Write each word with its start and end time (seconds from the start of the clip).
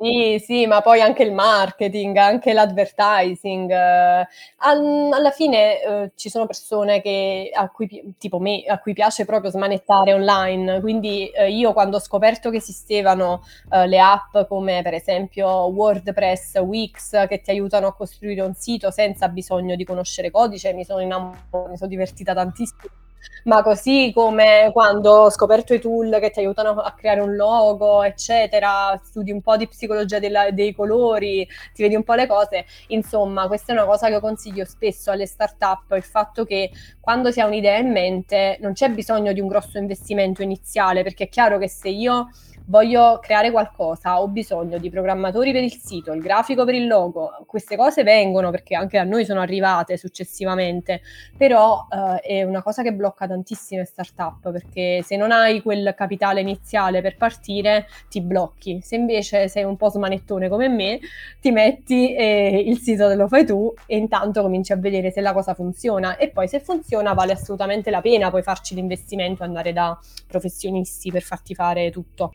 Sì, 0.00 0.38
sì, 0.44 0.66
ma 0.66 0.80
poi 0.80 1.00
anche 1.00 1.24
il 1.24 1.32
marketing, 1.32 2.16
anche 2.18 2.52
l'advertising. 2.52 3.70
Al 3.72 5.10
alla 5.12 5.30
fine, 5.32 5.80
uhm, 5.86 6.10
ci 6.14 6.30
sono 6.30 6.46
persone 6.46 7.00
che 7.02 7.50
a 7.52 7.68
cui 7.70 8.14
tipo 8.18 8.38
me, 8.38 8.62
a 8.64 8.78
cui 8.78 8.92
piace 8.92 9.24
proprio 9.24 9.50
smanettare 9.50 10.12
online, 10.14 10.80
quindi, 10.80 11.28
uhm, 11.36 11.48
io 11.50 11.72
quando 11.72 11.96
ho 11.96 12.00
scoperto 12.00 12.50
che 12.50 12.58
esistevano, 12.58 13.42
uhm, 13.70 13.86
le 13.88 13.98
app 13.98 14.38
come 14.48 14.82
per 14.82 14.94
esempio 14.94 15.48
WordPress, 15.66 16.58
Wix, 16.60 17.26
che 17.26 17.40
ti 17.40 17.50
aiutano 17.50 17.88
a 17.88 17.94
costruire 17.94 18.42
un 18.42 18.54
sito 18.54 18.92
senza 18.92 19.28
bisogno 19.28 19.74
di 19.74 19.84
conoscere 19.84 20.30
codice, 20.30 20.72
mi 20.74 20.84
sono 20.84 21.00
innamo 21.00 21.34
mi 21.70 21.76
son 21.76 21.88
divertita 21.88 22.34
tantissimo. 22.34 23.07
Ma 23.44 23.62
così 23.62 24.12
come 24.14 24.70
quando 24.72 25.10
ho 25.10 25.30
scoperto 25.30 25.74
i 25.74 25.80
tool 25.80 26.18
che 26.20 26.30
ti 26.30 26.40
aiutano 26.40 26.80
a 26.80 26.92
creare 26.92 27.20
un 27.20 27.34
logo, 27.34 28.02
eccetera, 28.02 29.00
studi 29.02 29.30
un 29.30 29.40
po' 29.40 29.56
di 29.56 29.66
psicologia 29.68 30.18
della 30.18 30.50
dei 30.50 30.74
colori, 30.74 31.46
ti 31.72 31.82
vedi 31.82 31.94
un 31.94 32.04
po' 32.04 32.14
le 32.14 32.26
cose. 32.26 32.66
Insomma, 32.88 33.46
questa 33.46 33.72
è 33.72 33.76
una 33.76 33.86
cosa 33.86 34.06
che 34.06 34.14
io 34.14 34.20
consiglio 34.20 34.64
spesso 34.64 35.10
alle 35.10 35.26
startup, 35.26 35.92
il 35.92 36.02
fatto 36.02 36.44
che 36.44 36.70
quando 37.00 37.30
si 37.30 37.40
ha 37.40 37.46
un'idea 37.46 37.78
in 37.78 37.90
mente 37.90 38.58
non 38.60 38.72
c'è 38.72 38.90
bisogno 38.90 39.32
di 39.32 39.40
un 39.40 39.48
grosso 39.48 39.78
investimento 39.78 40.42
iniziale, 40.42 41.02
perché 41.02 41.24
è 41.24 41.28
chiaro 41.28 41.58
che 41.58 41.68
se 41.68 41.88
io 41.88 42.28
voglio 42.68 43.18
creare 43.20 43.50
qualcosa, 43.50 44.20
ho 44.20 44.28
bisogno 44.28 44.78
di 44.78 44.90
programmatori 44.90 45.52
per 45.52 45.62
il 45.62 45.72
sito, 45.72 46.12
il 46.12 46.20
grafico 46.20 46.64
per 46.64 46.74
il 46.74 46.86
logo, 46.86 47.30
queste 47.46 47.76
cose 47.76 48.02
vengono 48.02 48.50
perché 48.50 48.74
anche 48.74 48.98
a 48.98 49.04
noi 49.04 49.24
sono 49.24 49.40
arrivate 49.40 49.96
successivamente, 49.96 51.00
però 51.36 51.86
uh, 51.88 52.16
è 52.20 52.42
una 52.42 52.62
cosa 52.62 52.82
che 52.82 52.92
blocca 52.92 53.26
tantissime 53.26 53.84
startup 53.84 54.50
perché 54.52 55.02
se 55.02 55.16
non 55.16 55.32
hai 55.32 55.62
quel 55.62 55.94
capitale 55.96 56.40
iniziale 56.40 57.00
per 57.00 57.16
partire 57.16 57.86
ti 58.08 58.20
blocchi, 58.20 58.80
se 58.82 58.96
invece 58.96 59.48
sei 59.48 59.64
un 59.64 59.76
po' 59.76 59.88
smanettone 59.88 60.48
come 60.48 60.68
me 60.68 61.00
ti 61.40 61.50
metti 61.50 62.14
e 62.14 62.62
il 62.66 62.78
sito 62.78 63.08
te 63.08 63.14
lo 63.14 63.28
fai 63.28 63.46
tu 63.46 63.72
e 63.86 63.96
intanto 63.96 64.42
cominci 64.42 64.72
a 64.72 64.76
vedere 64.76 65.10
se 65.10 65.20
la 65.22 65.32
cosa 65.32 65.54
funziona 65.54 66.16
e 66.16 66.28
poi 66.28 66.48
se 66.48 66.60
funziona 66.60 67.14
vale 67.14 67.32
assolutamente 67.32 67.90
la 67.90 68.02
pena 68.02 68.30
poi 68.30 68.42
farci 68.42 68.74
l'investimento, 68.74 69.42
andare 69.42 69.72
da 69.72 69.98
professionisti 70.26 71.10
per 71.10 71.22
farti 71.22 71.54
fare 71.54 71.90
tutto. 71.90 72.34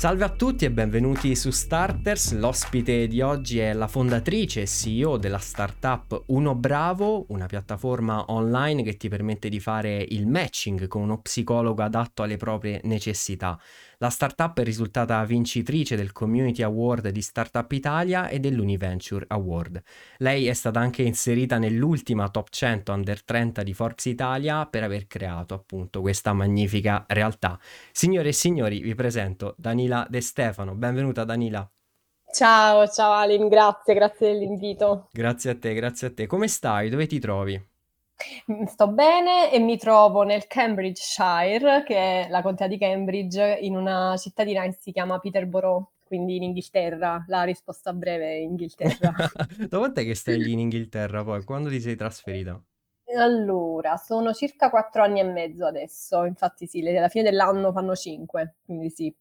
Salve 0.00 0.24
a 0.24 0.30
tutti 0.30 0.64
e 0.64 0.70
benvenuti 0.70 1.36
su 1.36 1.50
Starters. 1.50 2.32
L'ospite 2.32 3.06
di 3.06 3.20
oggi 3.20 3.58
è 3.58 3.74
la 3.74 3.86
fondatrice 3.86 4.62
e 4.62 4.66
CEO 4.66 5.18
della 5.18 5.36
startup 5.36 6.22
Uno 6.28 6.54
Bravo, 6.54 7.26
una 7.28 7.44
piattaforma 7.44 8.24
online 8.28 8.82
che 8.82 8.96
ti 8.96 9.10
permette 9.10 9.50
di 9.50 9.60
fare 9.60 10.02
il 10.08 10.26
matching 10.26 10.86
con 10.86 11.02
uno 11.02 11.20
psicologo 11.20 11.82
adatto 11.82 12.22
alle 12.22 12.38
proprie 12.38 12.80
necessità. 12.84 13.60
La 14.02 14.08
startup 14.08 14.58
è 14.58 14.64
risultata 14.64 15.22
vincitrice 15.24 15.94
del 15.94 16.12
Community 16.12 16.62
Award 16.62 17.10
di 17.10 17.20
Startup 17.20 17.70
Italia 17.70 18.28
e 18.28 18.40
dell'Univenture 18.40 19.26
Award. 19.28 19.82
Lei 20.16 20.46
è 20.46 20.54
stata 20.54 20.80
anche 20.80 21.02
inserita 21.02 21.58
nell'ultima 21.58 22.30
top 22.30 22.48
100 22.48 22.92
under 22.92 23.22
30 23.22 23.62
di 23.62 23.74
Forbes 23.74 24.06
Italia 24.06 24.64
per 24.64 24.84
aver 24.84 25.06
creato 25.06 25.52
appunto 25.52 26.00
questa 26.00 26.32
magnifica 26.32 27.04
realtà. 27.08 27.58
Signore 27.92 28.30
e 28.30 28.32
signori, 28.32 28.80
vi 28.80 28.94
presento 28.94 29.54
Danila 29.58 30.06
De 30.08 30.22
Stefano. 30.22 30.74
Benvenuta 30.74 31.24
Danila. 31.24 31.70
Ciao, 32.32 32.88
ciao 32.88 33.12
Alin, 33.12 33.48
grazie, 33.48 33.92
grazie 33.92 34.32
dell'invito. 34.32 35.08
Grazie 35.12 35.50
a 35.50 35.58
te, 35.58 35.74
grazie 35.74 36.06
a 36.06 36.14
te. 36.14 36.26
Come 36.26 36.48
stai? 36.48 36.88
Dove 36.88 37.06
ti 37.06 37.18
trovi? 37.18 37.69
Mhmm, 38.46 38.64
sto 38.64 38.88
bene 38.88 39.50
e 39.52 39.58
mi 39.58 39.78
trovo 39.78 40.22
nel 40.22 40.46
Cambridgeshire, 40.46 41.82
che 41.84 42.24
è 42.24 42.28
la 42.28 42.42
contea 42.42 42.66
di 42.66 42.78
Cambridge, 42.78 43.58
in 43.60 43.76
una 43.76 44.16
cittadina 44.16 44.62
che 44.62 44.76
si 44.78 44.92
chiama 44.92 45.18
Peterborough, 45.18 45.86
quindi 46.04 46.36
in 46.36 46.42
Inghilterra. 46.42 47.24
La 47.28 47.42
risposta 47.44 47.92
breve 47.92 48.26
è 48.26 48.34
Inghilterra. 48.40 49.12
Da 49.68 49.78
quant'è 49.78 50.04
che 50.04 50.14
stai 50.14 50.38
lì 50.38 50.52
in 50.52 50.58
Inghilterra 50.60 51.24
poi? 51.24 51.44
Quando 51.44 51.68
ti 51.68 51.80
sei 51.80 51.96
trasferita? 51.96 52.62
Allora, 53.16 53.96
sono 53.96 54.32
circa 54.32 54.70
4 54.70 55.02
anni 55.02 55.18
e 55.18 55.24
mezzo 55.24 55.66
adesso, 55.66 56.24
infatti 56.24 56.66
sì, 56.68 56.80
alla 56.86 57.08
fine 57.08 57.24
dell'anno 57.24 57.72
fanno 57.72 57.96
5, 57.96 58.54
quindi 58.64 58.88
sì, 58.90 59.12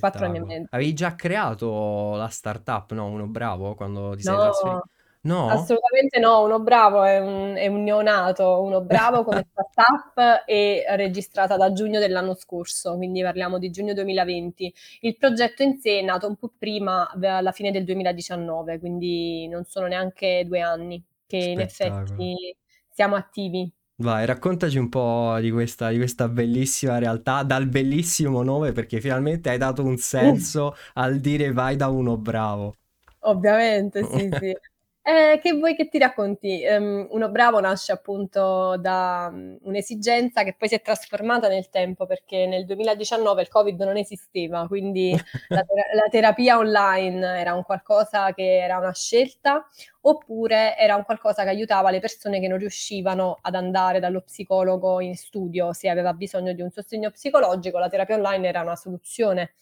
4 0.00 0.26
anni 0.26 0.38
e 0.38 0.40
mezzo. 0.40 0.66
Avevi 0.70 0.92
già 0.92 1.14
creato 1.14 2.16
la 2.16 2.28
startup, 2.28 2.92
no? 2.92 3.06
Uno 3.06 3.28
bravo 3.28 3.74
quando 3.76 4.16
ti 4.16 4.22
sei? 4.22 4.34
No, 4.34 4.82
No? 5.28 5.48
assolutamente 5.50 6.18
no. 6.18 6.42
Uno 6.42 6.60
Bravo 6.60 7.04
è 7.04 7.18
un 7.18 7.54
è 7.54 7.66
un 7.66 7.82
neonato. 7.82 8.62
Uno 8.62 8.80
Bravo 8.80 9.24
come 9.24 9.46
startup 9.52 10.44
è 10.46 10.84
registrata 10.96 11.56
da 11.56 11.72
giugno 11.72 12.00
dell'anno 12.00 12.34
scorso, 12.34 12.96
quindi 12.96 13.22
parliamo 13.22 13.58
di 13.58 13.70
giugno 13.70 13.92
2020. 13.92 14.74
Il 15.00 15.16
progetto 15.18 15.62
in 15.62 15.78
sé 15.78 15.98
è 15.98 16.02
nato 16.02 16.26
un 16.26 16.36
po' 16.36 16.52
prima, 16.58 17.10
alla 17.10 17.52
fine 17.52 17.70
del 17.70 17.84
2019, 17.84 18.78
quindi 18.78 19.46
non 19.48 19.64
sono 19.64 19.86
neanche 19.86 20.44
2 20.46 20.60
anni 20.60 21.04
che 21.26 21.36
in 21.36 21.60
effetti 21.60 22.56
siamo 22.90 23.14
attivi. 23.16 23.70
Vai, 24.00 24.24
raccontaci 24.26 24.78
un 24.78 24.88
po' 24.88 25.36
di 25.40 25.50
questa, 25.50 25.90
di 25.90 25.96
questa 25.96 26.28
bellissima 26.28 26.98
realtà, 26.98 27.42
dal 27.42 27.66
bellissimo 27.66 28.42
nome, 28.42 28.72
perché 28.72 29.00
finalmente 29.00 29.50
hai 29.50 29.58
dato 29.58 29.84
un 29.84 29.96
senso 29.98 30.74
al 30.94 31.18
dire 31.18 31.52
vai 31.52 31.76
da 31.76 31.88
uno 31.88 32.16
bravo. 32.16 32.74
Ovviamente, 33.20 34.04
sì, 34.04 34.30
sì. 34.38 34.56
Eh, 35.10 35.38
che 35.40 35.52
vuoi 35.54 35.74
che 35.74 35.88
ti 35.88 35.96
racconti? 35.96 36.62
Ehm, 36.62 37.06
Uno 37.12 37.30
Bravo 37.30 37.60
nasce 37.60 37.92
appunto 37.92 38.76
da, 38.76 39.30
mhmm, 39.32 39.56
un'esigenza 39.62 40.42
che 40.42 40.54
poi 40.54 40.68
si 40.68 40.74
è 40.74 40.82
trasformata 40.82 41.48
nel 41.48 41.70
tempo, 41.70 42.04
perché 42.04 42.44
nel 42.46 42.66
2019 42.66 43.40
il 43.40 43.48
Covid 43.48 43.80
non 43.80 43.96
esisteva, 43.96 44.66
quindi 44.66 45.12
la 45.48 45.62
tera 45.64 45.82
la 45.94 46.08
terapia 46.10 46.58
online 46.58 47.38
era 47.40 47.54
un 47.54 47.62
qualcosa 47.62 48.34
che 48.34 48.58
era 48.58 48.76
una 48.76 48.92
scelta, 48.92 49.66
oppure 50.08 50.76
era 50.78 50.96
un 50.96 51.04
qualcosa 51.04 51.42
che 51.42 51.50
aiutava 51.50 51.90
le 51.90 52.00
persone 52.00 52.40
che 52.40 52.48
non 52.48 52.58
riuscivano 52.58 53.38
ad 53.42 53.54
andare 53.54 54.00
dallo 54.00 54.22
psicologo 54.22 55.00
in 55.00 55.14
studio. 55.16 55.72
Se 55.74 55.88
aveva 55.88 56.14
bisogno 56.14 56.54
di 56.54 56.62
un 56.62 56.70
sostegno 56.70 57.10
psicologico, 57.10 57.78
la 57.78 57.88
terapia 57.88 58.16
online 58.16 58.48
era 58.48 58.62
una 58.62 58.76
soluzione. 58.76 59.54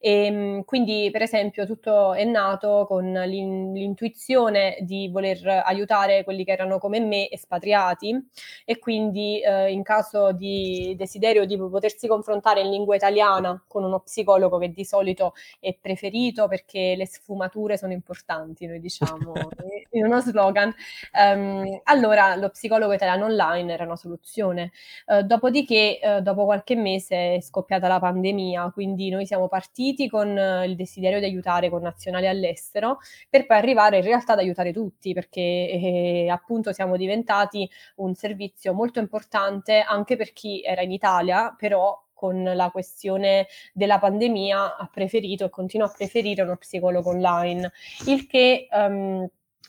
Ehm, 0.00 0.62
quindi 0.64 1.08
per 1.10 1.22
esempio 1.22 1.66
tutto 1.66 2.14
è 2.14 2.22
nato 2.22 2.86
con 2.86 3.10
l'in 3.12 3.72
l'intuizione 3.72 4.76
di 4.82 5.08
voler 5.08 5.44
aiutare 5.64 6.22
quelli 6.22 6.44
che 6.44 6.52
erano 6.52 6.78
come 6.78 7.00
me 7.00 7.28
espatriati 7.28 8.16
e 8.64 8.78
quindi, 8.78 9.40
ehm, 9.42 9.68
in 9.70 9.82
caso 9.82 10.30
di 10.32 10.94
desiderio 10.96 11.44
di 11.46 11.56
potersi 11.56 12.06
confrontare 12.06 12.60
in 12.60 12.70
lingua 12.70 12.94
italiana 12.94 13.60
con 13.66 13.82
uno 13.82 13.98
psicologo 14.00 14.58
che 14.58 14.70
di 14.70 14.84
solito 14.84 15.34
è 15.58 15.74
preferito 15.74 16.46
perché 16.46 16.94
le 16.96 17.06
sfumature 17.06 17.76
sono 17.76 17.92
importanti, 17.92 18.66
noi 18.66 18.80
diciamo 18.80 19.32
in 19.90 20.04
uno 20.04 20.20
slogan, 20.20 20.72
ehm, 21.12 21.80
allora 21.84 22.34
lo 22.36 22.50
psicologo 22.50 22.92
italiano 22.92 23.24
online 23.26 23.72
era 23.72 23.84
una 23.84 23.96
soluzione. 23.96 24.72
Uhm, 25.06 25.20
dopodiché, 25.20 25.98
uhm, 26.02 26.18
dopo 26.20 26.44
qualche 26.44 26.74
mese 26.76 27.34
è 27.36 27.40
scoppiata 27.40 27.88
la 27.88 27.98
pandemia, 27.98 28.70
quindi 28.72 29.08
noi 29.10 29.26
siamo 29.26 29.48
partiti 29.48 30.08
con 30.08 30.28
il 30.64 30.76
desiderio 30.76 31.18
di 31.20 31.24
aiutare 31.26 31.70
connazionali 31.70 32.26
all'estero, 32.26 32.98
per 33.30 33.46
poi 33.46 33.56
arrivare 33.56 33.98
in 33.98 34.04
realtà 34.04 34.32
ad 34.34 34.38
aiutare 34.40 34.72
tutti, 34.72 35.12
perché, 35.14 35.40
ehm, 35.70 36.30
appunto 36.30 36.72
siamo 36.72 36.96
diventati 36.96 37.68
un 37.96 38.14
servizio 38.14 38.72
molto 38.74 38.98
importante 39.00 39.80
anche 39.80 40.16
per 40.16 40.32
chi 40.32 40.62
era 40.62 40.82
in 40.82 40.92
Italia, 40.92 41.54
però 41.56 42.02
con 42.12 42.42
la 42.42 42.68
questione 42.70 43.46
della 43.72 43.98
pandemia 44.00 44.76
ha 44.76 44.90
preferito 44.92 45.44
e 45.44 45.50
continua 45.50 45.86
a 45.86 45.92
preferire 45.96 46.42
uno 46.42 46.56
psicologo 46.56 47.10
online. 47.10 47.70
Il 48.06 48.26
che, 48.26 48.66
uhm, 48.72 49.24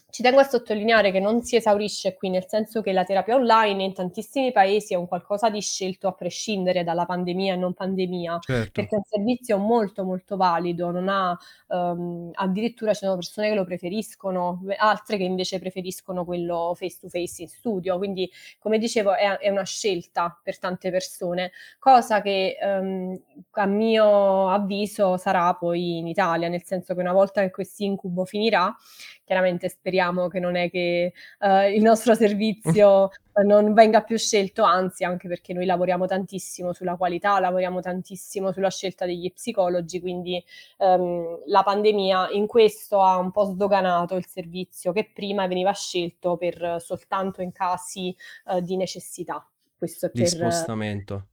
ci 0.10 0.24
tengo 0.24 0.40
a 0.40 0.44
sottolineare 0.44 1.12
che 1.12 1.20
non 1.20 1.44
si 1.44 1.56
esaurisce 1.56 2.16
qui, 2.16 2.30
nel 2.30 2.46
senso 2.48 2.82
che 2.82 2.92
la 2.94 3.04
terapia 3.04 3.36
online 3.36 3.84
in 3.84 3.94
tantissimi 3.94 4.52
paesi 4.52 4.94
è 4.94 4.98
un 4.98 5.08
qualcosa 5.08 5.50
di 5.50 5.62
scelto 5.62 6.08
a 6.08 6.14
prescindere 6.14 6.84
dalla 6.84 7.06
pandemia 7.06 7.54
e 7.54 7.58
non 7.58 7.74
pandemia, 7.74 8.40
Certo. 8.40 8.72
perché 8.74 8.96
è 8.96 8.98
un 8.98 9.04
servizio 9.06 9.58
molto, 9.60 10.04
molto 10.04 10.36
valido, 10.36 10.90
non 10.92 11.10
ha 11.10 11.38
uhm, 11.68 12.32
addirittura 12.34 12.94
ci 12.94 13.00
sono 13.06 13.16
persone 13.16 13.50
che 13.50 13.56
lo 13.56 13.66
preferiscono, 13.66 14.62
altre 14.78 15.18
che 15.18 15.24
invece 15.24 15.60
preferiscono 15.60 16.26
quello 16.26 16.74
face 16.76 16.98
to 17.02 17.08
face 17.10 17.44
in 17.44 17.48
studio. 17.48 17.98
Quindi, 17.98 18.30
come 18.60 18.78
dicevo, 18.80 19.14
è 19.16 19.38
è 19.38 19.50
una 19.50 19.64
scelta 19.64 20.40
per 20.44 20.58
tante 20.60 20.90
persone, 20.92 21.52
cosa 21.78 22.22
che, 22.22 22.58
uhm, 22.62 23.22
a 23.52 23.66
mio 23.68 24.50
avviso 24.50 25.18
sarà 25.18 25.54
poi 25.54 25.98
in 26.00 26.08
Italia, 26.08 26.48
nel 26.50 26.64
senso 26.64 26.96
che 26.96 27.00
una 27.02 27.14
volta 27.14 27.42
che 27.42 27.52
quest'incubo 27.52 28.26
finirà, 28.26 28.76
chiaramente 29.24 29.70
speriamo 29.70 29.98
speriamo 30.00 30.30
che 30.30 30.40
non 30.40 30.56
è 30.56 30.70
che 30.70 31.14
uh, 31.42 31.68
il 31.74 31.82
nostro 31.82 32.16
servizio 32.16 33.10
non 33.44 33.74
venga 33.74 34.02
più 34.02 34.18
scelto, 34.18 34.64
anzi 34.64 35.04
anche 35.04 35.28
perché 35.28 35.54
noi 35.54 35.66
lavoriamo 35.66 36.06
tantissimo 36.06 36.74
sulla 36.74 36.96
qualità, 36.96 37.40
lavoriamo 37.40 37.82
tantissimo 37.82 38.52
sulla 38.52 38.70
scelta 38.70 39.06
degli 39.06 39.32
psicologi, 39.32 40.00
quindi 40.00 40.44
um, 40.78 41.40
la 41.48 41.64
pandemia 41.64 42.30
in 42.32 42.48
questo 42.48 43.02
ha 43.02 43.18
un 43.18 43.32
po' 43.32 43.46
sdoganato 43.46 44.16
il 44.16 44.26
servizio 44.26 44.92
che 44.92 45.10
prima 45.14 45.48
veniva 45.48 45.74
scelto 45.74 46.38
per 46.38 46.78
soltanto 46.80 47.42
in 47.42 47.52
casi 47.52 48.16
uh, 48.46 48.62
di 48.62 48.78
necessità. 48.78 49.46
Questo 49.78 50.08
è 50.08 50.12
Di 50.14 50.22
per... 50.22 50.30
spostamento. 50.30 51.28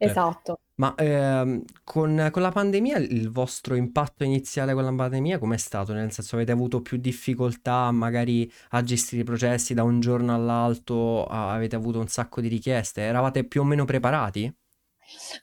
Certo. 0.00 0.20
Esatto. 0.20 0.60
Ma 0.76 0.94
ehm, 0.94 1.64
con, 1.82 2.28
con 2.30 2.40
la 2.42 2.52
pandemia 2.52 2.98
il 2.98 3.30
vostro 3.32 3.74
impatto 3.74 4.22
iniziale 4.22 4.74
con 4.74 4.84
la 4.84 4.94
pandemia 4.94 5.38
com'è 5.38 5.56
stato? 5.56 5.92
Nel 5.92 6.12
senso 6.12 6.36
avete 6.36 6.52
avuto 6.52 6.80
più 6.82 6.98
difficoltà 6.98 7.90
magari 7.90 8.48
a 8.70 8.82
gestire 8.82 9.22
i 9.22 9.24
processi 9.24 9.74
da 9.74 9.82
un 9.82 9.98
giorno 9.98 10.32
all'altro? 10.34 11.24
A- 11.26 11.52
avete 11.52 11.74
avuto 11.74 11.98
un 11.98 12.06
sacco 12.06 12.40
di 12.40 12.46
richieste? 12.48 13.00
Eravate 13.02 13.44
più 13.44 13.60
o 13.62 13.64
meno 13.64 13.84
preparati? 13.84 14.52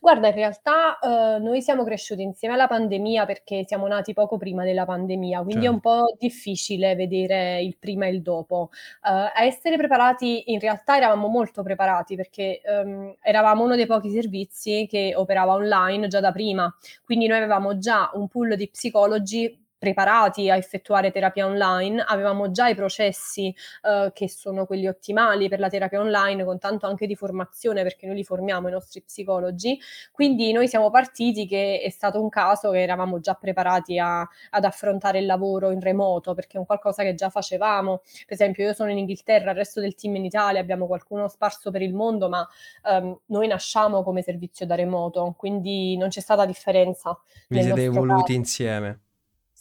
Guarda, 0.01 0.27
in 0.27 0.33
realtà, 0.35 0.97
uhm, 1.01 1.43
noi 1.43 1.61
siamo 1.61 1.83
cresciuti 1.83 2.21
insieme 2.21 2.53
alla 2.55 2.67
pandemia 2.67 3.25
perché 3.25 3.63
siamo 3.65 3.87
nati 3.87 4.13
poco 4.13 4.37
prima 4.37 4.63
della 4.63 4.85
pandemia, 4.85 5.41
quindi 5.43 5.65
è 5.65 5.67
un 5.69 5.79
Certo. 5.79 5.79
po' 5.79 6.13
difficile 6.17 6.95
vedere 6.95 7.61
il 7.61 7.77
prima 7.77 8.05
e 8.05 8.09
il 8.11 8.21
dopo. 8.21 8.69
Uhm, 9.03 9.11
a 9.33 9.43
essere 9.43 9.77
preparati 9.77 10.51
in 10.51 10.59
realtà 10.59 10.97
eravamo 10.97 11.27
molto 11.27 11.63
preparati 11.63 12.15
perché, 12.15 12.61
uhm, 12.65 13.15
eravamo 13.21 13.63
uno 13.63 13.75
dei 13.75 13.85
pochi 13.85 14.09
servizi 14.11 14.87
che 14.89 15.13
operava 15.15 15.53
online 15.53 16.07
già 16.07 16.19
da 16.19 16.31
prima, 16.31 16.73
quindi 17.03 17.27
noi 17.27 17.37
avevamo 17.37 17.77
già 17.77 18.09
un 18.13 18.27
pool 18.27 18.55
di 18.55 18.69
psicologi 18.69 19.64
preparati 19.77 20.49
a 20.49 20.55
effettuare 20.57 21.11
terapia 21.11 21.45
online, 21.45 22.03
avevamo 22.07 22.51
già 22.51 22.67
i 22.67 22.75
processi, 22.75 23.53
uhm, 23.83 24.11
che 24.13 24.29
sono 24.29 24.65
quelli 24.65 24.87
ottimali 24.87 25.49
per 25.49 25.59
la 25.59 25.69
terapia 25.69 25.99
online, 25.99 26.43
con 26.45 26.57
tanto 26.59 26.87
anche 26.87 27.07
di 27.07 27.15
formazione, 27.15 27.83
perché 27.83 28.05
noi 28.07 28.15
li 28.15 28.23
formiamo 28.23 28.67
i 28.67 28.71
nostri 28.71 29.01
psicologi. 29.03 29.79
Quindi 30.11 30.51
noi 30.51 30.67
siamo 30.67 30.89
partiti 30.89 31.45
che 31.47 31.81
è 31.83 31.89
stato 31.89 32.21
un 32.21 32.29
caso 32.29 32.71
che 32.71 32.81
eravamo 32.81 33.19
già 33.19 33.33
preparati 33.35 33.99
a 33.99 34.27
ad 34.51 34.63
affrontare 34.65 35.19
il 35.19 35.25
lavoro 35.25 35.71
in 35.71 35.79
remoto, 35.81 36.33
perché 36.33 36.57
è 36.57 36.59
un 36.59 36.65
qualcosa 36.65 37.03
che 37.03 37.13
già 37.15 37.29
facevamo. 37.29 38.01
Per 38.25 38.33
esempio 38.33 38.65
io 38.65 38.73
sono 38.73 38.89
in 38.91 38.97
Inghilterra, 38.97 39.51
il 39.51 39.57
resto 39.57 39.79
del 39.81 39.95
team 39.95 40.15
in 40.15 40.25
Italia, 40.25 40.59
abbiamo 40.61 40.87
qualcuno 40.87 41.27
sparso 41.27 41.71
per 41.71 41.81
il 41.81 41.93
mondo, 41.93 42.29
ma, 42.29 42.47
uhm, 42.83 43.19
noi 43.27 43.47
nasciamo 43.47 44.03
come 44.03 44.21
servizio 44.21 44.65
da 44.65 44.75
remoto, 44.75 45.33
quindi 45.37 45.97
non 45.97 46.09
c'è 46.09 46.19
stata 46.21 46.45
differenza 46.45 47.19
Vi 47.51 47.61
siete 47.61 47.83
evoluti 47.83 48.33
caso. 48.33 48.33
insieme. 48.33 49.04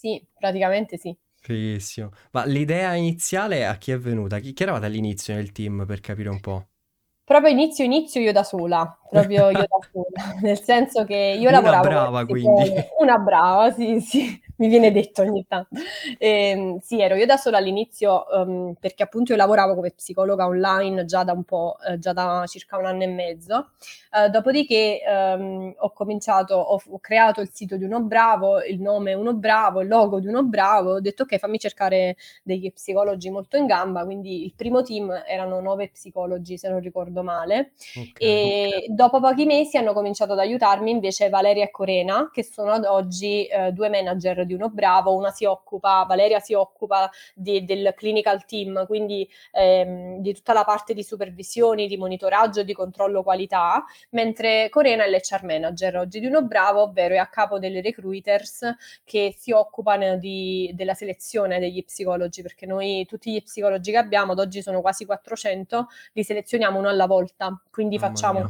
Sì, 0.05 0.23
praticamente 0.39 0.99
sì. 0.99 1.17
Fighissimo. 1.41 2.11
Ma 2.33 2.45
l'idea 2.45 2.95
iniziale 2.95 3.67
a 3.67 3.77
chi 3.77 3.93
è 3.93 3.99
venuta? 3.99 4.41
Chi, 4.41 4.53
chi 4.53 4.63
eravate 4.65 4.87
all'inizio 4.87 5.33
nel 5.35 5.53
team 5.53 5.87
per 5.87 6.01
capire 6.01 6.29
un 6.29 6.41
po'? 6.41 6.71
Proprio 7.23 7.51
inizio, 7.51 7.85
inizio 7.85 8.21
io 8.23 8.33
da 8.33 8.43
sola, 8.43 8.99
proprio 9.15 9.51
io 9.51 9.65
da 9.69 9.79
sola, 9.91 10.07
nel 10.43 10.61
senso 10.61 11.05
che 11.05 11.15
io 11.39 11.51
Una 11.51 11.51
lavoravo 11.51 11.89
come 11.91 12.11
brava 12.11 12.27
quindi. 12.27 12.95
una 12.99 13.19
brava, 13.19 13.71
sì, 13.71 14.01
sì, 14.01 14.41
mi 14.57 14.69
viene 14.69 14.91
detto 14.91 15.23
ogni 15.23 15.45
tanto. 15.47 15.69
Ehm, 16.19 16.79
sì, 16.81 17.01
ero 17.01 17.15
io 17.15 17.27
da 17.27 17.37
sola 17.37 17.59
all'inizio, 17.59 18.25
uhm, 18.31 18.75
perché 18.81 19.03
appunto 19.05 19.33
io 19.33 19.39
lavoravo 19.39 19.75
come 19.75 19.93
psicologa 19.93 20.47
online 20.47 21.05
già 21.05 21.23
da 21.25 21.33
un 21.33 21.45
po', 21.45 21.77
uhm, 21.89 21.97
già 21.99 22.13
da 22.13 22.45
circa 22.47 22.77
1 22.79 22.87
anno 22.87 23.03
e 23.05 23.07
mezzo. 23.07 23.71
Uhm, 24.13 24.27
dopodiché, 24.29 25.01
uhm, 25.07 25.75
ho 25.79 25.93
cominciato 25.93 26.55
ho 26.57 26.81
ho 26.87 26.99
creato 27.01 27.41
il 27.41 27.51
sito 27.53 27.77
di 27.77 27.85
Uno 27.85 28.03
Bravo, 28.03 28.63
il 28.63 28.81
nome 28.81 29.15
Uno 29.15 29.35
Bravo, 29.35 29.81
il 29.81 29.89
logo 29.89 30.19
di 30.21 30.27
Uno 30.29 30.43
Bravo, 30.45 30.93
ho 30.95 31.01
detto: 31.01 31.23
"Okay, 31.25 31.39
fammi 31.39 31.59
cercare 31.59 32.17
degli 32.43 32.73
psicologi 32.73 33.31
molto 33.31 33.57
in 33.57 33.67
gamba", 33.67 34.05
quindi 34.05 34.45
il 34.45 34.55
primo 34.57 34.83
team 34.83 35.11
erano 35.27 35.61
9 35.61 35.89
psicologi, 35.91 36.57
se 36.59 36.69
non 36.69 36.81
ricordo 36.81 37.23
male. 37.23 37.73
Ok. 37.95 38.21
E 38.21 38.87
dopo 39.05 39.21
pochi 39.21 39.45
mesi 39.45 39.77
hanno 39.77 39.93
cominciato 39.93 40.33
ad 40.33 40.39
aiutarmi 40.39 40.91
invece 40.91 41.29
Valeria 41.29 41.65
e 41.65 41.71
Corena, 41.71 42.31
che 42.33 42.43
sono 42.43 42.71
ad 42.73 42.85
oggi, 42.87 43.47
ehm, 43.47 43.69
2 43.69 43.89
manager 43.91 44.47
di 44.47 44.55
Uno 44.55 44.71
Bravo. 44.71 45.15
Una 45.15 45.31
si 45.31 45.45
occupa 45.45 46.05
Valeria 46.09 46.41
si 46.41 46.55
occupa 46.55 47.11
di 47.35 47.65
del 47.65 47.93
clinical 47.95 48.47
team, 48.47 48.87
quindi, 48.87 49.29
ehm, 49.53 50.21
di 50.21 50.33
tutta 50.33 50.55
la 50.55 50.65
parte 50.65 50.95
di 50.95 51.03
supervisioni, 51.03 51.87
di 51.87 51.99
monitoraggio 51.99 52.63
di 52.63 52.73
controllo 52.73 53.23
qualità, 53.23 53.85
mentre 54.11 54.69
Corena 54.71 55.05
è 55.05 55.11
l'HR 55.11 55.45
manager 55.45 55.97
oggi 55.99 56.21
di 56.21 56.27
Uno 56.27 56.43
Bravo, 56.43 56.83
ovvero 56.83 57.15
è 57.15 57.19
a 57.19 57.27
capo 57.29 57.59
delle 57.59 57.83
recruiters 57.83 58.75
che 59.05 59.35
si 59.37 59.53
occupano 59.53 60.17
di 60.17 60.71
della 60.75 60.95
selezione 60.95 61.59
degli 61.61 61.85
psicologi, 61.85 62.41
perché 62.43 62.65
noi 62.65 63.05
tutti 63.07 63.31
gli 63.33 63.43
psicologi 63.43 63.91
che 63.91 63.99
abbiamo, 63.99 64.33
ad 64.33 64.39
oggi 64.39 64.63
sono 64.63 64.81
quasi 64.81 65.05
400, 65.05 65.89
li 66.15 66.25
selezioniamo 66.25 66.79
uno 66.79 66.89
alla 66.89 67.07
volta. 67.07 67.61
Quindi 67.71 67.99
facciamo 67.99 68.41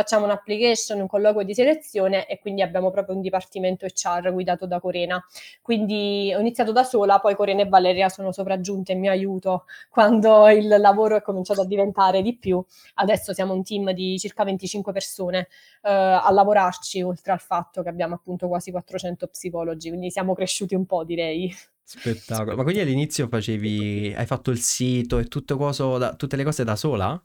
facciamo 0.00 0.24
un'application, 0.24 0.98
un 1.00 1.06
colloquio 1.06 1.44
di 1.44 1.52
selezione 1.52 2.26
e 2.26 2.38
quindi 2.38 2.62
abbiamo 2.62 2.90
proprio 2.90 3.14
un 3.14 3.20
dipartimento 3.20 3.84
HR 3.84 4.32
guidato 4.32 4.66
da 4.66 4.80
Corena. 4.80 5.22
Quindi 5.60 6.32
ho 6.34 6.40
iniziato 6.40 6.72
da 6.72 6.84
sola, 6.84 7.20
poi 7.20 7.34
Corena 7.34 7.62
e 7.62 7.68
Valeria 7.68 8.08
sono 8.08 8.32
sopraggiunte 8.32 8.92
in 8.92 9.00
mio 9.00 9.10
aiuto 9.10 9.64
quando 9.90 10.48
il 10.48 10.68
lavoro 10.68 11.16
è 11.16 11.22
cominciato 11.22 11.60
a 11.60 11.66
diventare 11.66 12.22
di 12.22 12.36
più. 12.36 12.64
Adesso 12.94 13.34
siamo 13.34 13.52
un 13.52 13.62
team 13.62 13.92
di 13.92 14.18
circa 14.18 14.42
25 14.44 14.90
persone, 14.92 15.48
uhm, 15.82 15.90
a 15.92 16.30
lavorarci, 16.30 17.02
oltre 17.02 17.32
al 17.32 17.40
fatto 17.40 17.82
che 17.82 17.90
abbiamo 17.90 18.14
appunto 18.14 18.48
quasi 18.48 18.70
400 18.70 19.26
psicologi, 19.26 19.88
quindi 19.90 20.10
siamo 20.10 20.34
cresciuti 20.34 20.74
un 20.74 20.86
po' 20.86 21.04
direi. 21.04 21.54
Spettacolo. 21.82 22.56
Ma 22.56 22.62
quindi 22.62 22.80
all'inizio 22.80 23.28
facevi, 23.28 24.14
hai 24.16 24.26
fatto 24.26 24.50
il 24.50 24.60
sito 24.60 25.18
e 25.18 25.24
tutto 25.24 25.56
coso 25.56 25.98
da- 25.98 26.14
tutte 26.14 26.36
le 26.36 26.44
cose 26.44 26.64
da 26.64 26.76
sola? 26.76 27.22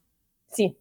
Sì. 0.47 0.75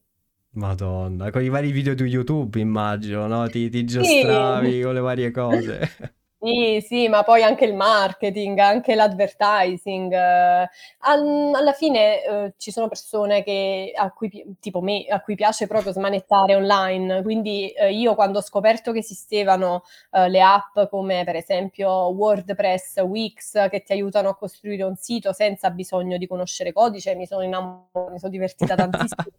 Madonna, 0.56 1.30
con 1.30 1.42
i 1.42 1.48
vari 1.48 1.72
video 1.72 1.96
su 1.96 2.04
YouTube 2.04 2.60
immagino, 2.60 3.26
no? 3.26 3.48
Ti, 3.48 3.68
ti 3.70 3.84
Sì. 3.98 4.24
giostravi 4.24 4.82
con 4.82 4.94
le 4.94 5.00
varie 5.00 5.30
cose. 5.32 5.80
Sì, 6.42 6.82
sì, 6.86 7.08
ma 7.08 7.22
poi 7.22 7.42
anche 7.42 7.64
il 7.64 7.74
marketing, 7.74 8.58
anche 8.58 8.94
l'advertising. 8.94 10.12
Al 10.12 11.52
alla 11.54 11.72
fine, 11.72 12.22
uhm, 12.28 12.52
ci 12.58 12.70
sono 12.70 12.88
persone 12.88 13.42
che 13.42 13.92
a 13.96 14.10
cui 14.12 14.56
tipo 14.60 14.80
me, 14.82 15.06
a 15.06 15.20
cui 15.22 15.36
piace 15.36 15.66
proprio 15.66 15.92
smanettare 15.92 16.54
online, 16.56 17.22
quindi, 17.22 17.72
uhm, 17.78 17.90
io 17.92 18.14
quando 18.14 18.38
ho 18.38 18.42
scoperto 18.42 18.92
che 18.92 18.98
esistevano, 18.98 19.84
uhm, 20.10 20.28
le 20.28 20.42
app 20.42 20.78
come 20.90 21.24
per 21.24 21.36
esempio 21.36 21.90
WordPress, 22.10 22.98
Wix, 23.02 23.68
che 23.70 23.82
ti 23.82 23.92
aiutano 23.92 24.28
a 24.30 24.36
costruire 24.36 24.82
un 24.84 24.96
sito 24.96 25.32
senza 25.32 25.70
bisogno 25.70 26.18
di 26.18 26.26
conoscere 26.26 26.72
codice, 26.72 27.14
mi 27.14 27.26
sono 27.26 27.42
innamo 27.42 27.90
mi 28.10 28.18
son 28.18 28.30
divertita 28.30 28.74
tantissimo. 28.76 29.32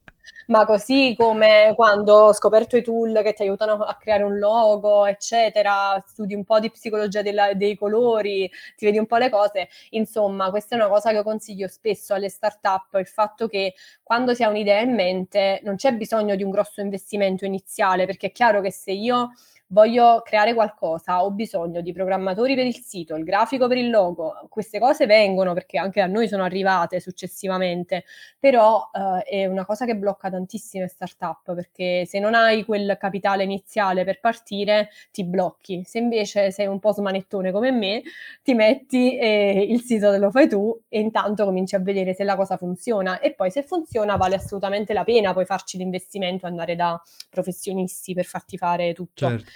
Ma 0.48 0.66
così 0.66 1.16
come 1.18 1.74
quando 1.76 2.14
ho 2.14 2.34
scoperto 2.34 2.78
i 2.78 2.84
tool 2.84 3.20
che 3.24 3.34
ti 3.34 3.42
aiutano 3.42 3.74
a 3.84 3.96
creare 3.96 4.24
un 4.24 4.38
logo, 4.38 5.06
eccetera, 5.06 6.04
studi 6.06 6.36
un 6.36 6.44
po' 6.44 6.60
di 6.60 6.70
psicologia 6.70 7.22
della 7.24 7.54
dei 7.56 7.76
colori, 7.76 8.50
ti 8.76 8.86
vedi 8.86 8.98
un 9.00 9.08
po' 9.08 9.18
le 9.18 9.30
cose. 9.32 9.70
Insomma, 9.92 10.52
questa 10.52 10.76
è 10.76 10.78
una 10.80 10.88
cosa 10.90 11.12
che 11.12 11.24
consiglio 11.24 11.68
spesso 11.68 12.14
alle 12.14 12.30
startup, 12.30 12.94
il 12.96 13.08
fatto 13.08 13.48
che 13.48 13.74
quando 14.04 14.34
si 14.36 14.44
ha 14.44 14.50
un'idea 14.50 14.82
in 14.82 14.94
mente 14.94 15.62
non 15.64 15.76
c'è 15.78 15.94
bisogno 15.94 16.36
di 16.36 16.44
un 16.44 16.52
grosso 16.52 16.82
investimento 16.82 17.46
iniziale, 17.46 18.06
perché 18.06 18.28
è 18.28 18.32
chiaro 18.32 18.62
che 18.62 18.72
se 18.72 18.92
io 18.92 19.32
voglio 19.68 20.22
creare 20.24 20.54
qualcosa, 20.54 21.24
ho 21.24 21.32
bisogno 21.32 21.82
di 21.82 21.92
programmatori 21.92 22.56
per 22.56 22.66
il 22.66 22.76
sito, 22.80 23.16
il 23.16 23.24
grafico 23.24 23.68
per 23.68 23.78
il 23.78 23.90
logo, 23.90 24.34
queste 24.50 24.80
cose 24.80 25.06
vengono 25.06 25.54
perché 25.54 25.78
anche 25.78 26.02
a 26.02 26.06
noi 26.08 26.28
sono 26.28 26.44
arrivate 26.44 27.00
successivamente, 27.00 28.04
però, 28.40 28.90
uhm, 28.94 29.20
è 29.20 29.46
una 29.46 29.66
cosa 29.66 29.86
che 29.86 29.96
blocca 29.96 30.30
tantissime 30.30 30.88
startup, 30.88 31.54
perché 31.56 32.06
se 32.06 32.20
non 32.20 32.34
hai 32.36 32.64
quel 32.64 32.96
capitale 33.00 33.44
iniziale 33.44 34.04
per 34.04 34.20
partire, 34.20 34.90
ti 35.12 35.24
blocchi. 35.26 35.84
Se 35.86 35.98
invece 36.00 36.52
sei 36.52 36.68
un 36.68 36.80
po' 36.80 36.92
smanettone 36.94 37.52
come 37.52 37.72
me, 37.72 38.02
ti 38.44 38.54
metti 38.54 39.18
e 39.18 39.66
il 39.70 39.82
sito 39.82 40.12
te 40.12 40.18
lo 40.18 40.32
fai 40.32 40.48
tu 40.48 40.80
e 40.90 41.00
intanto 41.00 41.46
cominci 41.46 41.76
a 41.76 41.80
vedere 41.80 42.14
se 42.14 42.24
la 42.24 42.36
cosa 42.36 42.58
funziona 42.58 43.20
e 43.20 43.34
poi 43.34 43.52
se 43.52 43.64
funziona 43.64 44.16
vale 44.16 44.36
assolutamente 44.36 44.94
la 44.94 45.04
pena 45.04 45.34
poi 45.34 45.46
farci 45.46 45.78
l'investimento, 45.78 46.46
andare 46.46 46.76
da 46.76 47.02
professionisti 47.30 48.14
per 48.14 48.26
farti 48.26 48.58
fare 48.58 48.94
tutto. 48.94 49.36
Certo. 49.36 49.55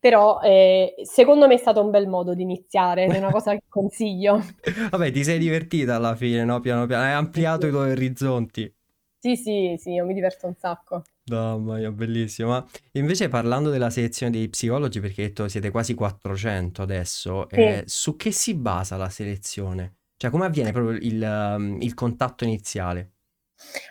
Però, 0.00 0.40
ehm, 0.40 1.02
secondo 1.02 1.46
me 1.46 1.54
è 1.54 1.56
stato 1.58 1.82
un 1.82 1.90
bel 1.90 2.08
modo 2.08 2.34
di 2.34 2.42
iniziare 2.42 3.04
è 3.04 3.18
una 3.18 3.30
cosa 3.30 3.52
che 3.52 3.62
consiglio. 3.68 4.40
Vabbè, 4.90 5.10
ti 5.12 5.22
sei 5.24 5.38
divertita 5.38 5.94
alla 5.96 6.14
fine, 6.16 6.44
no? 6.44 6.60
Piano 6.60 6.86
piano, 6.86 7.04
hai 7.04 7.12
Sì, 7.32 7.44
ampliato 7.44 7.66
i 7.66 7.70
sì. 7.70 7.70
tuoi 7.70 7.90
orizzonti. 7.92 8.74
Sì, 9.18 9.36
sì, 9.36 9.76
sì, 9.78 9.92
io 9.92 10.04
mi 10.04 10.12
diverto 10.14 10.46
un 10.46 10.54
sacco. 10.56 11.04
Mamma 11.30 11.76
mia, 11.76 11.92
bellissimo. 11.92 12.48
Ma 12.50 12.66
invece 12.92 13.28
parlando 13.28 13.70
della 13.70 13.90
selezione 13.90 14.32
dei 14.32 14.48
psicologi, 14.48 14.98
perché 15.00 15.22
hai 15.22 15.26
detto 15.28 15.46
siete 15.48 15.70
quasi 15.70 15.94
400 15.94 16.82
adesso, 16.82 17.48
Sì. 17.54 17.80
eh, 17.80 17.84
su 17.86 18.16
che 18.16 18.32
si 18.32 18.54
basa 18.54 18.96
la 18.96 19.08
selezione? 19.08 19.98
Cioè, 20.16 20.30
come 20.30 20.46
avviene 20.46 20.72
proprio 20.72 20.96
il, 20.98 21.22
um, 21.22 21.80
il 21.80 21.94
contatto 21.94 22.44
iniziale? 22.44 23.12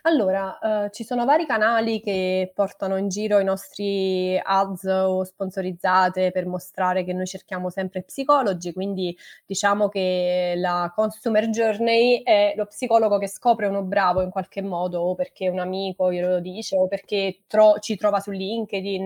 Allora, 0.04 0.58
uhm, 0.62 0.90
ci 0.92 1.04
sono 1.04 1.26
vari 1.26 1.46
canali 1.46 2.00
che 2.02 2.52
portano 2.54 2.96
in 2.98 3.10
giro 3.10 3.40
i 3.40 3.44
nostri 3.44 4.40
ads 4.42 4.84
o 4.86 5.24
sponsorizzate 5.26 6.32
per 6.32 6.46
mostrare 6.46 7.04
che 7.04 7.12
noi 7.14 7.26
cerchiamo 7.26 7.70
sempre 7.70 8.04
psicologi, 8.04 8.72
quindi 8.72 9.16
diciamo 9.46 9.90
che 9.90 10.54
la 10.56 10.92
consumer 10.96 11.48
journey 11.50 12.22
è 12.24 12.54
lo 12.56 12.66
psicologo 12.66 13.18
che 13.18 13.28
scopre 13.28 13.68
uno 13.68 13.84
bravo 13.84 14.22
in 14.22 14.30
qualche 14.30 14.62
modo, 14.62 15.02
o 15.02 15.16
perché 15.16 15.50
un 15.50 15.60
amico 15.60 16.12
glielo 16.14 16.40
dice, 16.40 16.78
o 16.78 16.88
perché 16.88 17.40
tro 17.48 17.78
ci 17.80 17.98
trova 17.98 18.20
su 18.22 18.32
LinkedIn, 18.32 19.04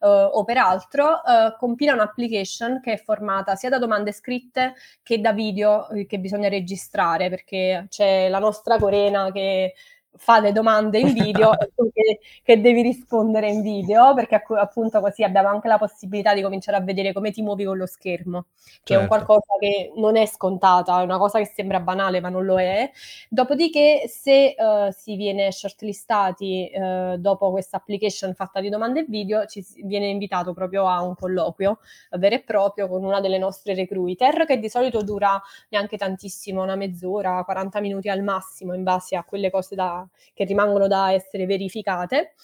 uhm, 0.00 0.28
o 0.32 0.44
per 0.44 0.58
altro, 0.58 1.20
uhm, 1.24 1.56
compila 1.58 1.94
un'application 1.94 2.80
che 2.80 2.92
è 2.92 2.96
formata 2.96 3.56
sia 3.56 3.68
da 3.70 3.78
domande 3.78 4.12
scritte 4.12 4.74
che 5.02 5.20
da 5.20 5.32
video, 5.32 5.86
uhm, 5.90 6.06
che 6.06 6.18
bisogna 6.20 6.48
registrare, 6.48 7.28
perché 7.28 7.86
c'è 7.88 8.28
la 8.28 8.38
nostra 8.38 8.78
Corena 8.78 9.30
che 9.32 9.74
fa 10.18 10.40
le 10.40 10.52
domande 10.52 10.98
in 10.98 11.12
video 11.12 11.52
e 11.58 11.70
tu 11.74 11.90
che 11.92 12.18
che 12.42 12.60
devi 12.60 12.82
rispondere 12.82 13.48
in 13.48 13.62
video, 13.62 14.14
perché 14.14 14.42
appunto 14.58 15.00
così 15.00 15.22
abbiamo 15.24 15.48
anche 15.48 15.68
la 15.68 15.78
possibilità 15.78 16.34
di 16.34 16.42
cominciare 16.42 16.76
a 16.76 16.80
vedere 16.80 17.12
come 17.12 17.30
ti 17.30 17.42
muovi 17.42 17.64
con 17.64 17.76
lo 17.76 17.86
schermo, 17.86 18.46
che 18.84 18.94
è 18.94 18.96
un 18.98 19.06
Certo. 19.06 19.06
qualcosa 19.06 19.54
che 19.60 19.92
non 19.96 20.16
è 20.16 20.26
scontata, 20.26 21.00
è 21.00 21.02
una 21.04 21.18
cosa 21.18 21.38
che 21.38 21.46
sembra 21.46 21.80
banale, 21.80 22.20
ma 22.20 22.28
non 22.28 22.44
lo 22.44 22.58
è. 22.60 22.90
Dopodiché 23.28 24.04
se, 24.08 24.54
uhm, 24.58 24.90
si 24.90 25.16
viene 25.16 25.52
shortlistati, 25.52 26.70
uhm, 26.74 27.14
dopo 27.16 27.50
questa 27.50 27.76
application 27.78 28.34
fatta 28.34 28.60
di 28.60 28.68
domande 28.68 29.00
e 29.00 29.04
video, 29.08 29.44
ci 29.46 29.64
viene 29.84 30.06
invitato 30.06 30.52
proprio 30.54 30.86
a 30.88 31.02
un 31.02 31.14
colloquio 31.14 31.78
vero 32.12 32.34
e 32.36 32.42
proprio 32.42 32.88
con 32.88 33.04
una 33.04 33.20
delle 33.20 33.38
nostre 33.38 33.74
recruiter, 33.74 34.44
che 34.46 34.58
di 34.58 34.68
solito 34.68 35.02
dura 35.02 35.40
neanche 35.70 35.96
tantissimo, 35.96 36.62
una 36.62 36.76
mezz'ora, 36.76 37.42
40 37.44 37.80
minuti 37.80 38.08
al 38.08 38.22
massimo, 38.22 38.74
in 38.74 38.82
base 38.82 39.16
a 39.16 39.24
quelle 39.24 39.50
cose 39.50 39.74
da 39.74 40.06
che 40.34 40.44
rimangono 40.44 40.86
da 40.86 41.12
essere 41.12 41.46
verificate. 41.46 42.34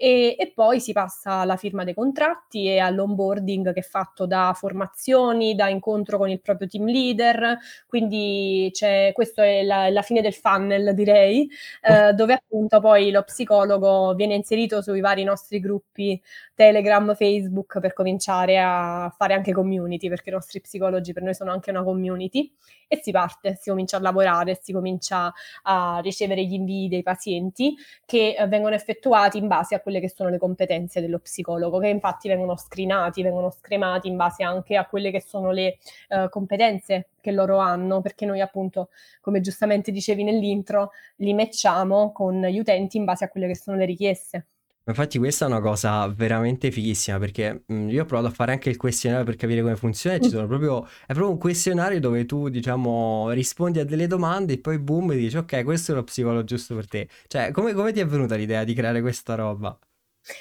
E 0.00 0.36
e 0.38 0.52
poi 0.54 0.78
si 0.80 0.92
passa 0.92 1.32
alla 1.40 1.56
firma 1.56 1.82
dei 1.82 1.92
contratti 1.92 2.66
e 2.68 2.78
all'onboarding 2.78 3.72
che 3.72 3.80
è 3.80 3.82
fatto 3.82 4.26
da 4.26 4.52
formazioni, 4.54 5.56
da 5.56 5.68
incontro 5.68 6.18
con 6.18 6.28
il 6.30 6.40
proprio 6.40 6.68
team 6.68 6.84
leader, 6.86 7.58
quindi 7.88 8.70
c'è 8.72 9.10
questo 9.12 9.42
è 9.42 9.62
la 9.64 9.88
la 9.90 10.02
fine 10.02 10.20
del 10.22 10.34
funnel 10.34 10.94
direi, 10.94 11.50
uhm, 11.88 12.10
dove 12.14 12.34
appunto 12.34 12.78
poi 12.78 13.10
lo 13.10 13.22
psicologo 13.24 14.14
viene 14.14 14.34
inserito 14.36 14.80
sui 14.82 15.00
vari 15.00 15.24
nostri 15.24 15.58
gruppi 15.58 16.20
Telegram, 16.54 17.14
Facebook, 17.16 17.80
per 17.80 17.92
cominciare 17.92 18.58
a 18.60 19.12
fare 19.16 19.34
anche 19.34 19.52
community, 19.52 20.08
perché 20.08 20.30
i 20.30 20.32
nostri 20.32 20.60
psicologi 20.60 21.12
per 21.12 21.22
noi 21.24 21.34
sono 21.34 21.50
anche 21.52 21.70
una 21.70 21.82
community, 21.82 22.52
e 22.88 23.00
si 23.02 23.10
parte, 23.12 23.56
si 23.60 23.68
comincia 23.70 23.96
a 23.98 24.00
lavorare, 24.00 24.58
si 24.62 24.72
comincia 24.72 25.32
a 25.62 26.00
ricevere 26.02 26.44
gli 26.44 26.54
invii 26.54 26.88
dei 26.88 27.02
pazienti 27.02 27.76
che, 28.04 28.34
uhm, 28.38 28.48
vengono 28.48 28.74
effettuati 28.74 29.38
in 29.38 29.46
base 29.46 29.74
a 29.74 29.80
quelle 29.88 30.00
che 30.00 30.10
sono 30.10 30.28
le 30.28 30.38
competenze 30.38 31.00
dello 31.00 31.18
psicologo, 31.18 31.78
che 31.78 31.88
infatti 31.88 32.28
vengono 32.28 32.56
screenati, 32.56 33.22
vengono 33.22 33.50
scremati 33.50 34.06
in 34.08 34.16
base 34.16 34.42
anche 34.42 34.76
a 34.76 34.86
quelle 34.86 35.10
che 35.10 35.20
sono 35.22 35.50
le, 35.50 35.78
uhm, 36.10 36.28
competenze 36.28 37.08
che 37.20 37.32
loro 37.32 37.58
hanno, 37.58 38.00
perché 38.02 38.26
noi 38.26 38.40
appunto, 38.40 38.90
come 39.20 39.40
giustamente 39.40 39.90
dicevi 39.90 40.22
nell'intro, 40.24 40.90
li 41.16 41.32
matchiamo 41.34 42.12
con 42.12 42.40
gli 42.42 42.58
utenti 42.58 42.96
in 42.98 43.04
base 43.04 43.24
a 43.24 43.28
quelle 43.28 43.46
che 43.46 43.56
sono 43.56 43.76
le 43.78 43.84
richieste. 43.86 44.46
Infatti 44.88 45.18
questa 45.18 45.44
è 45.44 45.48
una 45.48 45.60
cosa 45.60 46.08
veramente 46.08 46.70
fighissima 46.70 47.18
perché, 47.18 47.62
mhmm, 47.66 47.90
io 47.90 48.02
ho 48.02 48.06
provato 48.06 48.28
a 48.28 48.30
fare 48.34 48.52
anche 48.52 48.70
il 48.70 48.78
questionario 48.78 49.22
per 49.26 49.36
capire 49.36 49.60
come 49.60 49.76
funziona 49.76 50.16
e 50.16 50.20
ci 50.20 50.28
Mh. 50.28 50.32
sono 50.32 50.46
proprio 50.46 50.84
è 50.86 51.12
proprio 51.12 51.30
un 51.30 51.36
questionario 51.38 52.00
dove 52.00 52.24
tu 52.24 52.48
diciamo 52.48 53.28
rispondi 53.32 53.80
a 53.80 53.84
delle 53.84 54.06
domande 54.06 54.54
e 54.54 54.58
poi 54.60 54.78
boom, 54.78 55.12
dici: 55.12 55.36
"Okay, 55.36 55.62
questo 55.62 55.92
è 55.92 55.94
lo 55.94 56.04
psicologo 56.04 56.44
giusto 56.44 56.74
per 56.74 56.88
te." 56.88 57.06
Cioè, 57.26 57.50
come 57.52 57.74
come 57.74 57.92
ti 57.92 58.00
è 58.00 58.06
venuta 58.06 58.34
l'idea 58.34 58.64
di 58.64 58.72
creare 58.72 59.02
questa 59.02 59.34
roba? 59.34 59.78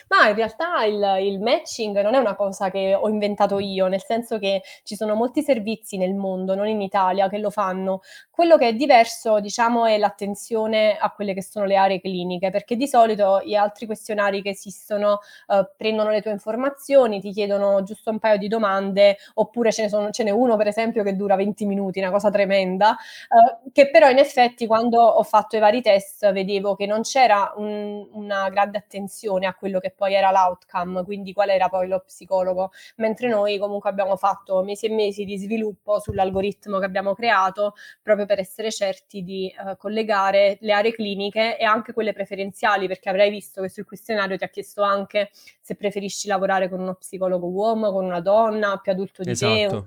Ma 0.10 0.30
in 0.30 0.36
realtà 0.36 0.84
il 0.86 0.96
il 1.28 1.40
matching 1.42 2.00
non 2.02 2.14
è 2.16 2.18
una 2.18 2.36
cosa 2.36 2.70
che 2.72 2.94
ho 2.96 3.08
inventato 3.10 3.60
io, 3.60 3.88
nel 3.88 4.04
senso 4.04 4.40
che 4.40 4.62
ci 4.84 4.96
sono 4.96 5.16
molti 5.16 5.42
servizi 5.42 5.98
nel 5.98 6.14
mondo, 6.16 6.56
non 6.56 6.68
in 6.68 6.82
Italia, 6.82 7.28
che 7.30 7.38
lo 7.40 7.50
fanno. 7.50 8.02
Quello 8.32 8.58
che 8.58 8.70
è 8.70 8.74
diverso, 8.74 9.40
diciamo, 9.40 9.86
è 9.86 9.98
l'attenzione 9.98 10.98
a 10.98 11.12
quelle 11.12 11.34
che 11.34 11.44
sono 11.44 11.66
le 11.66 11.76
aree 11.76 12.00
cliniche, 12.00 12.50
perché 12.52 12.76
di 12.76 12.88
solito 12.88 13.42
gli 13.44 13.56
altri 13.56 13.86
questionari 13.86 14.42
che 14.42 14.50
esistono, 14.50 15.20
uhm, 15.48 15.72
prendono 15.76 16.10
le 16.12 16.22
tue 16.22 16.32
informazioni, 16.32 17.20
ti 17.20 17.32
chiedono 17.32 17.84
giusto 17.84 18.10
un 18.12 18.20
paio 18.20 18.38
di 18.38 18.48
domande, 18.48 19.18
oppure 19.36 19.72
ce 19.72 19.84
ne 19.84 19.90
sono 19.90 20.10
ce 20.12 20.24
n'è 20.24 20.30
uno 20.32 20.56
per 20.56 20.68
esempio 20.68 21.04
che 21.04 21.16
dura 21.16 21.36
20 21.36 21.66
minuti, 21.66 22.00
una 22.00 22.12
cosa 22.12 22.30
tremenda, 22.30 22.96
uhm, 23.30 23.72
che 23.74 23.90
però 23.90 24.10
in 24.10 24.20
effetti 24.20 24.68
quando 24.68 25.02
ho 25.02 25.24
fatto 25.24 25.56
i 25.58 25.60
vari 25.60 25.82
test 25.82 26.32
vedevo 26.32 26.76
che 26.76 26.86
non 26.86 27.02
c'era 27.02 27.54
un 27.58 27.96
una 28.14 28.50
grande 28.50 28.78
attenzione 28.78 29.46
a 29.48 29.54
quello 29.56 29.77
che 29.80 29.92
poi 29.92 30.14
era 30.14 30.32
l'outcome, 30.32 31.04
quindi 31.04 31.34
qual 31.34 31.50
era 31.50 31.70
poi 31.70 31.88
lo 31.88 32.00
psicologo, 32.06 32.72
mentre 32.98 33.28
noi 33.30 33.58
comunque 33.58 33.90
abbiamo 33.90 34.16
fatto 34.18 34.64
mesi 34.64 34.86
e 34.88 34.90
mesi 34.90 35.26
di 35.26 35.38
sviluppo 35.38 36.00
sull'algoritmo 36.00 36.80
che 36.80 36.86
abbiamo 36.86 37.14
creato, 37.14 37.74
proprio 38.02 38.26
per 38.26 38.40
essere 38.40 38.72
certi 38.72 39.24
di, 39.24 39.54
uhm, 39.64 39.76
collegare 39.78 40.58
le 40.62 40.72
aree 40.74 40.94
cliniche 40.94 41.58
e 41.58 41.64
anche 41.66 41.94
quelle 41.94 42.14
preferenziali, 42.14 42.88
perché 42.88 43.10
avrai 43.10 43.30
visto 43.30 43.62
che 43.62 43.70
sul 43.70 43.86
questionario 43.86 44.38
ti 44.38 44.44
ha 44.44 44.50
chiesto 44.50 44.82
anche 44.82 45.30
se 45.62 45.76
preferisci 45.76 46.28
lavorare 46.28 46.70
con 46.70 46.80
uno 46.80 46.96
psicologo 46.96 47.48
uomo, 47.48 47.92
con 47.92 48.06
una 48.06 48.22
donna, 48.22 48.78
più 48.78 48.92
adulto 48.92 49.24
di 49.24 49.36
te, 49.36 49.64
Esatto. 49.64 49.86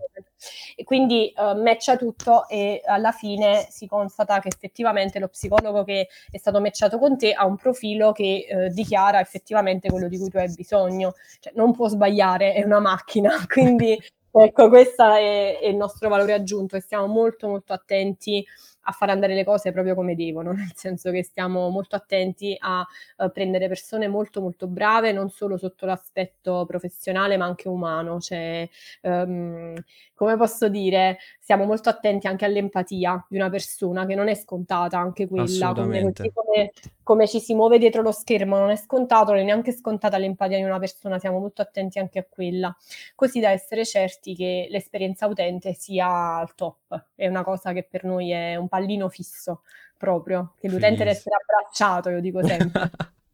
e 0.76 0.84
quindi, 0.84 1.32
uhm, 1.36 1.62
matcha 1.62 1.96
tutto 1.96 2.46
e 2.48 2.80
alla 2.84 3.12
fine 3.12 3.66
si 3.70 3.86
constata 3.86 4.38
che 4.40 4.48
effettivamente 4.48 5.18
lo 5.18 5.28
psicologo 5.28 5.84
che 5.84 6.08
è 6.30 6.38
stato 6.38 6.60
matchato 6.60 6.98
con 6.98 7.16
te 7.18 7.32
ha 7.32 7.44
un 7.46 7.56
profilo 7.56 8.12
che, 8.12 8.46
uhm, 8.50 8.66
dichiara 8.68 9.20
effettivamente 9.20 9.79
quello 9.88 10.08
di 10.08 10.18
cui 10.18 10.28
tu 10.28 10.36
hai 10.36 10.52
bisogno. 10.52 11.14
Cioè 11.40 11.52
non 11.56 11.72
può 11.72 11.88
sbagliare, 11.88 12.52
è 12.52 12.64
una 12.64 12.80
macchina. 12.80 13.30
Quindi 13.48 13.98
ecco, 14.32 14.68
questa 14.68 15.18
è 15.18 15.58
è 15.60 15.66
il 15.66 15.76
nostro 15.76 16.08
valore 16.08 16.32
aggiunto 16.34 16.76
e 16.76 16.80
stiamo 16.80 17.06
molto, 17.06 17.48
molto 17.48 17.72
attenti 17.72 18.44
a 18.84 18.92
fare 18.92 19.12
andare 19.12 19.34
le 19.34 19.44
cose 19.44 19.72
proprio 19.72 19.94
come 19.94 20.14
devono, 20.14 20.52
nel 20.52 20.72
senso 20.74 21.10
che 21.10 21.22
stiamo 21.22 21.68
molto 21.68 21.96
attenti 21.96 22.56
a, 22.58 22.84
uhm, 23.18 23.30
prendere 23.30 23.68
persone 23.68 24.08
molto, 24.08 24.40
molto 24.40 24.66
brave, 24.66 25.12
non 25.12 25.30
solo 25.30 25.56
sotto 25.56 25.86
l'aspetto 25.86 26.64
professionale, 26.66 27.36
ma 27.36 27.44
anche 27.44 27.68
umano. 27.68 28.20
Cioè, 28.20 28.68
uhm, 29.02 29.74
come 30.14 30.36
posso 30.36 30.68
dire, 30.68 31.18
siamo 31.38 31.64
molto 31.64 31.88
attenti 31.88 32.26
anche 32.26 32.44
all'empatia 32.44 33.24
di 33.28 33.36
una 33.36 33.50
persona, 33.50 34.06
che 34.06 34.14
non 34.14 34.28
è 34.28 34.34
scontata 34.34 34.98
anche 34.98 35.26
quella, 35.26 35.72
come 35.74 36.12
come 36.32 36.72
come 37.02 37.26
ci 37.26 37.40
si 37.40 37.54
muove 37.54 37.78
dietro 37.78 38.02
lo 38.02 38.12
schermo 38.12 38.58
non 38.58 38.70
è 38.70 38.76
scontato, 38.76 39.32
non 39.32 39.40
è 39.40 39.44
neanche 39.44 39.72
scontata 39.72 40.18
l'empatia 40.18 40.58
di 40.58 40.62
una 40.64 40.78
persona, 40.78 41.18
siamo 41.18 41.38
molto 41.38 41.62
attenti 41.62 41.98
anche 41.98 42.18
a 42.20 42.26
quella, 42.28 42.74
così 43.14 43.40
da 43.40 43.50
essere 43.50 43.84
certi 43.84 44.34
che 44.34 44.68
l'esperienza 44.70 45.26
utente 45.26 45.74
sia 45.74 46.36
al 46.36 46.54
top. 46.54 47.06
È 47.14 47.26
una 47.26 47.42
cosa 47.42 47.72
che 47.72 47.82
per 47.88 48.04
noi 48.04 48.30
è 48.30 48.56
un 48.56 48.68
pallino 48.68 49.08
fisso 49.08 49.62
proprio, 49.96 50.54
che 50.58 50.68
l'utente 50.68 50.98
deve 51.04 51.10
essere 51.10 51.36
abbracciato, 51.36 52.10
io 52.10 52.20
dico 52.20 52.42
sempre. 52.42 52.90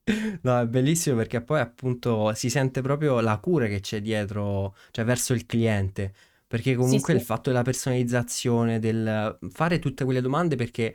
No, 0.42 0.60
è 0.60 0.66
bellissimo 0.66 1.16
perché 1.16 1.42
poi 1.42 1.58
appunto 1.60 2.32
si 2.34 2.48
sente 2.48 2.80
proprio 2.80 3.20
la 3.20 3.38
cura 3.38 3.66
che 3.66 3.80
c'è 3.80 4.00
dietro, 4.00 4.76
cioè 4.92 5.04
verso 5.04 5.32
il 5.32 5.46
cliente, 5.46 6.14
perché 6.46 6.76
Sì, 6.76 6.76
comunque 6.76 7.12
il 7.12 7.20
sì. 7.20 7.24
fatto 7.24 7.50
della 7.50 7.62
personalizzazione, 7.62 8.78
del 8.78 9.36
fare 9.50 9.78
tutte 9.80 10.04
quelle 10.04 10.20
domande 10.20 10.54
perché 10.54 10.94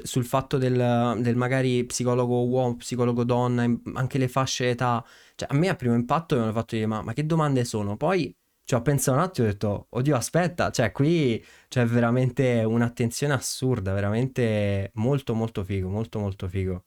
sul 0.04 0.24
fatto 0.24 0.58
del 0.58 1.16
del 1.20 1.36
magari 1.36 1.84
psicologo 1.84 2.44
uomo, 2.46 2.76
psicologo 2.76 3.24
donna, 3.24 3.64
anche 3.94 4.18
le 4.18 4.28
fasce 4.28 4.64
d'età, 4.66 5.04
cioè 5.36 5.46
a 5.50 5.54
me 5.54 5.68
a 5.68 5.76
primo 5.76 5.94
impatto 5.94 6.34
mi 6.36 6.42
hanno 6.42 6.52
fatto 6.52 6.74
dire: 6.74 6.86
"Ma 6.86 7.02
ma 7.02 7.12
che 7.12 7.24
domande 7.26 7.64
sono?" 7.64 7.96
Poi 7.96 8.34
ci 8.64 8.74
ho 8.74 8.82
pensato 8.82 9.16
un 9.18 9.22
attimo 9.22 9.46
e 9.46 9.50
ho 9.50 9.52
detto: 9.52 9.86
"Oddio 9.90 10.16
aspetta, 10.16 10.70
cioè 10.70 10.90
qui 10.92 11.42
c'è 11.68 11.84
veramente 11.86 12.64
un'attenzione 12.64 13.34
assurda, 13.34 13.92
veramente 13.92 14.90
molto, 14.94 15.34
molto 15.34 15.62
figo, 15.64 15.88
molto, 15.88 16.18
molto 16.18 16.48
figo." 16.48 16.84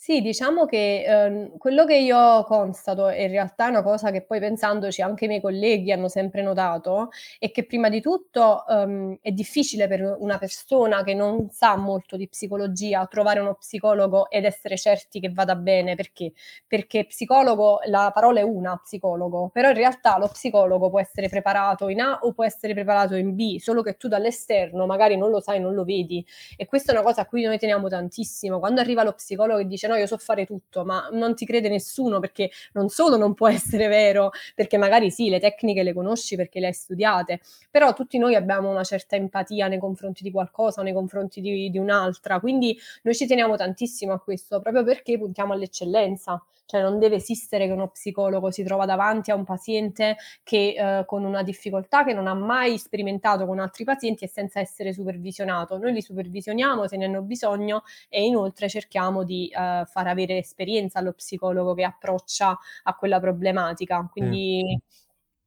Sì, 0.00 0.20
diciamo 0.20 0.64
che, 0.64 1.04
uhm, 1.08 1.58
quello 1.58 1.84
che 1.84 1.96
io 1.96 2.44
constato, 2.44 3.08
e 3.08 3.24
in 3.24 3.30
realtà 3.30 3.66
è 3.66 3.68
una 3.70 3.82
cosa 3.82 4.12
che 4.12 4.22
poi 4.22 4.38
pensandoci 4.38 5.02
anche 5.02 5.24
i 5.24 5.28
miei 5.28 5.40
colleghi 5.40 5.90
hanno 5.90 6.06
sempre 6.06 6.40
notato, 6.40 7.08
è 7.40 7.50
che 7.50 7.66
prima 7.66 7.88
di 7.88 8.00
tutto, 8.00 8.62
uhm, 8.68 9.18
è 9.20 9.32
difficile 9.32 9.88
per 9.88 10.16
una 10.20 10.38
persona 10.38 11.02
che 11.02 11.14
non 11.14 11.50
sa 11.50 11.74
molto 11.76 12.16
di 12.16 12.28
psicologia 12.28 13.04
trovare 13.06 13.40
uno 13.40 13.54
psicologo 13.56 14.30
ed 14.30 14.44
essere 14.44 14.76
certi 14.78 15.18
che 15.18 15.30
vada 15.32 15.56
bene. 15.56 15.96
Perché? 15.96 16.32
Perché 16.68 17.04
psicologo 17.04 17.80
la 17.86 18.12
parola 18.14 18.38
è 18.38 18.42
una, 18.44 18.76
psicologo, 18.80 19.50
però 19.52 19.70
in 19.70 19.74
realtà 19.74 20.16
lo 20.16 20.28
psicologo 20.28 20.90
può 20.90 21.00
essere 21.00 21.28
preparato 21.28 21.88
in 21.88 22.00
A 22.02 22.20
o 22.22 22.32
può 22.34 22.44
essere 22.44 22.72
preparato 22.72 23.16
in 23.16 23.34
B, 23.34 23.56
solo 23.58 23.82
che 23.82 23.96
tu 23.96 24.06
dall'esterno 24.06 24.86
magari 24.86 25.16
non 25.16 25.30
lo 25.30 25.40
sai, 25.40 25.58
non 25.58 25.74
lo 25.74 25.82
vedi. 25.82 26.24
E 26.56 26.66
questa 26.66 26.92
è 26.92 26.94
una 26.94 27.02
cosa 27.04 27.22
a 27.22 27.26
cui 27.26 27.42
noi 27.42 27.58
teniamo 27.58 27.88
tantissimo. 27.88 28.60
Quando 28.60 28.80
arriva 28.80 29.02
lo 29.02 29.12
psicologo 29.12 29.58
e 29.58 29.66
dice: 29.66 29.86
"No, 29.88 29.94
io 29.98 30.06
so 30.06 30.16
fare 30.18 30.46
tutto, 30.46 30.84
ma 30.84 31.08
non 31.12 31.34
ti 31.34 31.44
crede 31.46 31.68
nessuno 31.68 32.20
perché 32.20 32.50
non 32.72 32.88
solo 32.88 33.16
non 33.16 33.34
può 33.34 33.48
essere 33.50 33.88
vero, 33.88 34.30
perché 34.54 34.76
magari 34.78 35.10
sì, 35.10 35.28
le 35.28 35.40
tecniche 35.40 35.82
le 35.82 35.92
conosci 35.92 36.36
perché 36.36 36.60
le 36.60 36.68
hai 36.68 36.72
studiate, 36.72 37.40
però 37.70 37.92
tutti 37.92 38.18
noi 38.18 38.34
abbiamo 38.34 38.70
una 38.70 38.84
certa 38.84 39.16
empatia 39.16 39.68
nei 39.68 39.78
confronti 39.78 40.22
di 40.22 40.30
qualcosa 40.30 40.82
nei 40.82 40.92
confronti 40.92 41.40
di, 41.40 41.70
di 41.70 41.78
un'altra, 41.78 42.40
quindi 42.40 42.76
noi 43.02 43.14
ci 43.14 43.26
teniamo 43.26 43.56
tantissimo 43.56 44.12
a 44.12 44.20
questo, 44.20 44.60
proprio 44.60 44.84
perché 44.84 45.18
puntiamo 45.18 45.52
all'eccellenza. 45.52 46.42
Cioè 46.68 46.82
non 46.82 46.98
deve 46.98 47.16
esistere 47.16 47.64
che 47.64 47.72
uno 47.72 47.88
psicologo 47.88 48.50
si 48.50 48.62
trova 48.62 48.84
davanti 48.84 49.30
a 49.30 49.34
un 49.34 49.44
paziente 49.44 50.18
che 50.42 50.74
eh, 50.76 51.04
con 51.06 51.24
una 51.24 51.42
difficoltà 51.42 52.04
che 52.04 52.12
non 52.12 52.26
ha 52.26 52.34
mai 52.34 52.76
sperimentato 52.76 53.46
con 53.46 53.58
altri 53.58 53.84
pazienti 53.84 54.24
e 54.24 54.28
senza 54.28 54.60
essere 54.60 54.92
supervisionato. 54.92 55.78
Noi 55.78 55.94
li 55.94 56.02
supervisioniamo 56.02 56.86
se 56.86 56.98
ne 56.98 57.06
hanno 57.06 57.22
bisogno 57.22 57.84
e 58.10 58.22
inoltre 58.22 58.68
cerchiamo 58.68 59.24
di 59.24 59.48
eh, 59.48 59.84
far 59.86 60.06
avere 60.08 60.36
esperienza 60.36 60.98
allo 60.98 61.14
psicologo 61.14 61.72
che 61.72 61.84
approccia 61.84 62.58
a 62.82 62.94
quella 62.96 63.18
problematica. 63.18 64.06
Quindi, 64.12 64.62
mm. 64.76 64.78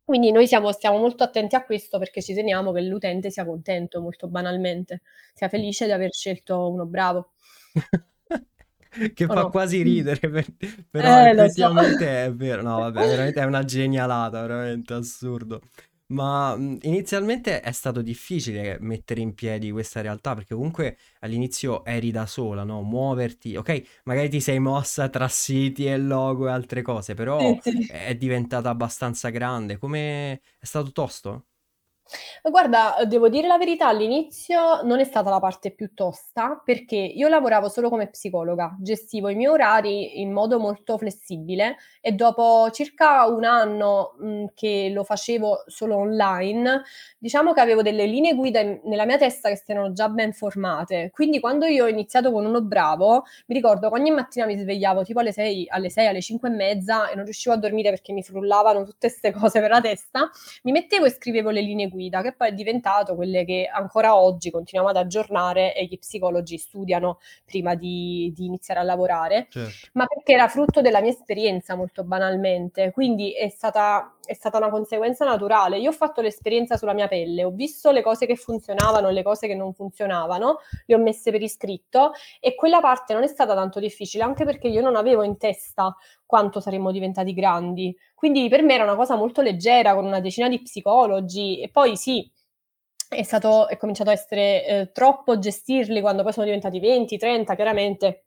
quindi 0.03 0.31
noi 0.31 0.47
siamo, 0.47 0.71
stiamo 0.71 0.97
molto 0.97 1.23
attenti 1.23 1.53
a 1.55 1.63
questo 1.63 1.99
perché 1.99 2.23
ci 2.23 2.33
teniamo 2.33 2.71
che 2.71 2.81
l'utente 2.81 3.29
sia 3.29 3.45
contento, 3.45 4.01
molto 4.01 4.27
banalmente, 4.27 5.01
sia 5.35 5.49
felice 5.49 5.85
di 5.85 5.91
aver 5.91 6.11
scelto 6.11 6.67
uno 6.67 6.87
bravo. 6.87 7.33
che 9.13 9.25
fa 9.25 9.33
no. 9.33 9.50
quasi 9.50 9.81
ridere, 9.83 10.29
per, 10.29 10.45
però 10.89 11.25
eh, 11.25 11.29
effettivamente 11.31 12.03
so. 12.03 12.10
è 12.10 12.33
vero. 12.33 12.62
No, 12.62 12.79
vabbè, 12.79 13.00
veramente 13.07 13.39
è 13.41 13.45
una 13.45 13.63
genialata, 13.63 14.41
veramente 14.41 14.93
assurdo. 14.93 15.62
Ma 16.12 16.55
inizialmente 16.57 17.62
è 17.62 17.71
stato 17.71 18.01
difficile 18.01 18.77
mettere 18.81 19.21
in 19.21 19.33
piedi 19.33 19.71
questa 19.71 20.01
realtà 20.01 20.36
perché 20.36 20.53
comunque 20.55 20.98
all'inizio 21.19 21.86
eri 21.86 22.12
da 22.12 22.25
sola, 22.25 22.63
no? 22.65 22.81
Muoverti, 22.81 23.55
ok? 23.55 24.01
Magari 24.03 24.27
ti 24.27 24.41
sei 24.41 24.60
mossa 24.60 25.07
tra 25.07 25.29
siti 25.29 25.86
e 25.86 25.98
logo 25.98 26.48
e 26.48 26.51
altre 26.51 26.81
cose, 26.81 27.13
però 27.13 27.57
sì, 27.62 27.71
sì. 27.71 27.88
è 27.88 28.13
diventata 28.15 28.69
abbastanza 28.69 29.29
grande. 29.29 29.77
Come 29.77 30.41
è 30.60 30.65
stato 30.65 30.91
tosto? 30.91 31.45
Guarda, 32.43 32.95
devo 33.07 33.29
dire 33.29 33.47
la 33.47 33.57
verità, 33.57 33.87
all'inizio 33.87 34.81
non 34.83 34.99
è 34.99 35.03
stata 35.03 35.29
la 35.29 35.39
parte 35.39 35.71
più 35.71 35.93
tosta, 35.93 36.59
perché 36.63 36.95
io 36.95 37.27
lavoravo 37.27 37.69
solo 37.69 37.89
come 37.89 38.09
psicologa, 38.09 38.75
gestivo 38.79 39.29
i 39.29 39.35
miei 39.35 39.49
orari 39.51 40.19
in 40.21 40.31
modo 40.33 40.59
molto 40.59 40.97
flessibile 40.97 41.77
e 42.01 42.11
dopo 42.13 42.69
circa 42.71 43.25
un 43.27 43.43
anno, 43.43 44.15
mhmm, 44.19 44.45
che 44.55 44.89
lo 44.93 45.03
facevo 45.03 45.63
solo 45.67 45.97
online, 45.97 46.81
diciamo 47.19 47.53
che 47.53 47.61
avevo 47.61 47.81
delle 47.81 48.05
linee 48.05 48.33
guida 48.35 48.59
in 48.59 48.79
nella 48.83 49.05
mia 49.05 49.17
testa 49.17 49.49
che 49.49 49.55
si 49.57 49.71
erano 49.71 49.93
già 49.93 50.09
ben 50.09 50.33
formate. 50.33 51.11
Quindi 51.13 51.39
quando 51.39 51.65
io 51.65 51.85
ho 51.85 51.87
iniziato 51.87 52.31
con 52.31 52.45
Uno 52.45 52.61
Bravo, 52.61 53.23
mi 53.47 53.55
ricordo 53.55 53.89
che 53.89 53.95
ogni 53.99 54.09
mattina 54.11 54.45
mi 54.45 54.57
svegliavo 54.57 55.03
tipo 55.03 55.19
alle 55.19 55.31
6, 55.31 55.65
alle 55.69 55.89
6, 55.89 56.07
alle 56.07 56.21
5 56.21 56.49
e 56.49 56.51
mezza 56.51 57.09
e 57.09 57.15
non 57.15 57.23
riuscivo 57.25 57.53
a 57.53 57.57
dormire 57.57 57.89
perché 57.91 58.11
mi 58.13 58.23
frullavano 58.23 58.83
tutte 58.83 59.07
'ste 59.09 59.31
cose 59.31 59.59
per 59.59 59.69
la 59.69 59.81
testa, 59.81 60.29
mi 60.63 60.71
mettevo 60.71 61.05
e 61.05 61.11
scrivevo 61.11 61.49
le 61.51 61.61
linee 61.61 61.87
guida 61.87 61.99
guida, 62.01 62.22
che 62.22 62.34
poi 62.34 62.50
è 62.50 62.53
diventato 62.53 63.15
quelle 63.15 63.46
che 63.46 63.70
ancora 63.72 64.15
oggi 64.15 64.50
continuiamo 64.50 64.89
ad 64.89 64.98
aggiornare 64.98 65.75
e 65.75 65.86
gli 65.86 66.00
psicologi 66.00 66.58
studiano 66.58 67.20
prima 67.46 67.75
di, 67.75 68.31
di 68.36 68.46
iniziare 68.46 68.79
a 68.79 68.84
lavorare, 68.84 69.48
certo. 69.50 69.89
ma 69.93 70.05
perché 70.08 70.34
era 70.34 70.48
frutto 70.48 70.81
della 70.81 71.01
mia 71.01 71.12
esperienza 71.12 71.75
molto 71.75 72.03
banalmente, 72.03 72.91
quindi 72.91 73.34
è 73.34 73.50
stata, 73.50 74.15
è 74.25 74.34
stata 74.34 74.58
una 74.58 74.70
conseguenza 74.70 75.25
naturale. 75.25 75.77
Io 75.77 75.89
ho 75.89 75.93
fatto 75.93 76.22
l'esperienza 76.22 76.77
sulla 76.77 76.93
mia 76.93 77.08
pelle, 77.08 77.43
ho 77.43 77.51
visto 77.51 77.91
le 77.91 78.01
cose 78.01 78.25
che 78.25 78.36
funzionavano 78.36 79.10
e 79.10 79.13
le 79.13 79.24
cose 79.24 79.48
che 79.48 79.55
non 79.55 79.74
funzionavano, 79.74 80.58
le 80.86 80.96
ho 80.96 81.00
messe 81.00 81.31
per 81.31 81.41
iscritto 81.41 82.12
e 82.39 82.55
quella 82.55 82.81
parte 82.81 83.13
non 83.13 83.24
è 83.24 83.27
stata 83.27 83.53
tanto 83.53 83.79
difficile, 83.79 84.24
anche 84.24 84.46
perché 84.46 84.67
io 84.67 84.81
non 84.81 84.96
avevo 84.96 85.24
in 85.24 85.38
testa 85.38 85.96
quanto 86.25 86.62
saremmo 86.62 86.91
diventati 86.91 87.34
grandi. 87.34 87.93
Quindi 88.21 88.49
per 88.49 88.61
me 88.61 88.75
era 88.75 88.83
una 88.83 88.95
cosa 88.95 89.15
molto 89.15 89.41
leggera, 89.41 89.95
con 89.95 90.05
una 90.05 90.19
decina 90.19 90.47
di 90.47 90.61
psicologi 90.61 91.59
e 91.59 91.69
poi 91.69 91.97
sì, 91.97 92.31
è 93.09 93.23
stato, 93.23 93.67
è 93.67 93.77
cominciato 93.77 94.11
a 94.11 94.13
essere 94.13 94.63
eh, 94.67 94.91
troppo 94.91 95.39
gestirli 95.39 96.01
quando 96.01 96.21
poi 96.21 96.31
sono 96.31 96.45
diventati 96.45 96.79
20, 96.79 97.17
30, 97.17 97.55
chiaramente 97.55 98.25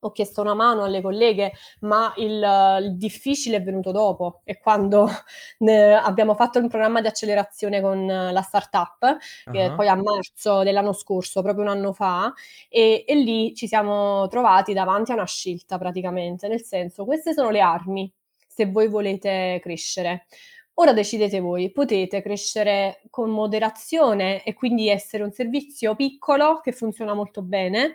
ho 0.00 0.12
chiesto 0.12 0.40
una 0.40 0.54
mano 0.54 0.84
alle 0.84 1.02
colleghe, 1.02 1.52
ma 1.80 2.10
il, 2.16 2.42
il 2.80 2.96
difficile 2.96 3.58
è 3.58 3.62
venuto 3.62 3.90
dopo 3.92 4.40
e 4.44 4.58
quando 4.60 5.06
abbiamo 6.02 6.34
fatto 6.34 6.58
un 6.58 6.68
programma 6.68 7.02
di 7.02 7.08
accelerazione 7.08 7.82
con 7.82 8.06
la 8.06 8.40
startup, 8.40 9.02
uh-huh. 9.02 9.52
che 9.52 9.74
poi 9.76 9.88
a 9.88 9.94
marzo 9.94 10.62
dell'anno 10.62 10.94
scorso, 10.94 11.42
proprio 11.42 11.64
un 11.64 11.70
anno 11.70 11.92
fa, 11.92 12.32
e, 12.70 13.04
e 13.06 13.14
lì 13.14 13.54
ci 13.54 13.66
siamo 13.66 14.26
trovati 14.28 14.72
davanti 14.72 15.10
a 15.12 15.16
una 15.16 15.26
scelta 15.26 15.76
praticamente, 15.76 16.48
nel 16.48 16.62
senso 16.62 17.04
queste 17.04 17.34
sono 17.34 17.50
le 17.50 17.60
armi 17.60 18.10
se 18.58 18.66
voi 18.66 18.88
volete 18.88 19.60
crescere. 19.62 20.26
Ora 20.74 20.92
decidete 20.92 21.38
voi, 21.38 21.70
potete 21.70 22.20
crescere 22.20 23.02
con 23.08 23.30
moderazione 23.30 24.42
e 24.42 24.52
quindi 24.52 24.88
essere 24.88 25.22
un 25.22 25.30
servizio 25.30 25.94
piccolo 25.94 26.58
che 26.60 26.72
funziona 26.72 27.14
molto 27.14 27.42
bene, 27.42 27.94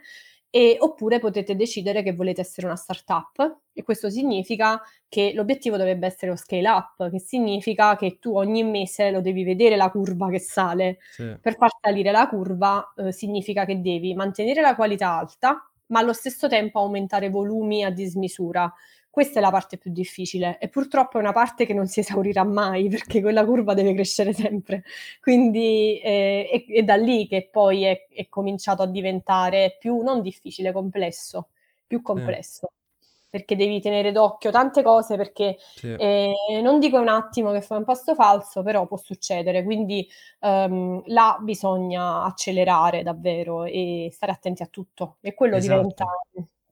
e, 0.49 0.77
oppure 0.79 1.19
potete 1.19 1.55
decidere 1.55 2.01
che 2.01 2.13
volete 2.13 2.41
essere 2.41 2.67
una 2.67 2.75
startup 2.75 3.61
e 3.73 3.83
questo 3.83 4.09
significa 4.09 4.79
che 5.09 5.31
l'obiettivo 5.33 5.75
dovrebbe 5.75 6.05
essere 6.05 6.31
lo 6.31 6.37
scale 6.37 6.69
up, 6.69 7.09
che 7.09 7.19
significa 7.19 7.97
che 7.97 8.19
tu 8.19 8.37
ogni 8.37 8.63
mese 8.63 9.11
lo 9.11 9.19
devi 9.19 9.43
vedere 9.43 9.75
la 9.75 9.89
curva 9.89 10.29
che 10.29 10.39
sale. 10.39 10.99
Sì. 11.11 11.37
Per 11.41 11.55
far 11.57 11.71
salire 11.81 12.11
la 12.11 12.29
curva 12.29 12.93
eh, 12.95 13.11
significa 13.11 13.65
che 13.65 13.81
devi 13.81 14.13
mantenere 14.13 14.61
la 14.61 14.75
qualità 14.75 15.17
alta, 15.17 15.69
ma 15.87 15.99
allo 15.99 16.13
stesso 16.13 16.47
tempo 16.47 16.79
aumentare 16.79 17.29
volumi 17.29 17.83
a 17.83 17.89
dismisura. 17.89 18.71
Questa 19.13 19.37
è 19.37 19.43
la 19.43 19.51
parte 19.51 19.77
più 19.77 19.91
difficile 19.91 20.57
e 20.57 20.69
purtroppo 20.69 21.17
è 21.17 21.21
una 21.21 21.33
parte 21.33 21.67
che 21.67 21.75
non 21.75 21.85
si 21.85 21.99
esaurirà 21.99 22.43
mai 22.43 22.89
perché 22.89 23.21
quella 23.21 23.45
curva 23.45 23.75
deve 23.75 23.93
crescere 23.93 24.33
sempre. 24.33 24.83
Quindi 25.21 25.99
eh, 25.99 26.49
è, 26.49 26.79
è, 26.79 26.81
da 26.81 26.95
lì 26.95 27.27
che 27.27 27.47
poi 27.51 27.83
è, 27.83 28.07
è, 28.09 28.27
cominciato 28.27 28.81
a 28.81 28.87
diventare 28.87 29.77
più 29.79 30.01
non 30.01 30.23
difficile, 30.23 30.71
complesso, 30.71 31.49
più 31.85 32.01
complesso. 32.01 32.65
Eh 32.65 32.81
perché 33.29 33.55
devi 33.55 33.79
tenere 33.81 34.11
d'occhio 34.11 34.49
tante 34.49 34.81
cose, 34.81 35.15
perché 35.15 35.57
sì. 35.75 35.91
eh, 35.93 36.33
non 36.63 36.79
dico 36.79 36.99
un 36.99 37.07
attimo 37.07 37.51
che 37.51 37.61
fai 37.61 37.79
un 37.79 37.83
passo 37.83 38.15
falso, 38.15 38.63
però 38.63 38.87
può 38.87 38.97
succedere, 38.97 39.63
quindi 39.63 40.07
um, 40.41 41.01
là 41.05 41.37
bisogna 41.39 42.23
accelerare 42.23 43.01
davvero 43.01 43.63
e 43.63 44.09
stare 44.11 44.31
attenti 44.31 44.61
a 44.61 44.67
tutto 44.67 45.17
e 45.21 45.33
quello 45.35 45.55
esatto. 45.55 45.77
diventa 45.79 46.05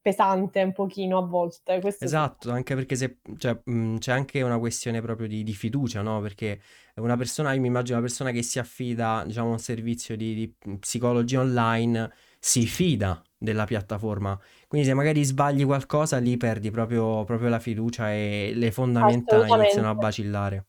pesante 0.01 0.61
un 0.61 0.73
pochino 0.73 1.17
a 1.17 1.25
volte. 1.25 1.79
Questo 1.79 2.05
esatto, 2.05 2.49
sì. 2.49 2.55
anche 2.55 2.75
perché 2.75 2.95
se, 2.95 3.19
cioè, 3.37 3.59
mh, 3.63 3.97
c'è 3.97 4.11
anche 4.11 4.41
una 4.41 4.57
questione 4.57 5.01
proprio 5.01 5.27
di, 5.27 5.43
di, 5.43 5.53
fiducia, 5.53 6.01
no? 6.01 6.19
Perché 6.21 6.61
una 6.95 7.15
persona, 7.15 7.53
io 7.53 7.61
mi 7.61 7.67
immagino 7.67 7.97
una 7.97 8.05
persona 8.05 8.31
che 8.31 8.41
si 8.41 8.59
affida, 8.59 9.23
diciamo, 9.25 9.49
a 9.49 9.51
un 9.51 9.59
servizio 9.59 10.17
di, 10.17 10.33
di 10.33 10.77
psicologia 10.79 11.39
online, 11.39 12.11
si 12.39 12.65
fida 12.65 13.21
della 13.37 13.65
piattaforma. 13.65 14.37
Quindi 14.67 14.87
se 14.87 14.93
magari 14.93 15.23
sbagli 15.23 15.65
qualcosa, 15.65 16.17
lì 16.17 16.37
perdi 16.37 16.71
proprio, 16.71 17.23
proprio 17.23 17.49
la 17.49 17.59
fiducia 17.59 18.11
e 18.11 18.51
le 18.55 18.71
fondamenta 18.71 19.45
iniziano 19.45 19.89
a 19.89 19.93
vacillare. 19.93 20.65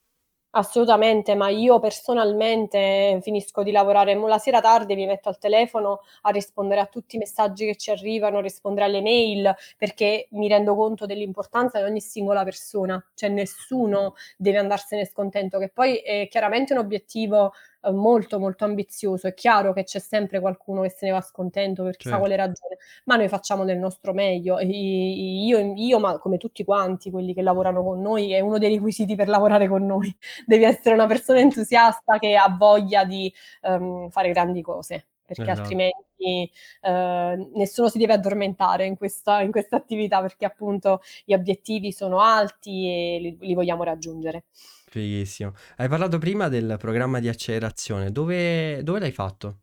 Assolutamente, 0.54 1.34
ma 1.34 1.48
io 1.48 1.78
personalmente 1.80 3.18
finisco 3.22 3.62
di 3.62 3.70
lavorare 3.70 4.14
la 4.14 4.36
sera 4.36 4.60
tardi, 4.60 4.94
mi 4.94 5.06
metto 5.06 5.30
al 5.30 5.38
telefono 5.38 6.00
a 6.22 6.30
rispondere 6.30 6.82
a 6.82 6.86
tutti 6.86 7.16
i 7.16 7.18
messaggi 7.18 7.64
che 7.64 7.76
ci 7.76 7.90
arrivano, 7.90 8.40
rispondere 8.40 8.84
alle 8.84 9.00
mail, 9.00 9.54
perché 9.78 10.26
mi 10.32 10.48
rendo 10.48 10.74
conto 10.74 11.06
dell'importanza 11.06 11.78
di 11.78 11.84
ogni 11.84 12.02
singola 12.02 12.44
persona, 12.44 13.02
cioè 13.14 13.30
nessuno 13.30 14.12
deve 14.36 14.58
andarsene 14.58 15.06
scontento, 15.06 15.58
che 15.58 15.70
poi 15.70 15.96
è 15.96 16.28
chiaramente 16.28 16.74
un 16.74 16.80
obiettivo 16.80 17.52
molto 17.90 18.38
molto 18.38 18.64
ambizioso. 18.64 19.26
È 19.26 19.34
chiaro 19.34 19.72
che 19.72 19.84
c'è 19.84 19.98
sempre 19.98 20.40
qualcuno 20.40 20.82
che 20.82 20.90
se 20.90 21.06
ne 21.06 21.12
va 21.12 21.20
scontento 21.20 21.82
per 21.82 21.96
chissà 21.96 22.10
certo. 22.10 22.24
quale 22.24 22.36
ragione, 22.36 22.78
ma 23.04 23.16
noi 23.16 23.28
facciamo 23.28 23.64
del 23.64 23.78
nostro 23.78 24.12
meglio. 24.12 24.60
Io, 24.60 25.58
io, 25.74 25.98
ma 25.98 26.18
come 26.18 26.38
tutti 26.38 26.64
quanti 26.64 27.10
quelli 27.10 27.34
che 27.34 27.42
lavorano 27.42 27.82
con 27.82 28.00
noi, 28.00 28.32
è 28.32 28.40
uno 28.40 28.58
dei 28.58 28.74
requisiti 28.74 29.16
per 29.16 29.28
lavorare 29.28 29.68
con 29.68 29.84
noi. 29.84 30.14
Devi 30.46 30.64
essere 30.64 30.94
una 30.94 31.06
persona 31.06 31.40
entusiasta 31.40 32.18
che 32.18 32.36
ha 32.36 32.54
voglia 32.56 33.04
di 33.04 33.32
um, 33.62 34.08
fare 34.10 34.30
grandi 34.30 34.62
cose, 34.62 35.06
perché 35.24 35.42
esatto. 35.42 35.60
altrimenti 35.60 36.50
uh, 36.82 37.58
nessuno 37.58 37.88
si 37.88 37.98
deve 37.98 38.12
addormentare 38.12 38.86
in 38.86 38.96
questa, 38.96 39.40
in 39.40 39.50
questa 39.50 39.76
attività, 39.76 40.20
perché 40.20 40.44
appunto 40.44 41.00
gli 41.24 41.34
obiettivi 41.34 41.90
sono 41.92 42.20
alti 42.20 42.86
e 42.88 43.18
li, 43.20 43.36
li 43.40 43.54
vogliamo 43.54 43.82
raggiungere. 43.82 44.44
Fighissimo. 44.92 45.54
Hai 45.76 45.88
parlato 45.88 46.18
prima 46.18 46.48
del 46.48 46.76
programma 46.78 47.18
di 47.18 47.26
accelerazione, 47.28 48.12
dove, 48.12 48.82
dove 48.82 49.00
l'hai 49.00 49.10
fatto? 49.10 49.60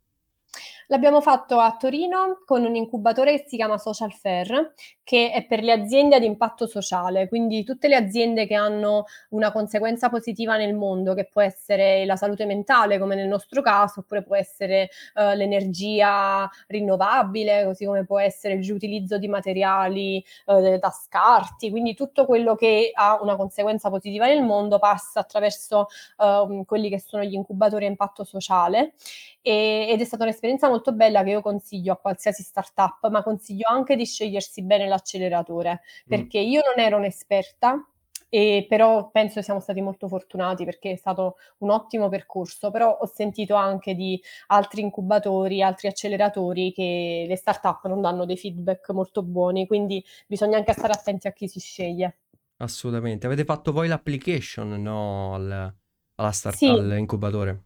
L'abbiamo 0.92 1.22
fatto 1.22 1.60
a 1.60 1.78
Torino 1.78 2.42
con 2.46 2.66
un 2.66 2.74
incubatore 2.74 3.38
che 3.38 3.46
si 3.48 3.58
chiama 3.58 3.78
Social 3.78 4.12
Fair, 4.12 4.74
che 5.04 5.32
è 5.32 5.46
per 5.46 5.62
le 5.62 5.72
aziende 5.72 6.16
ad 6.16 6.24
impatto 6.24 6.66
sociale, 6.66 7.28
quindi 7.28 7.64
tutte 7.64 7.88
le 7.88 7.96
aziende 7.96 8.48
che 8.48 8.56
hanno 8.56 9.06
una 9.30 9.52
conseguenza 9.52 10.10
positiva 10.10 10.58
nel 10.58 10.74
mondo, 10.74 11.14
che 11.14 11.28
può 11.28 11.44
essere 11.44 12.06
la 12.06 12.16
salute 12.16 12.48
mentale, 12.48 12.98
come 12.98 13.14
nel 13.14 13.28
nostro 13.28 13.62
caso, 13.62 14.00
oppure 14.00 14.24
può 14.24 14.36
essere 14.36 14.90
uh, 15.14 15.36
l'energia 15.36 16.50
rinnovabile, 16.66 17.66
così 17.66 17.86
come 17.86 18.04
può 18.04 18.18
essere 18.20 18.56
il 18.56 18.64
riutilizzo 18.64 19.20
di 19.20 19.28
materiali 19.28 20.26
uh, 20.48 20.80
da 20.80 20.90
scarti, 20.90 21.70
quindi 21.70 21.94
tutto 21.94 22.26
quello 22.26 22.56
che 22.56 22.90
ha 22.96 23.20
una 23.22 23.36
conseguenza 23.36 23.92
positiva 23.92 24.26
nel 24.26 24.42
mondo 24.42 24.80
passa 24.80 25.20
attraverso 25.20 25.86
uh, 26.18 26.66
quelli 26.66 26.90
che 26.90 27.00
sono 27.00 27.24
gli 27.24 27.36
incubatori 27.36 27.86
a 27.86 27.90
impatto 27.90 28.24
sociale. 28.24 28.94
E, 29.42 29.88
ed 29.90 30.02
è 30.02 30.04
stata 30.04 30.24
un'esperienza 30.24 30.68
molto 30.68 30.79
bella 30.94 31.24
che 31.24 31.32
io 31.32 31.42
consiglio 31.42 31.94
a 31.94 31.98
qualsiasi 31.98 32.44
startup, 32.44 33.10
ma 33.10 33.24
consiglio 33.24 33.68
anche 33.70 33.96
di 33.96 34.06
scegliersi 34.06 34.64
bene 34.64 34.88
l'acceleratore, 34.88 35.82
mm. 35.82 36.08
perché 36.08 36.40
io 36.40 36.62
non 36.66 36.84
ero 36.84 36.98
un'esperta, 36.98 37.84
e 38.32 38.66
però 38.70 39.10
penso 39.10 39.42
siamo 39.42 39.60
stati 39.60 39.82
molto 39.82 40.08
fortunati 40.08 40.64
perché 40.64 40.92
è 40.92 40.96
stato 40.96 41.38
un 41.60 41.72
ottimo 41.72 42.10
percorso, 42.10 42.70
però 42.70 42.98
ho 43.02 43.06
sentito 43.08 43.56
anche 43.56 43.96
di 43.96 44.22
altri 44.48 44.82
incubatori, 44.82 45.64
altri 45.64 45.88
acceleratori 45.88 46.72
che 46.72 47.26
le 47.28 47.36
startup 47.36 47.88
non 47.88 48.02
danno 48.02 48.26
dei 48.26 48.38
feedback 48.38 48.92
molto 48.92 49.24
buoni, 49.24 49.66
quindi 49.66 50.04
bisogna 50.28 50.58
anche 50.58 50.74
stare 50.74 50.94
attenti 50.94 51.28
a 51.28 51.32
chi 51.32 51.48
si 51.48 51.60
sceglie. 51.60 52.18
Assolutamente. 52.58 53.26
Avete 53.26 53.46
fatto 53.46 53.72
voi 53.72 53.88
l'application, 53.88 54.80
no, 54.80 55.34
al, 55.34 55.74
alla 56.16 56.32
start- 56.32 56.58
sì. 56.58 56.68
all'incubatore? 56.68 57.64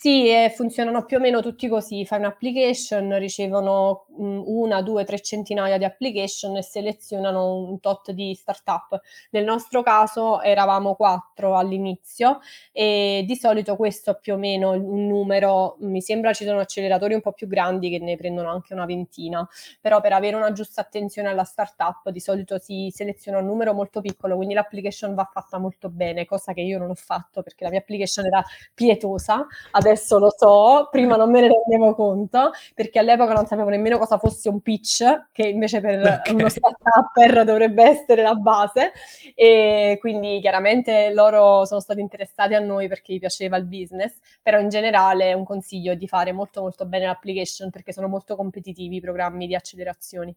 Sì, 0.00 0.28
funzionano 0.54 1.04
più 1.06 1.16
o 1.16 1.20
meno 1.20 1.40
tutti 1.40 1.66
così. 1.68 2.04
Fai 2.04 2.18
un'application, 2.18 3.16
ricevono, 3.18 4.04
mhmm, 4.18 4.42
1, 4.44 4.82
2, 4.82 5.04
3 5.04 5.20
centinaia 5.20 5.78
di 5.78 5.84
application 5.84 6.56
e 6.56 6.62
selezionano 6.62 7.54
un 7.56 7.80
tot 7.80 8.10
di 8.10 8.34
startup. 8.34 9.00
Nel 9.30 9.44
nostro 9.44 9.82
caso 9.82 10.42
eravamo 10.42 10.94
4 10.94 11.56
all'inizio 11.56 12.40
e 12.72 13.24
di 13.26 13.34
solito 13.36 13.76
questo 13.76 14.10
è 14.10 14.18
più 14.20 14.34
o 14.34 14.36
meno 14.36 14.70
un 14.72 15.06
numero 15.06 15.76
mi 15.80 16.02
sembra 16.02 16.32
ci 16.34 16.44
sono 16.44 16.58
acceleratori 16.60 17.14
un 17.14 17.20
po' 17.22 17.32
più 17.32 17.46
grandi 17.46 17.88
che 17.88 17.98
ne 17.98 18.16
prendono 18.16 18.50
anche 18.50 18.74
una 18.74 18.84
ventina, 18.84 19.46
però 19.80 20.00
per 20.02 20.12
avere 20.12 20.36
una 20.36 20.52
giusta 20.52 20.80
attenzione 20.82 21.28
alla 21.28 21.44
startup 21.44 22.10
di 22.10 22.20
solito 22.20 22.58
si 22.58 22.90
seleziona 22.92 23.38
un 23.38 23.46
numero 23.46 23.72
molto 23.72 24.00
piccolo, 24.02 24.34
quindi 24.36 24.52
l'application 24.54 25.14
va 25.14 25.24
fatta 25.32 25.56
molto 25.58 25.88
bene, 25.88 26.24
cosa 26.26 26.52
che 26.52 26.60
io 26.60 26.78
non 26.78 26.90
ho 26.90 26.94
fatto 26.94 27.42
perché 27.42 27.64
la 27.64 27.70
mia 27.70 27.78
application 27.78 28.26
era 28.26 28.42
pietosa. 28.74 29.46
Adesso 29.84 30.18
lo 30.18 30.34
so, 30.34 30.88
prima 30.90 31.16
non 31.16 31.30
me 31.30 31.42
ne 31.42 31.48
rendevo 31.48 31.94
conto, 31.94 32.52
perché 32.74 32.98
all'epoca 32.98 33.34
non 33.34 33.44
sapevo 33.44 33.68
nemmeno 33.68 33.98
cosa 33.98 34.16
fosse 34.16 34.48
un 34.48 34.60
pitch, 34.60 35.26
che 35.30 35.46
invece 35.46 35.82
per 35.82 36.00
okay. 36.00 36.32
uno 36.34 36.48
startup 36.48 37.42
dovrebbe 37.44 37.82
essere 37.84 38.22
la 38.22 38.34
base, 38.34 38.92
e 39.34 39.98
quindi 40.00 40.40
chiaramente 40.40 41.12
loro 41.12 41.66
sono 41.66 41.80
stati 41.80 42.00
interessati 42.00 42.54
a 42.54 42.60
noi 42.60 42.88
perché 42.88 43.12
gli 43.12 43.18
piaceva 43.18 43.58
il 43.58 43.66
business, 43.66 44.14
però 44.40 44.58
in 44.58 44.70
generale 44.70 45.34
un 45.34 45.44
consiglio 45.44 45.92
è 45.92 45.96
di 45.96 46.08
fare 46.08 46.32
molto 46.32 46.62
molto 46.62 46.86
bene 46.86 47.04
l'application 47.04 47.68
perché 47.68 47.92
sono 47.92 48.08
molto 48.08 48.36
competitivi 48.36 48.96
i 48.96 49.00
programmi 49.02 49.46
di 49.46 49.54
accelerazioni. 49.54 50.34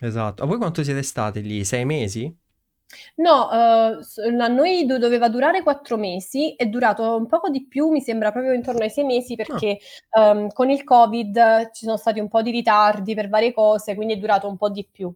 Esatto, 0.00 0.42
a 0.42 0.46
voi 0.46 0.56
quanto 0.56 0.82
siete 0.82 1.02
stati 1.02 1.42
lì? 1.42 1.64
Sei 1.64 1.84
mesi? 1.84 2.34
No, 3.18 3.48
uhm, 3.50 4.40
a 4.42 4.48
noi 4.48 4.84
do 4.84 4.98
doveva 4.98 5.30
durare 5.30 5.62
4 5.62 5.96
mesi, 5.96 6.54
è 6.54 6.66
durato 6.66 7.16
un 7.16 7.26
poco 7.26 7.48
di 7.48 7.66
più, 7.66 7.88
mi 7.88 8.02
sembra 8.02 8.30
proprio 8.30 8.52
intorno 8.52 8.82
ai 8.82 8.90
6 8.90 9.04
mesi 9.04 9.36
Ah. 9.48 9.66
perché, 9.66 9.78
uhm, 10.18 10.48
con 10.52 10.68
il 10.68 10.84
Covid 10.84 11.70
ci 11.72 11.86
sono 11.86 11.96
stati 11.96 12.20
un 12.20 12.28
po' 12.28 12.42
di 12.42 12.50
ritardi 12.50 13.14
per 13.14 13.30
varie 13.30 13.54
cose, 13.54 13.94
quindi 13.94 14.12
è 14.14 14.16
durato 14.18 14.48
un 14.48 14.58
po' 14.58 14.68
di 14.68 14.86
più. 14.90 15.10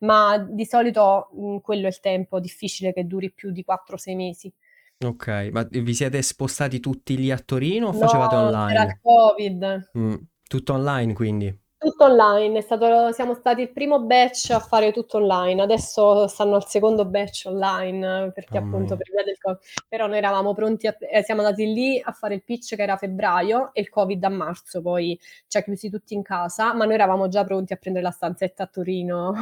Ma 0.00 0.38
di 0.38 0.64
solito, 0.64 1.28
mhmm, 1.34 1.60
quello 1.60 1.84
è 1.84 1.88
il 1.90 2.00
tempo 2.00 2.40
difficile 2.40 2.94
che 2.94 3.06
duri 3.06 3.30
più 3.30 3.50
di 3.50 3.64
4, 3.64 3.98
6 3.98 4.14
mesi. 4.14 4.52
Okay, 5.00 5.50
ma 5.50 5.64
vi 5.68 5.94
siete 5.94 6.22
spostati 6.22 6.78
tutti 6.78 7.16
lì 7.16 7.32
a 7.32 7.38
Torino 7.38 7.88
o 7.88 7.92
facevate 7.92 8.36
No, 8.36 8.56
c'era 8.64 8.82
il 8.84 8.96
online? 8.96 9.02
Covid. 9.02 9.92
Mh, 9.92 10.16
tutto 10.48 10.74
online 10.74 11.12
quindi? 11.14 11.61
Tutto 11.82 12.04
online, 12.04 12.58
è 12.58 12.60
stato 12.60 13.10
siamo 13.12 13.34
stati 13.34 13.60
il 13.62 13.72
primo 13.72 14.00
batch 14.04 14.50
a 14.50 14.60
fare 14.60 14.92
tutto 14.92 15.16
online, 15.16 15.60
adesso 15.62 16.28
stanno 16.28 16.54
al 16.54 16.66
secondo 16.68 17.04
batch 17.06 17.42
online 17.46 18.30
perché 18.32 18.56
Mamma 18.56 18.58
appunto 18.58 18.96
per 18.96 19.08
via 19.10 19.24
del 19.24 19.36
co 19.36 19.58
però 19.88 20.06
noi 20.06 20.18
eravamo 20.18 20.54
pronti 20.54 20.86
a 20.86 20.96
ehm, 21.00 21.22
siamo 21.22 21.40
andati 21.42 21.64
lì 21.72 22.00
a 22.00 22.12
fare 22.12 22.34
il 22.34 22.44
pitch 22.44 22.76
che 22.76 22.82
era 22.82 22.92
a 22.92 22.96
febbraio 22.98 23.72
e 23.74 23.80
il 23.80 23.88
Covid 23.88 24.22
a 24.22 24.28
marzo, 24.28 24.80
poi 24.80 25.18
ci 25.48 25.56
ha 25.58 25.62
chiusi 25.64 25.90
tutti 25.90 26.14
in 26.14 26.22
casa, 26.22 26.72
ma 26.72 26.84
noi 26.84 26.94
eravamo 26.94 27.26
già 27.26 27.42
pronti 27.44 27.72
a 27.72 27.76
prendere 27.76 28.04
la 28.04 28.12
stanzetta 28.12 28.62
a 28.62 28.66
Torino 28.68 29.34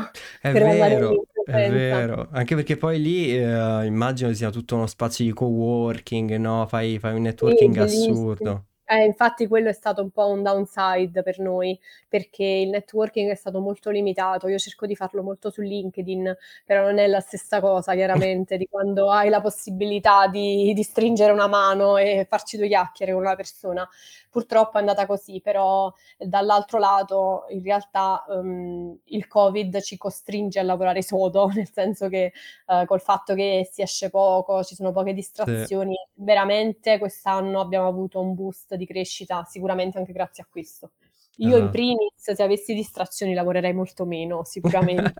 È 0.42 0.54
lì 0.56 0.78
vero, 0.78 1.26
è 1.44 1.62
vero. 1.62 2.28
Anche 2.32 2.54
perché 2.54 2.76
poi 2.78 3.00
lì, 3.00 3.36
ehm, 3.36 3.84
immagino 3.84 4.32
sia 4.32 4.50
tutto 4.50 4.74
uno 4.74 4.86
spazio 4.86 5.24
di 5.24 5.32
coworking, 5.32 6.36
no, 6.36 6.66
fai 6.66 6.98
fai 6.98 7.14
un 7.14 7.22
Sì, 7.42 7.68
networking 7.68 7.76
bellissimo. 7.76 8.16
assurdo. 8.16 8.69
Eh, 8.92 9.04
infatti 9.04 9.46
quello 9.46 9.68
è 9.68 9.72
stato 9.72 10.02
un 10.02 10.10
po' 10.10 10.26
un 10.26 10.42
downside 10.42 11.22
per 11.22 11.38
noi, 11.38 11.78
perché 12.08 12.42
il 12.44 12.70
networking 12.70 13.30
è 13.30 13.36
stato 13.36 13.60
molto 13.60 13.88
limitato. 13.90 14.48
Io 14.48 14.58
cerco 14.58 14.84
di 14.84 14.96
farlo 14.96 15.22
molto 15.22 15.48
su 15.50 15.60
LinkedIn, 15.60 16.36
però 16.64 16.82
non 16.82 16.98
è 16.98 17.06
la 17.06 17.20
stessa 17.20 17.60
cosa 17.60 17.94
chiaramente 17.94 18.56
di 18.56 18.66
quando 18.68 19.10
hai 19.12 19.28
la 19.28 19.40
possibilità 19.40 20.26
di 20.26 20.72
di 20.74 20.82
stringere 20.82 21.30
una 21.32 21.46
mano 21.46 21.98
e 21.98 22.26
farci 22.28 22.56
2 22.56 22.66
chiacchiere 22.66 23.12
con 23.12 23.20
una 23.22 23.36
persona. 23.36 23.88
Purtroppo 24.28 24.76
è 24.76 24.80
andata 24.80 25.06
così, 25.06 25.40
però 25.40 25.92
dall'altro 26.18 26.78
lato 26.78 27.44
in 27.50 27.62
realtà, 27.62 28.24
uhm, 28.28 28.98
il 29.04 29.26
Covid 29.28 29.80
ci 29.82 29.96
costringe 29.96 30.58
a 30.58 30.62
lavorare 30.64 31.02
sodo, 31.02 31.46
nel 31.54 31.68
senso 31.70 32.08
che, 32.08 32.32
uhm, 32.66 32.84
col 32.86 33.00
fatto 33.00 33.34
che 33.34 33.68
si 33.70 33.82
esce 33.82 34.10
poco, 34.10 34.62
ci 34.64 34.74
sono 34.74 34.90
poche 34.92 35.14
Sì. 35.44 35.70
distrazioni, 35.70 35.94
veramente 36.14 36.98
quest'anno 36.98 37.60
abbiamo 37.60 37.86
avuto 37.88 38.20
un 38.20 38.34
boost 38.34 38.74
di 38.80 38.86
crescita, 38.86 39.44
sicuramente 39.44 39.98
anche 39.98 40.12
grazie 40.12 40.42
a 40.42 40.46
questo. 40.50 40.92
Io 41.36 41.48
in 41.50 41.54
Esatto. 41.54 41.70
primis, 41.70 42.12
se 42.16 42.42
avessi 42.42 42.74
distrazioni 42.74 43.32
lavorerei 43.34 43.72
molto 43.72 44.04
meno, 44.04 44.44
sicuramente. 44.44 45.12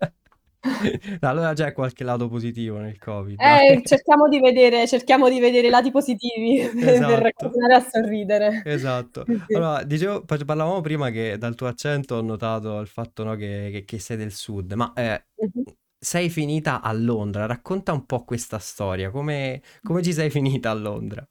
Allora 1.20 1.54
già 1.54 1.68
è 1.68 1.72
qualche 1.72 2.04
lato 2.04 2.28
positivo 2.28 2.76
nel 2.78 2.98
Covid. 2.98 3.40
Eh, 3.40 3.80
cerchiamo 3.84 4.28
di 4.28 4.40
vedere 4.40 4.86
cerchiamo 4.86 5.30
di 5.30 5.40
vedere 5.40 5.68
i 5.68 5.70
lati 5.70 5.90
positivi 5.90 6.58
pe 6.58 6.68
per 6.84 6.88
Esatto. 6.92 7.32
continuare 7.34 7.74
a 7.74 7.80
sorridere. 7.80 8.62
Esatto. 8.66 9.24
Allora, 9.54 9.82
dicevo 9.84 10.22
par 10.24 10.44
parlavamo 10.44 10.82
prima 10.82 11.08
che 11.10 11.38
dal 11.38 11.54
tuo 11.54 11.66
accento 11.66 12.16
ho 12.16 12.20
notato 12.20 12.78
il 12.80 12.88
fatto, 12.88 13.24
no, 13.24 13.36
che 13.36 13.70
che 13.72 13.84
che 13.86 13.98
sei 13.98 14.18
del 14.18 14.32
sud, 14.32 14.72
ma, 14.74 14.92
Mh-mh. 14.94 15.22
mhmm, 15.54 15.62
sei 15.98 16.28
finita 16.28 16.82
a 16.82 16.92
Londra. 16.92 17.46
Racconta 17.46 17.92
un 17.92 18.04
po' 18.04 18.24
questa 18.24 18.58
storia. 18.58 19.10
Come 19.10 19.62
come 19.82 20.02
ci 20.02 20.12
sei 20.12 20.28
finita 20.28 20.70
a 20.70 20.74
Londra? 20.74 21.26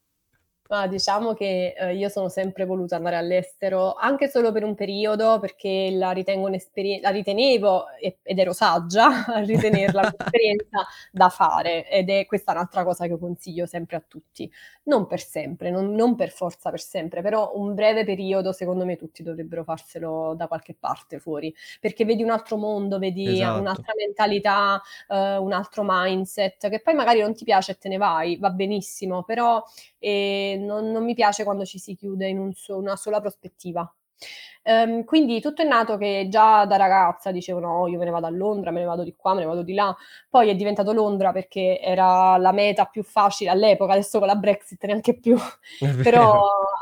Ma 0.72 0.86
diciamo 0.86 1.34
che, 1.34 1.74
uhm, 1.80 1.98
io 1.98 2.10
sono 2.10 2.30
sempre 2.30 2.64
voluta 2.66 2.96
andare 2.96 3.16
all'estero, 3.16 3.96
anche 3.96 4.30
solo 4.30 4.52
per 4.52 4.64
un 4.64 4.76
periodo, 4.76 5.40
perché 5.40 5.90
la 5.92 6.12
ritengo 6.12 6.48
la 7.02 7.10
ritenevo, 7.10 7.88
e 8.00 8.20
ed 8.22 8.38
ero 8.38 8.54
saggia 8.54 9.08
a 9.34 9.40
ritenerla 9.40 10.02
un'esperienza 10.02 10.86
da 11.12 11.30
fare, 11.30 11.90
ed 11.90 12.12
è 12.12 12.28
questa 12.28 12.52
un'altra 12.52 12.84
cosa 12.84 13.06
che 13.06 13.12
io 13.14 13.18
consiglio 13.18 13.66
sempre 13.66 13.96
a 13.98 14.04
tutti. 14.08 14.48
Non 14.84 15.08
per 15.08 15.22
sempre, 15.22 15.72
non 15.72 15.92
non 15.96 16.14
per 16.16 16.30
forza 16.30 16.70
per 16.70 16.80
sempre, 16.82 17.24
però 17.24 17.52
un 17.56 17.74
breve 17.74 18.04
periodo 18.06 18.52
secondo 18.52 18.86
me 18.86 18.96
tutti 18.96 19.24
dovrebbero 19.24 19.64
farselo 19.64 20.36
da 20.36 20.48
qualche 20.48 20.76
parte 20.80 21.18
fuori, 21.18 21.52
perché 21.80 22.06
vedi 22.06 22.22
un 22.22 22.30
altro 22.30 22.58
mondo, 22.58 23.00
vedi 23.00 23.44
Esatto. 23.44 23.54
un'altra 23.56 23.94
mentalità, 23.98 24.80
uhm, 25.08 25.44
un 25.44 25.52
altro 25.52 25.82
mindset, 25.84 26.70
che 26.70 26.80
poi 26.80 26.94
magari 26.94 27.22
non 27.22 27.34
ti 27.34 27.44
piace 27.44 27.72
e 27.72 27.78
te 27.80 27.90
ne 27.90 27.98
vai, 27.98 28.38
va 28.38 28.52
benissimo, 28.52 29.24
però, 29.24 29.64
ehm, 29.98 30.58
non 30.66 30.92
non 30.92 31.04
mi 31.04 31.14
piace 31.14 31.44
quando 31.44 31.66
ci 31.66 31.80
si 31.80 31.96
chiude 31.96 32.28
in 32.28 32.40
un 32.40 32.54
so 32.54 32.78
una 32.78 32.96
sola 32.96 33.20
prospettiva. 33.22 33.92
Ehm, 34.64 35.04
quindi 35.06 35.40
tutto 35.40 35.62
è 35.62 35.66
nato 35.66 35.98
che 35.98 36.28
già 36.30 36.66
da 36.66 36.76
ragazza 36.76 37.32
dicevo: 37.32 37.60
"No, 37.60 37.88
io 37.88 37.98
me 37.98 38.06
ne 38.06 38.12
vado 38.12 38.26
a 38.28 38.30
Londra, 38.30 38.72
me 38.72 38.80
ne 38.82 38.86
vado 38.86 39.04
di 39.04 39.16
qua, 39.16 39.34
me 39.34 39.40
ne 39.42 39.46
vado 39.46 39.64
di 39.64 39.74
là". 39.74 39.96
Poi 40.30 40.50
è 40.50 40.56
diventato 40.56 40.92
Londra 40.94 41.32
perché 41.32 41.80
era 41.82 42.38
la 42.38 42.52
meta 42.52 42.86
più 42.86 43.04
facile 43.04 43.50
all'epoca, 43.52 43.94
adesso 43.94 44.20
con 44.20 44.28
la 44.28 44.36
Brexit 44.36 44.84
neanche 44.86 45.18
più, 45.20 45.38
però 46.02 46.42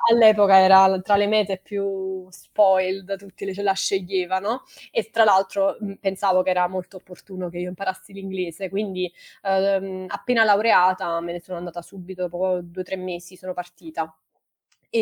all'epoca 0.09 0.57
era 0.59 0.99
tra 1.01 1.15
le 1.15 1.27
mete 1.27 1.59
più 1.59 2.27
spoiled, 2.29 3.15
tutti 3.17 3.45
le 3.45 3.53
ce 3.53 3.61
la 3.61 3.73
sceglievano 3.73 4.63
e 4.91 5.09
tra 5.11 5.23
l'altro, 5.23 5.77
pensavo 5.99 6.41
che 6.43 6.49
era 6.49 6.67
molto 6.67 6.97
opportuno 6.97 7.49
che 7.49 7.59
io 7.59 7.69
imparassi 7.69 8.11
l'inglese, 8.13 8.69
quindi, 8.69 9.11
uhm, 9.43 10.05
appena 10.09 10.43
laureata 10.43 11.19
me 11.21 11.33
ne 11.33 11.39
sono 11.41 11.57
andata 11.59 11.81
subito, 11.81 12.23
dopo 12.23 12.59
2, 12.61 12.83
3 12.83 12.95
mesi 12.97 13.35
sono 13.37 13.53
partita. 13.53 14.13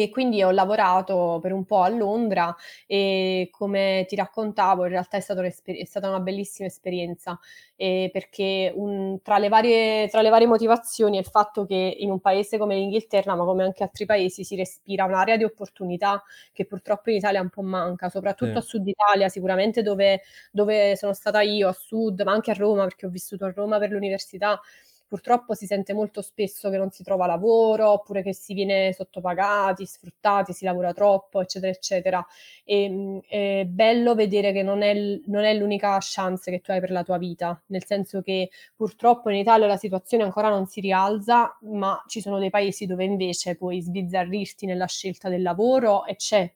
E 0.04 0.10
quindi 0.10 0.44
ho 0.44 0.52
lavorato 0.52 1.40
per 1.42 1.54
un 1.54 1.64
po' 1.64 1.82
a 1.82 1.88
Londra 1.90 2.54
e 2.86 3.48
come 3.52 4.04
ti 4.10 4.16
raccontavo 4.18 4.84
in 4.84 4.90
realtà 4.90 5.16
è 5.18 5.22
è 5.22 5.86
stata 5.86 6.10
una 6.10 6.20
bellissima 6.20 6.68
esperienza, 6.68 7.40
ehm, 7.78 8.10
perché 8.12 8.74
un 8.76 9.22
tra 9.22 9.38
le 9.38 9.48
varie 9.48 10.08
tra 10.10 10.22
le 10.22 10.30
varie 10.30 10.48
motivazioni 10.48 11.16
è 11.16 11.20
il 11.22 11.26
fatto 11.28 11.66
che 11.66 11.96
in 12.00 12.10
un 12.12 12.20
paese 12.20 12.58
come 12.58 12.76
l'Inghilterra, 12.76 13.36
ma 13.36 13.46
come 13.46 13.64
anche 13.64 13.84
altri 13.84 14.06
paesi, 14.06 14.44
si 14.44 14.56
respira 14.58 15.06
un'area 15.06 15.38
di 15.38 15.46
opportunità 15.46 16.22
che 16.52 16.66
purtroppo 16.66 17.10
in 17.10 17.16
Italia 17.18 17.40
un 17.42 17.50
po' 17.50 17.62
manca, 17.62 18.10
soprattutto 18.10 18.58
a 18.58 18.62
Sì. 18.62 18.66
Sud 18.66 18.86
Italia, 18.88 19.30
sicuramente 19.30 19.82
dove 19.82 20.22
dove 20.52 20.96
sono 20.98 21.14
stata 21.14 21.42
io, 21.42 21.70
a 21.70 21.74
Sud, 21.74 22.22
ma 22.22 22.34
anche 22.34 22.52
a 22.52 22.54
Roma, 22.54 22.84
perché 22.84 23.06
ho 23.06 23.10
vissuto 23.10 23.46
a 23.46 23.52
Roma 23.56 23.80
per 23.80 23.92
l'università. 23.92 24.60
Purtroppo 25.08 25.54
si 25.54 25.66
sente 25.68 25.94
molto 25.94 26.22
spesso 26.22 26.70
che 26.70 26.78
non 26.78 26.90
si 26.92 27.04
trova 27.04 27.26
lavoro, 27.28 27.92
oppure 27.92 28.24
che 28.24 28.34
si 28.34 28.54
viene 28.54 28.92
sottopagati, 28.94 29.86
sfruttati, 29.86 30.52
si 30.54 30.66
lavora 30.66 30.94
troppo, 30.94 31.42
eccetera, 31.42 31.72
eccetera. 31.72 32.26
Ehm, 32.64 33.22
è 33.28 33.66
bello 33.68 34.16
vedere 34.16 34.52
che 34.52 34.64
non 34.64 34.82
è 34.82 34.94
non 35.28 35.44
è 35.44 35.54
l'unica 35.54 35.98
chance 36.02 36.50
che 36.52 36.62
tu 36.62 36.72
hai 36.72 36.80
per 36.80 36.92
la 36.92 37.04
tua 37.04 37.18
vita, 37.18 37.62
nel 37.68 37.86
senso 37.86 38.22
che 38.22 38.50
purtroppo 38.76 39.30
in 39.30 39.38
Italia 39.38 39.68
la 39.68 39.78
situazione 39.78 40.24
ancora 40.24 40.50
non 40.50 40.66
si 40.68 40.80
rialza, 40.82 41.58
ma 41.64 42.02
ci 42.08 42.22
sono 42.22 42.40
dei 42.40 42.50
paesi 42.50 42.86
dove 42.86 43.04
invece 43.06 43.56
puoi 43.56 43.82
sbizzarrirti 43.82 44.66
nella 44.66 44.88
scelta 44.88 45.30
del 45.30 45.42
lavoro 45.42 46.06
e 46.06 46.16
c'è. 46.16 46.52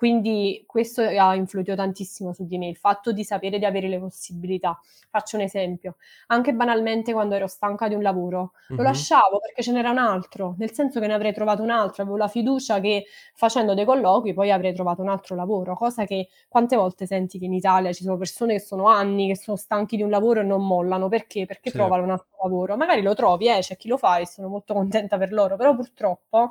Quindi 0.00 0.64
questo 0.66 1.02
ha 1.02 1.34
influito 1.34 1.74
tantissimo 1.74 2.32
su 2.32 2.46
di 2.46 2.56
me, 2.56 2.68
il 2.68 2.76
fatto 2.78 3.12
di 3.12 3.22
sapere 3.22 3.58
di 3.58 3.66
avere 3.66 3.86
le 3.86 3.98
possibilità. 3.98 4.80
Faccio 5.10 5.36
un 5.36 5.42
esempio: 5.42 5.96
anche 6.28 6.54
banalmente 6.54 7.12
quando 7.12 7.34
ero 7.34 7.46
stanca 7.46 7.86
di 7.86 7.94
un 7.94 8.00
lavoro, 8.00 8.52
lo 8.76 8.82
Mh-mh. 8.82 9.04
lasciavo 9.04 9.40
perché 9.40 9.62
ce 9.62 9.72
n'era 9.72 9.90
un 9.90 9.98
altro, 9.98 10.54
nel 10.56 10.72
senso 10.72 11.00
che 11.00 11.06
ne 11.06 11.12
avrei 11.12 11.34
trovato 11.34 11.62
un 11.62 11.68
altro, 11.68 12.02
avevo 12.02 12.16
la 12.16 12.28
fiducia 12.28 12.80
che 12.80 13.04
facendo 13.34 13.74
dei 13.74 13.84
colloqui 13.84 14.32
poi 14.32 14.50
avrei 14.50 14.72
trovato 14.72 15.02
un 15.02 15.08
altro 15.10 15.34
lavoro, 15.36 15.74
cosa 15.76 16.04
che 16.06 16.28
quante 16.48 16.76
volte 16.76 17.04
senti 17.04 17.38
che 17.38 17.44
in 17.44 17.52
Italia 17.52 17.92
ci 17.92 18.02
sono 18.04 18.16
persone 18.16 18.54
che 18.54 18.60
sono 18.60 18.86
anni 18.86 19.28
che 19.28 19.36
sono 19.36 19.58
stanchi 19.58 19.96
di 19.96 20.02
un 20.02 20.08
lavoro 20.10 20.40
e 20.40 20.44
non 20.44 20.66
mollano, 20.66 21.08
perché? 21.08 21.44
Perché 21.44 21.70
Sì. 21.70 21.70
trovano 21.70 22.04
un 22.04 22.10
altro 22.12 22.28
lavoro. 22.42 22.76
Magari 22.76 23.02
lo 23.02 23.12
trovi, 23.14 23.48
eh, 23.48 23.58
c'è 23.60 23.76
chi 23.76 23.88
lo 23.88 23.98
fa 23.98 24.16
e 24.18 24.26
sono 24.26 24.48
molto 24.48 24.72
contenta 24.74 25.18
per 25.18 25.30
loro, 25.32 25.56
però 25.56 25.74
purtroppo 25.74 26.50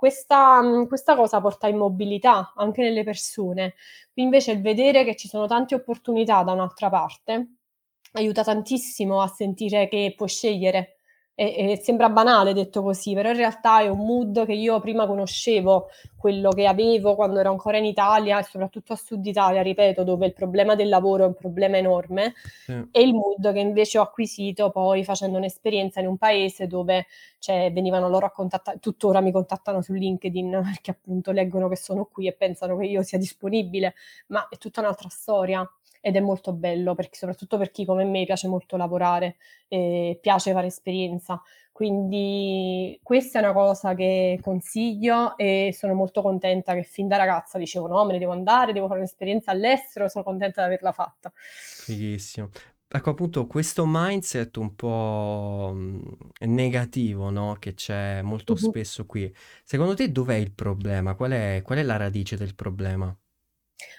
questa 0.00 0.62
mhmm, 0.62 0.86
questa 0.88 1.14
cosa 1.16 1.40
porta 1.42 1.68
immobilità 1.68 2.52
anche 2.56 2.82
nelle 2.82 3.04
persone. 3.04 3.74
Invece 4.14 4.52
il 4.52 4.62
vedere 4.62 5.04
che 5.04 5.14
ci 5.16 5.28
sono 5.28 5.46
tante 5.46 5.74
opportunità 5.74 6.42
da 6.42 6.52
un'altra 6.52 6.88
parte, 6.88 7.56
aiuta 8.12 8.42
tantissimo 8.42 9.20
a 9.22 9.28
sentire 9.28 9.88
che 9.88 10.14
puoi 10.16 10.28
scegliere. 10.28 10.99
E 11.42 11.70
e 11.70 11.76
sembra 11.82 12.10
banale 12.10 12.52
detto 12.52 12.82
così, 12.82 13.14
però 13.14 13.30
in 13.30 13.36
realtà 13.36 13.80
è 13.80 13.88
un 13.88 14.04
mood 14.04 14.44
che 14.44 14.52
io 14.52 14.78
prima 14.78 15.06
conoscevo, 15.06 15.88
quello 16.14 16.50
che 16.50 16.66
avevo 16.66 17.14
quando 17.14 17.38
ero 17.40 17.50
ancora 17.50 17.78
in 17.78 17.86
Italia 17.86 18.38
e 18.38 18.42
soprattutto 18.42 18.92
a 18.92 18.96
Sud 18.96 19.24
Italia, 19.24 19.62
ripeto, 19.62 20.04
dove 20.04 20.26
il 20.26 20.34
problema 20.34 20.74
del 20.74 20.90
lavoro 20.90 21.24
è 21.24 21.26
un 21.28 21.32
problema 21.34 21.78
enorme, 21.78 22.34
Sì. 22.66 22.72
e 22.90 23.00
il 23.00 23.14
mood 23.14 23.54
che 23.54 23.58
invece 23.58 23.96
ho 23.98 24.02
acquisito 24.02 24.68
poi 24.70 25.02
facendo 25.02 25.38
un'esperienza 25.38 25.98
in 26.00 26.08
un 26.08 26.18
paese 26.18 26.66
dove, 26.66 27.06
cioè, 27.38 27.72
venivano 27.72 28.10
loro 28.10 28.26
a 28.26 28.30
contatta 28.32 28.74
tuttora 28.78 29.22
mi 29.22 29.32
contattano 29.32 29.80
su 29.80 29.94
LinkedIn 29.94 30.60
perché 30.62 30.90
appunto 30.90 31.32
leggono 31.32 31.68
che 31.68 31.76
sono 31.76 32.04
qui 32.04 32.26
e 32.26 32.34
pensano 32.34 32.76
che 32.76 32.84
io 32.84 33.02
sia 33.02 33.16
disponibile, 33.16 33.94
ma 34.26 34.46
è 34.50 34.58
tutta 34.58 34.80
un'altra 34.80 35.08
storia 35.08 35.66
ed 36.00 36.16
è 36.16 36.20
molto 36.20 36.52
bello, 36.52 36.94
perché 36.94 37.16
soprattutto 37.18 37.58
per 37.58 37.70
chi 37.70 37.84
come 37.84 38.04
me 38.04 38.24
piace 38.24 38.48
molto 38.48 38.76
lavorare 38.76 39.36
e 39.68 40.18
piace 40.20 40.52
fare 40.52 40.66
esperienza. 40.68 41.40
Quindi 41.72 42.98
questa 43.02 43.38
è 43.38 43.42
una 43.42 43.52
cosa 43.54 43.94
che 43.94 44.38
consiglio 44.42 45.36
e 45.36 45.70
sono 45.76 45.94
molto 45.94 46.20
contenta 46.22 46.74
che 46.74 46.82
fin 46.82 47.08
da 47.08 47.16
ragazza 47.16 47.58
dicevo: 47.58 47.86
"No, 47.86 48.04
me 48.04 48.12
ne 48.12 48.18
devo 48.18 48.32
andare, 48.32 48.72
devo 48.72 48.86
fare 48.86 48.98
un'esperienza 49.00 49.50
all'estero", 49.52 50.08
sono 50.08 50.24
contenta 50.24 50.60
di 50.62 50.66
averla 50.66 50.92
fatta. 50.92 51.32
Fighissimo. 51.82 52.50
Ecco, 52.92 53.10
appunto, 53.10 53.46
questo 53.46 53.84
mindset 53.86 54.56
un 54.58 54.74
po', 54.74 55.70
mhmm, 55.74 56.16
negativo, 56.46 57.30
no, 57.30 57.54
che 57.58 57.72
c'è 57.74 58.20
molto 58.22 58.54
Mh-mh. 58.54 58.56
spesso 58.56 59.06
qui, 59.06 59.32
secondo 59.64 59.94
te 59.94 60.10
dov'è 60.12 60.34
il 60.34 60.52
problema? 60.52 61.14
Qual 61.14 61.30
è 61.30 61.62
qual 61.64 61.78
è 61.78 61.82
la 61.82 61.96
radice 61.96 62.36
del 62.36 62.54
problema? 62.54 63.16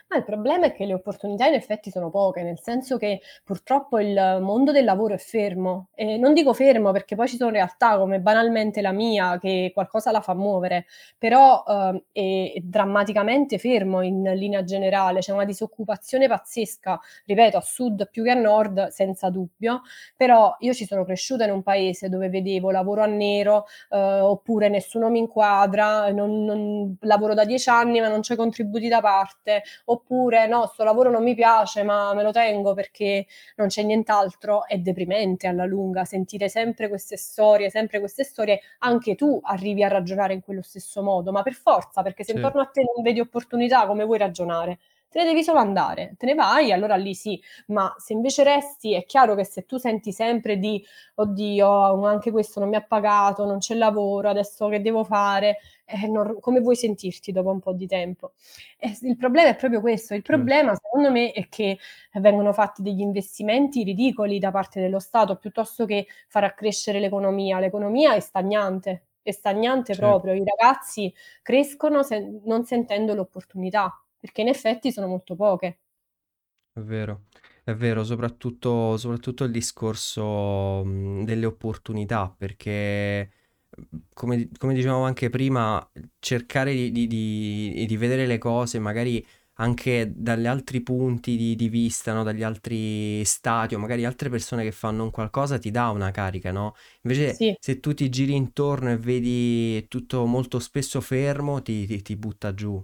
Ma 0.09 0.17
il 0.17 0.23
problema 0.23 0.65
è 0.67 0.73
che 0.73 0.85
le 0.85 0.93
opportunità 0.93 1.45
in 1.47 1.53
effetti 1.53 1.89
sono 1.89 2.09
poche, 2.09 2.43
nel 2.43 2.59
senso 2.59 2.97
che 2.97 3.21
purtroppo 3.43 3.99
il 3.99 4.39
mondo 4.41 4.71
del 4.71 4.83
lavoro 4.83 5.13
è 5.13 5.17
fermo. 5.17 5.87
E 5.95 6.17
non 6.17 6.33
dico 6.33 6.53
fermo 6.53 6.91
perché 6.91 7.15
poi 7.15 7.27
ci 7.27 7.37
sono 7.37 7.51
realtà 7.51 7.97
come 7.97 8.19
banalmente 8.19 8.81
la 8.81 8.91
mia 8.91 9.37
che 9.39 9.71
qualcosa 9.73 10.11
la 10.11 10.21
fa 10.21 10.33
muovere, 10.33 10.85
però, 11.17 11.63
uhm, 11.65 12.01
è 12.11 12.53
drammaticamente 12.61 13.57
fermo 13.57 14.01
in 14.01 14.23
linea 14.35 14.63
generale, 14.63 15.19
c'è 15.19 15.31
una 15.31 15.45
disoccupazione 15.45 16.27
pazzesca, 16.27 16.99
ripeto 17.25 17.57
a 17.57 17.61
sud 17.61 18.09
più 18.11 18.23
che 18.23 18.31
a 18.31 18.33
nord 18.35 18.87
senza 18.87 19.29
dubbio, 19.29 19.81
però 20.15 20.55
io 20.59 20.73
ci 20.73 20.85
sono 20.85 21.05
cresciuta 21.05 21.45
in 21.45 21.51
un 21.51 21.63
paese 21.63 22.09
dove 22.09 22.29
vedevo 22.29 22.69
lavoro 22.71 23.01
a 23.01 23.05
nero, 23.05 23.65
uhm, 23.89 23.99
oppure 24.23 24.67
nessuno 24.69 25.09
mi 25.09 25.19
inquadra, 25.19 26.11
non 26.11 26.39
non 26.43 26.97
lavoro 27.01 27.33
da 27.33 27.45
10 27.45 27.69
anni 27.69 27.99
ma 28.01 28.07
non 28.07 28.19
i 28.27 28.35
contributi 28.35 28.87
da 28.87 28.99
parte, 29.01 29.63
oppure: 29.85 30.47
"No, 30.47 30.65
'sto 30.67 30.83
lavoro 30.83 31.09
non 31.09 31.23
mi 31.23 31.35
piace, 31.35 31.83
ma 31.83 32.13
me 32.13 32.23
lo 32.23 32.31
tengo 32.31 32.73
perché 32.73 33.25
non 33.55 33.67
c'è 33.67 33.83
nient'altro." 33.83 34.65
È 34.67 34.77
deprimente 34.77 35.47
alla 35.47 35.65
lunga 35.65 36.05
sentire 36.05 36.49
sempre 36.49 36.87
queste 36.89 37.17
storie, 37.17 37.69
sempre 37.69 37.99
queste 37.99 38.23
storie. 38.23 38.59
Anche 38.79 39.15
tu 39.15 39.39
arrivi 39.43 39.83
a 39.83 39.87
ragionare 39.87 40.33
in 40.33 40.41
quello 40.41 40.61
stesso 40.61 41.01
modo, 41.01 41.31
ma 41.31 41.41
per 41.43 41.53
forza, 41.53 42.01
perché 42.03 42.23
se 42.23 42.31
Sì. 42.31 42.39
intorno 42.41 42.61
a 42.61 42.65
te 42.65 42.81
non 42.93 43.03
vedi 43.03 43.19
opportunità 43.19 43.85
come 43.87 44.03
vuoi 44.05 44.17
ragionare? 44.17 44.79
Te 45.09 45.19
ne 45.19 45.25
devi 45.25 45.43
solo 45.43 45.59
andare. 45.59 46.15
Te 46.17 46.25
ne 46.25 46.35
vai, 46.35 46.71
allora 46.71 46.95
lì 46.95 47.13
sì, 47.13 47.41
ma 47.67 47.93
se 47.97 48.13
invece 48.13 48.43
resti 48.43 48.93
è 48.93 49.03
chiaro 49.05 49.35
che 49.35 49.43
se 49.43 49.65
tu 49.65 49.77
senti 49.77 50.13
sempre 50.13 50.57
di: 50.57 50.81
"Oddio, 51.15 52.05
anche 52.05 52.31
questo 52.31 52.59
non 52.61 52.69
mi 52.69 52.77
ha 52.77 52.81
pagato, 52.81 53.45
non 53.45 53.57
c'è 53.59 53.75
lavoro, 53.75 54.29
adesso 54.29 54.69
che 54.69 54.81
devo 54.81 55.03
fare?" 55.03 55.57
Eh, 55.93 56.07
nor 56.07 56.39
come 56.39 56.59
vuoi 56.61 56.75
sentirti 56.77 57.31
dopo 57.31 57.49
un 57.49 57.59
po' 57.59 57.73
di 57.73 57.85
tempo? 57.87 58.33
Eh 58.77 58.97
il 59.01 59.17
problema 59.17 59.49
è 59.49 59.55
proprio 59.55 59.81
questo. 59.81 60.13
Il 60.13 60.21
Sì. 60.31 60.51
problema 60.51 60.73
secondo 60.75 61.11
me 61.11 61.31
è 61.31 61.47
che 61.49 61.77
vengono 62.13 62.53
fatti 62.53 62.81
degli 62.81 63.01
investimenti 63.01 63.83
ridicoli 63.83 64.39
da 64.39 64.51
parte 64.51 64.79
dello 64.79 64.99
Stato, 64.99 65.35
piuttosto 65.37 65.85
che 65.85 66.07
far 66.27 66.43
accrescere 66.45 66.99
l'economia. 66.99 67.59
L'economia 67.59 68.13
è 68.15 68.19
stagnante, 68.19 69.07
è 69.21 69.31
stagnante 69.31 69.95
Sì. 69.95 69.95
proprio. 69.95 70.33
I 70.33 70.43
ragazzi 70.45 71.13
crescono 71.41 72.03
sen 72.03 72.41
non 72.45 72.63
sentendo 72.65 73.13
l'opportunità, 73.13 74.01
perché 74.17 74.41
in 74.41 74.47
effetti 74.47 74.91
sono 74.91 75.07
molto 75.07 75.35
poche. 75.35 75.77
È 76.77 76.79
vero, 76.79 77.25
è 77.65 77.73
vero, 77.75 78.01
soprattutto 78.05 78.95
soprattutto 78.95 79.43
il 79.43 79.51
discorso, 79.51 80.83
mhmm, 80.85 81.25
delle 81.25 81.45
opportunità, 81.45 82.33
perché, 82.37 83.29
come 84.13 84.49
come 84.57 84.73
dicevamo 84.73 85.03
anche 85.05 85.29
prima, 85.29 85.85
cercare 86.19 86.73
di 86.73 86.91
di 86.91 87.07
di 87.07 87.85
di 87.85 87.97
vedere 87.97 88.25
le 88.25 88.37
cose 88.37 88.79
magari 88.79 89.25
anche 89.55 90.11
dagli 90.15 90.45
altri 90.47 90.81
punti 90.81 91.35
di 91.37 91.55
di 91.55 91.69
vista, 91.69 92.13
no, 92.13 92.23
dagli 92.23 92.43
altri 92.43 93.23
stati 93.25 93.75
o 93.75 93.79
magari 93.79 94.05
altre 94.05 94.29
persone 94.29 94.63
che 94.63 94.71
fanno 94.71 95.03
un 95.03 95.11
qualcosa 95.11 95.57
ti 95.59 95.71
dà 95.71 95.89
una 95.89 96.11
carica, 96.11 96.51
no, 96.51 96.73
invece 97.03 97.39
Sì. 97.39 97.55
se 97.59 97.79
tu 97.79 97.93
ti 97.93 98.09
giri 98.09 98.33
intorno 98.35 98.91
e 98.91 98.97
vedi 98.97 99.87
tutto 99.87 100.25
molto 100.25 100.59
spesso 100.59 101.01
fermo 101.01 101.61
ti 101.61 101.85
ti 101.87 102.01
ti 102.01 102.15
butta 102.17 102.53
giù. 102.53 102.83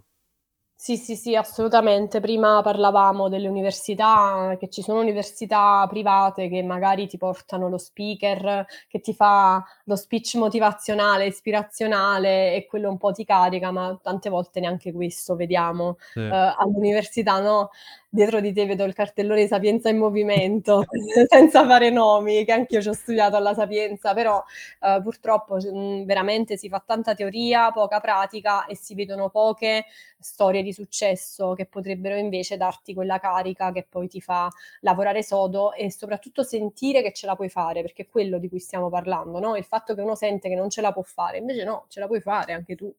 Sì, 0.80 0.96
sì, 0.96 1.16
sì, 1.16 1.36
assolutamente. 1.36 2.20
Prima 2.20 2.62
parlavamo 2.62 3.30
delle 3.30 3.48
università, 3.48 4.56
che 4.60 4.70
ci 4.70 4.84
sono 4.84 5.00
università 5.00 5.84
private 5.90 6.48
che 6.50 6.62
magari 6.62 7.08
ti 7.08 7.18
portano 7.18 7.68
lo 7.68 7.80
speaker 7.80 8.64
che 8.88 9.00
ti 9.02 9.12
fa 9.16 9.66
lo 9.86 9.96
speech 9.96 10.36
motivazionale, 10.36 11.26
ispirazionale 11.26 12.54
e 12.54 12.68
quello 12.68 12.90
un 12.92 12.98
po' 13.00 13.12
ti 13.12 13.26
carica, 13.26 13.72
ma 13.72 13.98
tante 14.04 14.30
volte 14.30 14.60
neanche 14.60 14.92
questo 14.94 15.36
vediamo, 15.36 15.98
Sì. 16.16 16.20
uhm, 16.28 16.54
all'università, 16.60 17.40
no, 17.40 17.72
dietro 18.18 18.40
di 18.42 18.52
te 18.54 18.66
vedo 18.66 18.84
il 18.84 18.94
cartellone 18.94 19.48
Sapienza 19.48 19.90
in 19.90 19.98
movimento, 19.98 20.84
senza 21.30 21.66
fare 21.66 21.90
nomi, 21.90 22.44
che 22.46 22.52
anch'io 22.52 22.82
c'ho 22.82 22.94
studiato 22.94 23.36
alla 23.36 23.54
Sapienza, 23.54 24.14
però, 24.14 24.44
uhm, 24.82 25.02
purtroppo 25.04 25.58
c 25.58 25.66
mhmm, 25.72 26.06
veramente 26.06 26.58
si 26.58 26.68
fa 26.70 26.84
tanta 26.86 27.14
teoria, 27.14 27.72
poca 27.72 28.00
pratica 28.00 28.66
e 28.66 28.76
si 28.76 28.96
vedono 28.96 29.30
poche 29.30 29.86
storie 30.20 30.64
di 30.64 30.74
successo 30.74 31.54
che 31.54 31.66
potrebbero 31.68 32.16
invece 32.18 32.58
darti 32.58 32.94
quella 32.94 33.20
carica 33.20 33.72
che 33.72 33.86
poi 33.88 34.08
ti 34.08 34.20
fa 34.22 34.50
lavorare 34.82 35.24
sodo 35.24 35.74
e 35.74 35.92
soprattutto 35.92 36.44
sentire 36.44 37.02
che 37.04 37.14
ce 37.14 37.26
la 37.28 37.36
puoi 37.36 37.50
fare, 37.50 37.82
perché 37.82 38.04
è 38.04 38.08
quello 38.10 38.38
di 38.40 38.50
cui 38.50 38.60
stiamo 38.60 38.90
parlando, 38.90 39.40
no, 39.40 39.56
il 39.56 39.64
fatto 39.64 39.94
che 39.96 40.02
uno 40.02 40.16
sente 40.16 40.50
che 40.50 40.56
non 40.56 40.70
ce 40.70 40.82
la 40.82 40.92
può 40.92 41.04
fare, 41.04 41.38
invece 41.38 41.64
no, 41.64 41.86
ce 41.90 42.00
la 42.00 42.08
puoi 42.08 42.22
fare 42.22 42.54
anche 42.54 42.76
tu. 42.76 42.94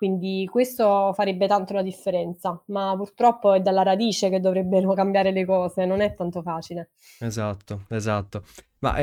Quindi 0.00 0.48
questo 0.50 1.12
farebbe 1.12 1.46
tanto 1.46 1.74
la 1.74 1.82
differenza, 1.82 2.58
ma 2.68 2.94
purtroppo 2.96 3.52
è 3.52 3.60
dalla 3.60 3.82
radice 3.82 4.30
che 4.30 4.40
dovrebbero 4.40 4.94
cambiare 4.94 5.30
le 5.30 5.44
cose, 5.44 5.84
non 5.84 6.00
è 6.00 6.14
tanto 6.14 6.40
facile. 6.40 6.92
Esatto, 7.22 7.84
esatto. 7.90 8.44
Ma 8.78 8.96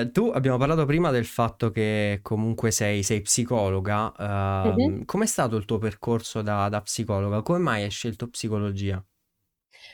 eh, 0.00 0.10
tu 0.12 0.26
abbiamo 0.34 0.58
parlato 0.58 0.84
prima 0.84 1.10
del 1.10 1.24
fatto 1.24 1.70
che 1.70 2.18
comunque 2.22 2.70
sei, 2.70 3.02
sei 3.02 3.22
psicologa. 3.22 4.12
Mh-mh. 4.64 4.92
ehm, 4.98 5.04
com'è 5.06 5.24
stato 5.26 5.56
il 5.56 5.64
tuo 5.64 5.78
percorso 5.78 6.42
da, 6.42 6.68
da 6.68 6.82
psicologa? 6.82 7.40
Come 7.40 7.58
mai 7.58 7.82
hai 7.84 7.90
scelto 7.90 8.28
psicologia? 8.28 9.02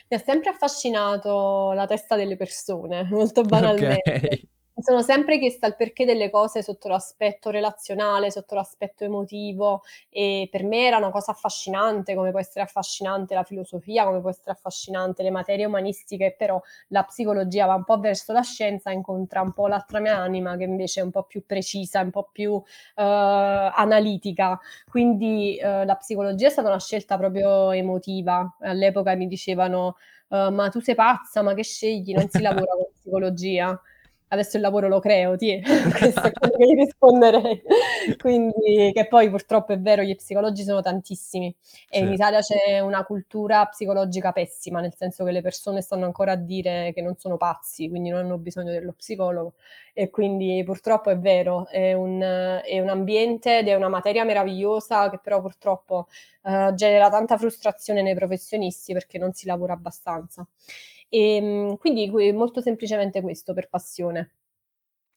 Mi 0.09 0.17
ha 0.17 0.19
sempre 0.19 0.49
affascinato 0.49 1.71
la 1.73 1.85
testa 1.85 2.15
delle 2.15 2.35
persone, 2.37 3.03
molto 3.11 3.41
banalmente. 3.43 4.47
Mi 4.77 4.81
sono 4.81 5.03
sempre 5.03 5.37
chiesta 5.37 5.67
il 5.67 5.75
perché 5.75 6.03
delle 6.03 6.31
cose 6.31 6.63
sotto 6.63 6.87
l'aspetto 6.87 7.51
relazionale, 7.51 8.31
sotto 8.31 8.55
l'aspetto 8.55 9.03
emotivo 9.03 9.83
e 10.09 10.47
per 10.49 10.63
me 10.63 10.87
era 10.87 10.97
una 10.97 11.11
cosa 11.11 11.29
affascinante, 11.31 12.15
come 12.15 12.31
può 12.31 12.39
essere 12.39 12.61
affascinante 12.65 13.35
la 13.35 13.43
filosofia, 13.43 14.03
come 14.03 14.19
può 14.19 14.31
essere 14.31 14.49
affascinante 14.49 15.21
le 15.21 15.29
materie 15.29 15.65
umanistiche, 15.65 16.33
però 16.35 16.59
la 16.87 17.03
psicologia 17.03 17.67
va 17.67 17.75
un 17.75 17.83
po' 17.83 17.99
verso 17.99 18.33
la 18.33 18.41
scienza, 18.41 18.89
incontra 18.89 19.41
un 19.41 19.53
po' 19.53 19.67
l'altra 19.67 19.99
mia 19.99 20.17
anima 20.17 20.57
che 20.57 20.63
invece 20.63 21.01
è 21.01 21.03
un 21.03 21.11
po' 21.11 21.21
più 21.25 21.45
precisa, 21.45 21.99
un 22.01 22.09
po' 22.09 22.29
più, 22.31 22.53
uhm, 22.53 22.63
analitica. 22.95 24.59
Quindi, 24.89 25.59
uhm, 25.61 25.85
la 25.85 25.95
psicologia 25.97 26.47
è 26.47 26.49
stata 26.49 26.69
una 26.69 26.79
scelta 26.79 27.15
proprio 27.19 27.69
emotiva. 27.69 28.55
All'epoca 28.61 29.13
mi 29.13 29.27
dicevano: 29.27 29.97
uhm: 30.29 30.51
"Ma 30.55 30.69
tu 30.69 30.79
sei 30.79 30.95
pazza, 30.95 31.43
ma 31.43 31.53
che 31.53 31.63
scegli? 31.63 32.11
Non 32.15 32.27
si 32.29 32.41
lavora 32.41 32.71
con 32.73 32.87
psicologia." 32.91 33.79
Adesso 34.33 34.57
il 34.57 34.63
lavoro 34.63 34.87
lo 34.87 34.99
creo. 34.99 35.35
Questo 35.99 36.27
è 36.27 36.31
quello 36.33 36.55
che 36.57 36.65
gli 36.65 36.75
risponderei. 36.75 37.61
Quindi 38.19 38.91
che 38.91 39.07
poi 39.07 39.29
purtroppo 39.29 39.73
è 39.73 39.79
vero, 39.79 40.01
gli 40.01 40.15
psicologi 40.15 40.63
sono 40.63 40.81
tantissimi 40.81 41.55
e 41.89 41.99
in 41.99 42.07
Sì. 42.07 42.13
Italia 42.13 42.39
c'è 42.41 42.79
una 42.79 43.03
cultura 43.05 43.63
psicologica 43.67 44.31
pessima, 44.31 44.79
nel 44.81 44.93
senso 44.95 45.23
che 45.23 45.31
le 45.31 45.41
persone 45.41 45.81
stanno 45.81 46.05
ancora 46.05 46.31
a 46.33 46.35
dire 46.35 46.91
che 46.93 47.01
non 47.03 47.15
sono 47.17 47.37
pazzi, 47.37 47.87
quindi 47.89 48.09
non 48.09 48.19
hanno 48.25 48.37
bisogno 48.39 48.71
dello 48.71 48.93
psicologo 48.93 49.53
e 49.93 50.09
quindi 50.09 50.63
purtroppo 50.65 51.11
è 51.11 51.17
vero, 51.19 51.67
è 51.67 51.93
un 51.93 52.19
è 52.63 52.79
un 52.79 52.89
ambiente 52.89 53.59
ed 53.59 53.67
è 53.67 53.75
una 53.75 53.89
materia 53.89 54.23
meravigliosa 54.23 55.09
che 55.11 55.19
però 55.21 55.41
purtroppo, 55.41 56.07
uhm, 56.43 56.73
genera 56.75 57.09
tanta 57.11 57.37
frustrazione 57.37 58.01
nei 58.01 58.15
professionisti 58.15 58.93
perché 58.93 59.17
non 59.19 59.31
si 59.33 59.45
lavora 59.45 59.73
abbastanza. 59.73 60.45
Ehm, 61.13 61.77
quindi 61.77 62.09
molto 62.33 62.61
semplicemente 62.61 63.21
questo, 63.21 63.53
per 63.53 63.69
passione. 63.69 64.31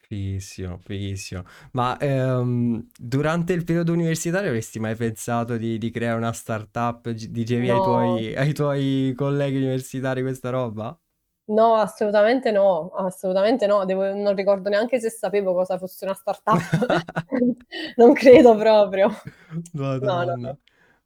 Fighissimo, 0.08 0.78
fighissimo. 0.78 1.42
Ma 1.72 1.98
ehm, 1.98 2.90
durante 2.96 3.52
il 3.54 3.64
periodo 3.64 3.92
universitario 3.92 4.48
avresti 4.50 4.78
mai 4.78 4.94
pensato 4.94 5.56
di, 5.56 5.78
di 5.78 5.90
creare 5.90 6.16
una 6.16 6.32
startup? 6.32 7.10
Dicevi 7.10 7.70
ai 7.70 7.80
No, 7.80 7.80
tuoi, 7.80 8.32
ai 8.36 8.54
tuoi 8.54 9.12
colleghi 9.16 9.56
universitari 9.56 10.22
questa 10.22 10.50
roba? 10.50 10.96
no, 11.48 11.76
assolutamente 11.76 12.50
no, 12.52 12.90
assolutamente 12.96 13.66
no. 13.66 13.84
Devo 13.84 14.12
non 14.14 14.34
ricordo 14.34 14.68
neanche 14.68 15.00
se 15.00 15.10
sapevo 15.10 15.54
cosa 15.54 15.78
fosse 15.78 16.04
una 16.04 16.14
startup. 16.14 16.64
Non 17.96 18.12
credo 18.14 18.56
proprio. 18.56 19.10
No, 20.00 20.24
no, 20.24 20.34
no. 20.42 20.52
Madonna, 20.52 20.56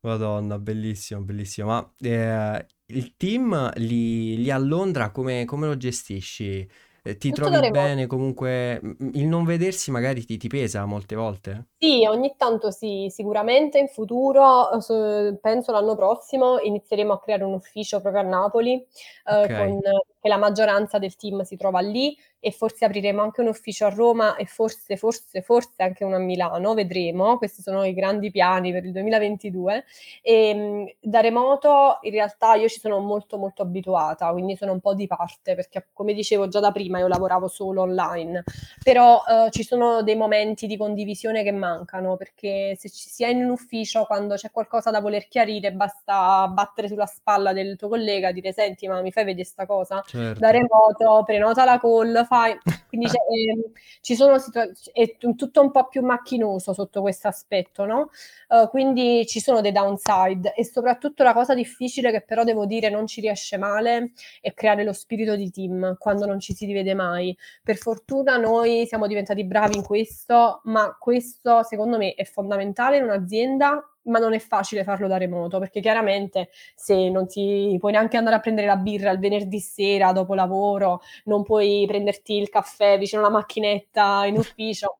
Madonna, 0.02 0.58
bellissimo, 0.58 1.22
bellissimo. 1.22 1.68
Ma 1.68 1.94
eh, 2.00 2.66
il 2.96 3.16
team 3.16 3.70
lì, 3.76 4.36
lì 4.36 4.50
a 4.50 4.58
Londra 4.58 5.10
come, 5.10 5.44
come 5.44 5.66
lo 5.66 5.76
gestisci? 5.76 6.68
Eh, 7.02 7.16
ti 7.16 7.30
Tutto 7.30 7.32
trovi 7.32 7.60
remoto. 7.60 7.64
bene 7.64 8.06
comunque? 8.06 8.80
Il 9.14 9.26
non 9.26 9.44
vedersi 9.44 9.90
magari 9.90 10.24
ti, 10.24 10.36
ti 10.36 10.48
pesa 10.48 10.84
molte 10.86 11.14
volte? 11.16 11.66
Sì, 11.82 12.04
ogni 12.06 12.34
tanto 12.36 12.70
sì, 12.70 13.06
sicuramente 13.08 13.78
in 13.78 13.88
futuro, 13.88 14.78
s 14.80 15.38
penso 15.40 15.72
l'anno 15.72 15.94
prossimo 15.96 16.58
inizieremo 16.60 17.14
a 17.14 17.18
creare 17.20 17.44
un 17.44 17.54
ufficio 17.54 18.02
proprio 18.02 18.20
a 18.20 18.24
Napoli, 18.26 18.86
Ok, 19.28 19.50
con 19.50 19.80
che 20.20 20.28
la 20.28 20.36
maggioranza 20.36 20.98
del 20.98 21.16
team 21.16 21.42
si 21.42 21.56
trova 21.56 21.80
lì 21.80 22.16
e 22.42 22.50
forse 22.52 22.84
apriremo 22.86 23.20
anche 23.22 23.40
un 23.42 23.48
ufficio 23.48 23.84
a 23.86 23.90
Roma 23.90 24.36
e 24.36 24.46
forse, 24.46 24.96
forse, 24.96 25.42
forse 25.42 25.82
anche 25.82 26.04
uno 26.04 26.16
a 26.16 26.18
Milano, 26.18 26.72
vedremo. 26.74 27.36
Questi 27.38 27.60
sono 27.62 27.84
i 27.84 27.92
grandi 27.94 28.30
piani 28.30 28.72
per 28.72 28.84
il 28.84 28.92
2022. 28.92 29.84
Ehm, 30.22 30.86
da 31.00 31.20
remoto 31.20 31.98
in 32.02 32.12
realtà 32.12 32.54
io 32.54 32.68
ci 32.68 32.80
sono 32.80 32.98
molto, 33.00 33.36
molto 33.38 33.62
abituata, 33.62 34.30
quindi 34.32 34.56
sono 34.56 34.72
un 34.72 34.80
po' 34.80 34.94
di 34.94 35.06
parte 35.06 35.54
perché, 35.54 35.88
come 35.92 36.14
dicevo 36.14 36.48
già 36.48 36.60
da 36.60 36.72
prima, 36.72 36.98
io 36.98 37.08
lavoravo 37.08 37.48
solo 37.48 37.82
online. 37.82 38.42
Però, 38.82 39.22
uhm, 39.26 39.50
ci 39.50 39.62
sono 39.64 40.02
dei 40.02 40.16
momenti 40.16 40.66
di 40.66 40.76
condivisione 40.76 41.42
che 41.42 41.52
mancano, 41.52 42.16
perché 42.16 42.74
se 42.78 42.88
ci 42.90 43.08
si 43.10 43.24
è 43.24 43.28
in 43.28 43.44
un 43.44 43.50
ufficio, 43.50 44.04
quando 44.04 44.34
c'è 44.36 44.50
qualcosa 44.50 44.90
da 44.90 45.00
voler 45.00 45.28
chiarire, 45.28 45.72
basta 45.72 46.46
battere 46.48 46.88
sulla 46.88 47.06
spalla 47.06 47.52
del 47.52 47.76
tuo 47.76 47.88
collega 47.88 48.28
e 48.28 48.32
dire: 48.32 48.52
"Senti, 48.52 48.88
ma 48.88 49.00
mi 49.02 49.12
fai 49.12 49.24
vedè 49.24 49.42
'sta 49.44 49.66
cosa?" 49.66 50.02
Da 50.36 50.50
certo. 50.50 50.50
remoto, 50.50 51.22
prenota 51.24 51.64
la 51.64 51.78
call, 51.78 52.24
fai 52.24 52.56
quindi 52.88 53.06
ehm, 53.30 53.62
ci 54.00 54.14
sono 54.16 54.38
situa 54.38 54.66
c 54.72 54.90
è 54.92 55.16
tutto 55.16 55.60
un 55.60 55.70
po' 55.70 55.86
più 55.88 56.02
macchinoso 56.02 56.72
sotto 56.72 57.00
questo 57.02 57.28
aspetto, 57.28 57.84
no, 57.84 58.10
uhm, 58.48 58.68
quindi 58.68 59.26
ci 59.26 59.40
sono 59.40 59.60
dei 59.60 59.72
downside 59.72 60.54
e 60.54 60.64
soprattutto 60.64 61.22
la 61.22 61.32
cosa 61.32 61.54
difficile 61.54 62.10
che 62.10 62.22
però 62.22 62.44
devo 62.44 62.66
dire 62.66 62.88
non 62.90 63.06
ci 63.06 63.20
riesce 63.20 63.56
male, 63.58 64.12
è 64.40 64.52
creare 64.54 64.84
lo 64.84 64.92
spirito 64.92 65.36
di 65.36 65.50
team 65.50 65.96
quando 65.98 66.26
non 66.26 66.40
ci 66.40 66.54
si 66.54 66.64
rivede 66.66 66.94
mai. 66.94 67.36
Per 67.62 67.76
fortuna 67.76 68.36
noi 68.36 68.86
siamo 68.86 69.06
diventati 69.06 69.44
bravi 69.44 69.76
in 69.76 69.82
questo, 69.84 70.60
ma 70.64 70.96
questo 70.98 71.62
secondo 71.62 71.96
me 71.98 72.14
è 72.14 72.24
fondamentale 72.24 72.96
in 72.98 73.04
un'azienda, 73.04 73.84
ma 74.04 74.18
non 74.18 74.32
è 74.34 74.38
facile 74.38 74.84
farlo 74.84 75.08
da 75.08 75.16
remoto, 75.18 75.58
perché 75.58 75.80
chiaramente 75.80 76.50
se 76.74 77.08
non 77.10 77.26
ti 77.26 77.76
puoi 77.78 77.92
neanche 77.92 78.16
andare 78.16 78.36
a 78.36 78.40
prendere 78.40 78.66
la 78.66 78.76
birra 78.76 79.10
il 79.10 79.18
venerdì 79.18 79.60
sera 79.60 80.12
dopo 80.12 80.34
lavoro, 80.34 81.00
non 81.24 81.42
puoi 81.42 81.84
prenderti 81.86 82.34
il 82.36 82.48
caffè 82.48 82.98
vicino 82.98 83.20
alla 83.22 83.30
macchinetta 83.30 84.24
in 84.26 84.36
ufficio, 84.36 84.98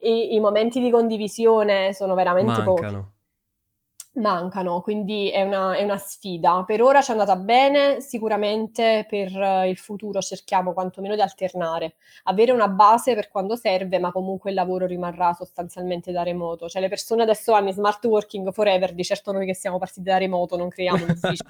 i 0.00 0.34
i 0.34 0.40
momenti 0.40 0.80
di 0.80 0.90
condivisione 0.90 1.92
sono 1.92 2.14
veramente 2.14 2.62
pochi. 2.62 2.98
Mancano. 4.18 4.80
Quindi 4.80 5.30
è 5.30 5.42
una 5.42 5.74
è 5.76 5.82
una 5.82 5.96
sfida. 5.96 6.64
Per 6.66 6.82
ora 6.82 7.00
ci 7.00 7.10
è 7.10 7.12
andata 7.12 7.36
bene, 7.36 8.00
sicuramente 8.00 9.06
per 9.08 9.30
il 9.66 9.76
futuro 9.76 10.20
cerchiamo 10.20 10.72
quantomeno 10.72 11.14
di 11.14 11.20
alternare. 11.20 11.94
Avere 12.24 12.52
una 12.52 12.68
base 12.68 13.14
per 13.14 13.28
quando 13.28 13.56
serve, 13.56 13.98
ma 13.98 14.12
comunque 14.12 14.50
il 14.50 14.56
lavoro 14.56 14.86
rimarrà 14.86 15.32
sostanzialmente 15.32 16.12
da 16.12 16.22
remoto. 16.22 16.68
Cioè 16.68 16.80
le 16.82 16.88
persone 16.88 17.22
adesso 17.22 17.52
vanno 17.52 17.68
in 17.68 17.74
smart 17.74 18.04
working 18.04 18.52
forever, 18.52 18.94
di 18.94 19.04
certo 19.04 19.32
noi 19.32 19.46
che 19.46 19.54
siamo 19.54 19.78
partiti 19.78 20.02
da 20.02 20.18
remoto 20.18 20.56
non 20.56 20.68
creiamo 20.68 21.04
un 21.04 21.10
ufficio 21.20 21.44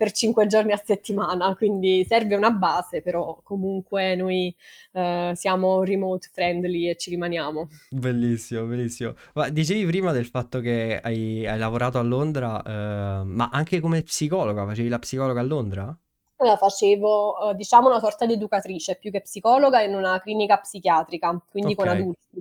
per 0.00 0.12
5 0.12 0.46
giorni 0.46 0.72
a 0.72 0.80
settimana, 0.82 1.54
quindi 1.54 2.06
serve 2.08 2.34
una 2.34 2.50
base, 2.50 3.02
però 3.02 3.38
comunque 3.42 4.14
noi, 4.14 4.54
ehm, 4.92 5.34
siamo 5.34 5.82
remote 5.84 6.30
friendly 6.32 6.88
e 6.88 6.96
ci 6.96 7.10
rimaniamo. 7.10 7.68
Bellissimo, 7.92 8.66
bellissimo. 8.66 9.14
Ma 9.34 9.48
dicevi 9.48 9.84
prima 9.84 10.12
del 10.12 10.26
fatto 10.26 10.60
che 10.60 11.00
hai, 11.02 11.44
hai 11.46 11.58
lavorato 11.58 11.98
a 11.98 12.02
Londra, 12.02 12.62
eh, 12.62 13.24
ma 13.24 13.48
anche 13.52 13.80
come 13.80 14.02
psicologa, 14.02 14.64
facevi 14.64 14.88
la 14.88 14.98
psicologa 15.00 15.40
a 15.40 15.42
Londra? 15.42 15.98
Allora 16.36 16.56
facevo, 16.56 17.48
uhm, 17.50 17.52
diciamo 17.54 17.86
una 17.88 18.00
sorta 18.00 18.26
di 18.26 18.32
educatrice 18.32 18.96
più 18.96 19.10
che 19.10 19.20
psicologa 19.20 19.80
in 19.82 19.94
una 19.94 20.18
clinica 20.20 20.58
psichiatrica, 20.58 21.40
quindi 21.50 21.74
Ok, 21.74 21.76
con 21.76 21.86
adulti. 21.88 22.40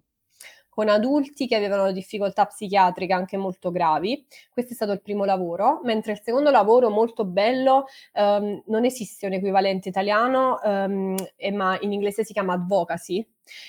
Con 0.80 0.88
adulti 0.88 1.46
che 1.46 1.58
avevano 1.58 1.92
difficoltà 1.92 2.46
psichiatriche 2.46 3.12
anche 3.12 3.36
molto 3.36 3.70
gravi. 3.70 4.26
Questo 4.50 4.72
è 4.72 4.76
stato 4.76 4.94
il 4.94 5.02
primo 5.02 5.26
lavoro, 5.26 5.82
mentre 5.84 6.14
il 6.14 6.22
secondo 6.24 6.52
lavoro 6.52 6.90
molto 6.90 7.26
bello, 7.26 7.84
uhm, 8.14 8.64
non 8.68 8.86
esiste 8.86 9.26
un 9.26 9.34
equivalente 9.34 9.90
italiano, 9.90 10.58
uhm, 10.64 11.16
e 11.36 11.52
ma 11.52 11.78
in 11.82 11.92
inglese 11.92 12.24
si 12.24 12.32
chiama 12.32 12.54
advocacy, 12.54 13.22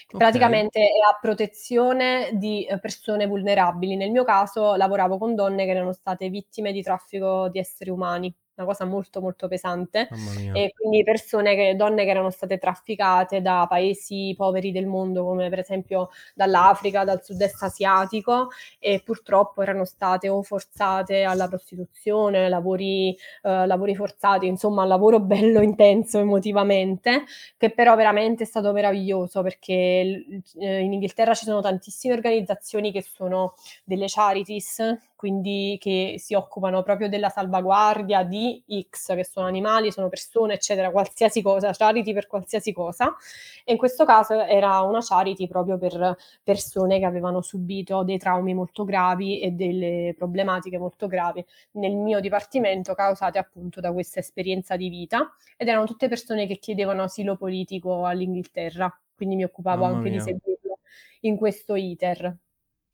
che 0.07 0.15
ok, 0.15 0.19
praticamente 0.19 0.79
è 0.79 0.85
a 1.13 1.19
protezione 1.21 2.31
di, 2.35 2.65
uhm, 2.71 2.79
persone 2.79 3.27
vulnerabili. 3.27 3.97
Nel 3.97 4.13
mio 4.13 4.23
caso 4.23 4.77
lavoravo 4.77 5.19
con 5.19 5.35
donne 5.35 5.65
che 5.65 5.73
erano 5.73 5.93
state 5.93 6.29
vittime 6.29 6.71
di 6.71 6.81
traffico 6.81 7.49
di 7.49 7.59
esseri 7.59 7.91
umani, 7.91 8.33
una 8.61 8.65
cosa 8.65 8.85
molto, 8.85 9.21
molto 9.21 9.49
pesante. 9.49 10.09
E 10.55 10.73
quindi 10.77 11.03
persone 11.03 11.55
che 11.55 11.75
donne 11.77 12.05
che 12.05 12.11
erano 12.11 12.31
state 12.31 12.59
trafficate 12.59 13.41
da 13.41 13.67
paesi 13.69 14.35
poveri 14.37 14.73
del 14.73 14.87
mondo, 14.87 15.25
come 15.25 15.49
per 15.49 15.61
esempio 15.61 16.11
dall'Africa, 16.35 17.05
dal 17.05 17.23
sud-est 17.23 17.63
asiatico 17.63 18.49
e 18.79 19.03
purtroppo 19.05 19.63
erano 19.63 19.85
state 19.85 20.29
o 20.29 20.43
forzate 20.43 21.23
alla 21.23 21.49
prostituzione, 21.49 22.49
lavori 22.49 23.17
uhm, 23.43 23.67
lavori 23.67 23.95
forzati, 23.95 24.47
insomma 24.47 24.85
lavoro 24.85 25.21
bello 25.21 25.61
intenso 25.63 26.19
emotivamente, 26.19 27.25
che 27.57 27.71
però 27.71 27.95
veramente 27.97 28.45
è 28.45 28.47
stato 28.47 28.73
meraviglioso 28.73 29.43
perché 29.43 30.03
l 30.05 30.43
ehm, 30.61 30.85
in 30.85 30.93
Inghilterra 30.95 31.35
ci 31.35 31.45
sono 31.45 31.61
tantissime 31.61 32.15
organizzazioni 32.15 32.93
che 32.93 33.03
sono 33.03 33.55
delle 33.85 34.07
charities, 34.09 34.79
quindi 35.21 35.77
che 35.79 36.15
si 36.17 36.33
occupano 36.33 36.83
proprio 36.83 37.11
della 37.11 37.29
salvaguardia 37.29 38.23
di 38.25 38.39
di 38.41 38.87
X, 38.89 39.15
che 39.15 39.25
sono 39.25 39.47
animali, 39.47 39.93
sono 39.93 40.09
persone, 40.09 40.55
eccetera, 40.55 40.91
qualsiasi 40.91 41.43
cosa, 41.43 41.73
charity 41.73 42.15
per 42.15 42.27
qualsiasi 42.27 42.73
cosa. 42.73 43.15
E 43.63 43.73
in 43.73 43.79
questo 43.79 44.07
caso 44.07 44.41
era 44.41 44.81
una 44.81 45.01
charity 45.03 45.47
proprio 45.47 45.77
per 45.77 46.17
persone 46.43 46.99
che 46.99 47.05
avevano 47.05 47.43
subito 47.43 48.03
dei 48.03 48.17
traumi 48.17 48.55
molto 48.55 48.85
gravi 48.85 49.41
e 49.41 49.51
delle 49.51 50.15
problematiche 50.17 50.79
molto 50.79 51.07
gravi 51.07 51.45
nel 51.73 51.95
mio 51.97 52.21
dipartimento 52.21 52.95
causate 52.95 53.39
appunto 53.39 53.81
da 53.81 53.93
questa 53.93 54.21
esperienza 54.21 54.77
di 54.77 54.89
vita 54.89 55.35
ed 55.59 55.69
erano 55.69 55.85
tutte 55.85 56.09
persone 56.09 56.47
che 56.47 56.57
chiedevano 56.57 57.03
asilo 57.03 57.37
politico 57.37 58.07
all'Inghilterra, 58.07 58.91
quindi 59.15 59.37
mi 59.37 59.45
occupavo 59.45 59.83
Mamma 59.83 59.97
anche 59.99 60.09
di 60.09 60.17
mia. 60.17 60.25
seguirlo 60.25 60.79
in 61.21 61.37
questo 61.37 61.75
iter. 61.75 62.35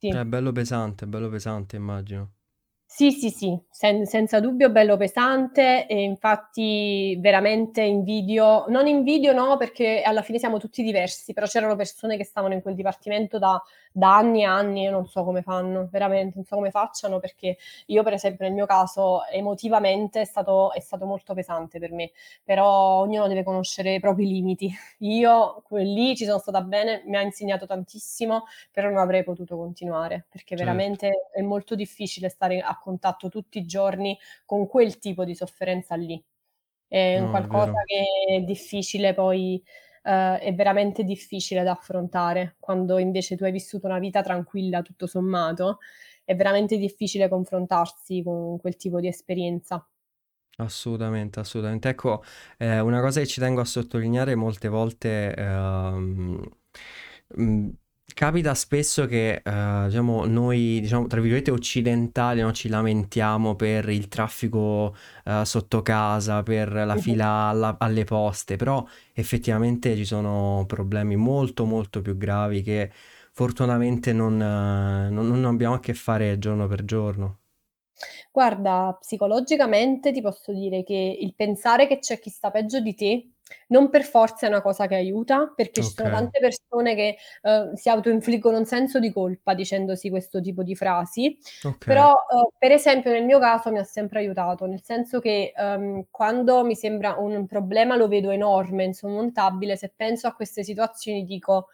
È 0.05 0.23
Sì. 0.23 0.25
bello 0.25 0.51
pesante, 0.51 1.07
bello 1.07 1.27
pesante 1.27 1.75
immagino. 1.75 2.33
Sì, 2.89 3.11
sì, 3.11 3.29
sì, 3.29 3.53
sen 3.69 4.05
senza 4.05 4.39
dubbio 4.39 4.69
bello 4.71 4.95
pesante 4.95 5.85
e 5.87 6.01
infatti 6.03 7.17
veramente 7.19 7.81
invidio 7.81 8.63
non 8.69 8.87
invidio 8.87 9.33
no, 9.33 9.57
perché 9.57 10.01
alla 10.03 10.21
fine 10.21 10.39
siamo 10.39 10.57
tutti 10.57 10.81
diversi, 10.83 11.33
però 11.33 11.45
c'erano 11.47 11.75
persone 11.75 12.15
che 12.15 12.23
stavano 12.23 12.53
in 12.53 12.61
quel 12.61 12.75
dipartimento 12.75 13.37
da 13.39 13.61
da 13.97 14.15
anni 14.17 14.41
e 14.41 14.45
anni, 14.45 14.85
non 14.89 15.07
so 15.07 15.23
come 15.23 15.41
fanno, 15.41 15.87
veramente, 15.91 16.33
non 16.35 16.45
so 16.45 16.55
come 16.55 16.69
facciano, 16.71 17.19
perché 17.19 17.57
io 17.87 18.03
per 18.03 18.13
esempio 18.13 18.45
nel 18.45 18.53
mio 18.53 18.65
caso 18.65 19.25
emotivamente 19.25 20.21
è 20.21 20.25
stato 20.25 20.71
è 20.73 20.79
stato 20.79 21.05
molto 21.05 21.33
pesante 21.33 21.79
per 21.79 21.91
me, 21.91 22.11
però 22.43 22.99
ognuno 23.01 23.27
deve 23.27 23.43
conoscere 23.43 23.95
i 23.95 23.99
propri 23.99 24.27
limiti. 24.27 24.71
Io 24.99 25.63
lì 25.69 26.15
ci 26.15 26.25
sono 26.25 26.37
stata 26.39 26.61
bene, 26.61 27.03
mi 27.05 27.15
ha 27.17 27.21
insegnato 27.21 27.65
tantissimo, 27.65 28.45
però 28.71 28.89
non 28.89 28.97
avrei 28.99 29.23
potuto 29.23 29.57
continuare, 29.57 30.25
perché 30.29 30.55
Certo. 30.55 30.97
veramente 30.97 31.29
è 31.31 31.41
molto 31.41 31.75
difficile 31.75 32.29
stare 32.29 32.59
a 32.61 32.77
contatto 32.79 33.29
tutti 33.29 33.57
i 33.59 33.65
giorni 33.65 34.17
con 34.45 34.67
quel 34.67 34.99
tipo 34.99 35.23
di 35.25 35.35
sofferenza 35.35 35.95
lì. 35.95 36.23
È 36.89 37.19
un 37.19 37.27
No, 37.27 37.43
è 37.43 37.47
qualcosa 37.47 37.65
vero. 37.65 37.83
che 37.85 38.35
è 38.37 38.41
difficile 38.41 39.13
poi 39.13 39.61
ehm, 40.07 40.35
è 40.37 40.53
veramente 40.55 41.03
difficile 41.03 41.63
da 41.63 41.71
affrontare, 41.71 42.55
quando 42.59 42.97
invece 42.97 43.35
tu 43.35 43.43
hai 43.43 43.51
vissuto 43.51 43.87
una 43.87 43.99
vita 43.99 44.21
tranquilla 44.21 44.81
tutto 44.81 45.07
sommato, 45.07 45.79
è 46.25 46.35
veramente 46.35 46.77
difficile 46.77 47.29
confrontarsi 47.29 48.23
con 48.23 48.57
quel 48.59 48.75
tipo 48.77 48.99
di 48.99 49.07
esperienza. 49.07 49.85
Assolutamente, 50.59 51.39
assolutamente. 51.39 51.87
Ecco, 51.89 52.23
ehm, 52.57 52.83
una 52.85 52.99
cosa 52.99 53.19
che 53.19 53.27
ci 53.27 53.39
tengo 53.39 53.61
a 53.61 53.65
sottolineare 53.65 54.33
molte 54.33 54.67
volte, 54.69 55.33
ehm, 55.35 56.41
mhmm, 57.35 57.71
capita 58.17 58.55
spesso 58.55 59.05
che, 59.05 59.41
ehm, 59.43 59.85
diciamo 59.87 60.25
noi, 60.25 60.79
diciamo, 60.81 61.05
tra 61.07 61.21
virgolette 61.21 61.51
"occidentali", 61.51 62.41
no, 62.41 62.51
ci 62.51 62.67
lamentiamo 62.67 63.55
per 63.55 63.87
il 63.89 64.07
traffico, 64.07 64.95
ehm, 65.25 65.43
sotto 65.43 65.81
casa, 65.83 66.41
per 66.41 66.71
la 66.73 66.97
fila 66.97 67.27
alla 67.49 67.77
alle 67.79 68.03
poste, 68.05 68.55
però 68.55 68.83
effettivamente 69.13 69.95
ci 69.95 70.05
sono 70.05 70.63
problemi 70.67 71.15
molto, 71.15 71.65
molto 71.65 72.01
più 72.01 72.17
gravi 72.17 72.63
che 72.63 72.91
fortunatamente 73.33 74.13
non 74.13 74.35
non 74.37 75.11
non 75.27 75.45
abbiamo 75.45 75.75
a 75.75 75.79
che 75.79 75.93
fare 75.93 76.39
giorno 76.39 76.67
per 76.67 76.83
giorno. 76.85 77.39
Guarda, 78.31 78.95
psicologicamente 78.99 80.11
ti 80.11 80.21
posso 80.21 80.53
dire 80.53 80.83
che 80.83 81.17
il 81.19 81.33
pensare 81.35 81.87
che 81.87 81.99
c'è 81.99 82.19
chi 82.19 82.29
sta 82.29 82.51
peggio 82.51 82.79
di 82.79 82.93
te, 82.95 83.31
non 83.67 83.89
per 83.89 84.03
forza 84.03 84.45
è 84.45 84.49
una 84.49 84.61
cosa 84.61 84.87
che 84.87 84.95
aiuta, 84.95 85.51
perché 85.55 85.81
ci 85.83 85.91
sono 85.93 86.09
Okay. 86.09 86.09
tante 86.09 86.39
persone 86.39 86.95
che, 86.95 87.17
uhm, 87.43 87.73
si 87.73 87.89
autoinfliggono 87.89 88.57
un 88.57 88.65
senso 88.65 88.99
di 88.99 89.11
colpa 89.11 89.53
dicendosi 89.53 90.09
questo 90.09 90.41
tipo 90.41 90.63
di 90.63 90.75
frasi, 90.75 91.37
Okay. 91.65 92.07
però, 92.07 92.11
uhm, 92.29 92.47
per 92.57 92.71
esempio 92.71 93.11
nel 93.11 93.23
mio 93.25 93.39
caso 93.39 93.71
mi 93.71 93.79
ha 93.79 93.83
sempre 93.83 94.19
aiutato, 94.19 94.65
nel 94.65 94.83
senso 94.83 95.19
che, 95.19 95.53
uhm, 95.55 96.05
quando 96.11 96.63
mi 96.65 96.75
sembra 96.75 97.15
un 97.17 97.45
problema 97.47 97.95
lo 97.95 98.07
vedo 98.07 98.29
enorme, 98.31 98.83
insormontabile, 98.85 99.77
se 99.77 99.93
penso 99.95 100.27
a 100.27 100.33
queste 100.35 100.63
situazioni 100.63 101.23
dico: 101.23 101.67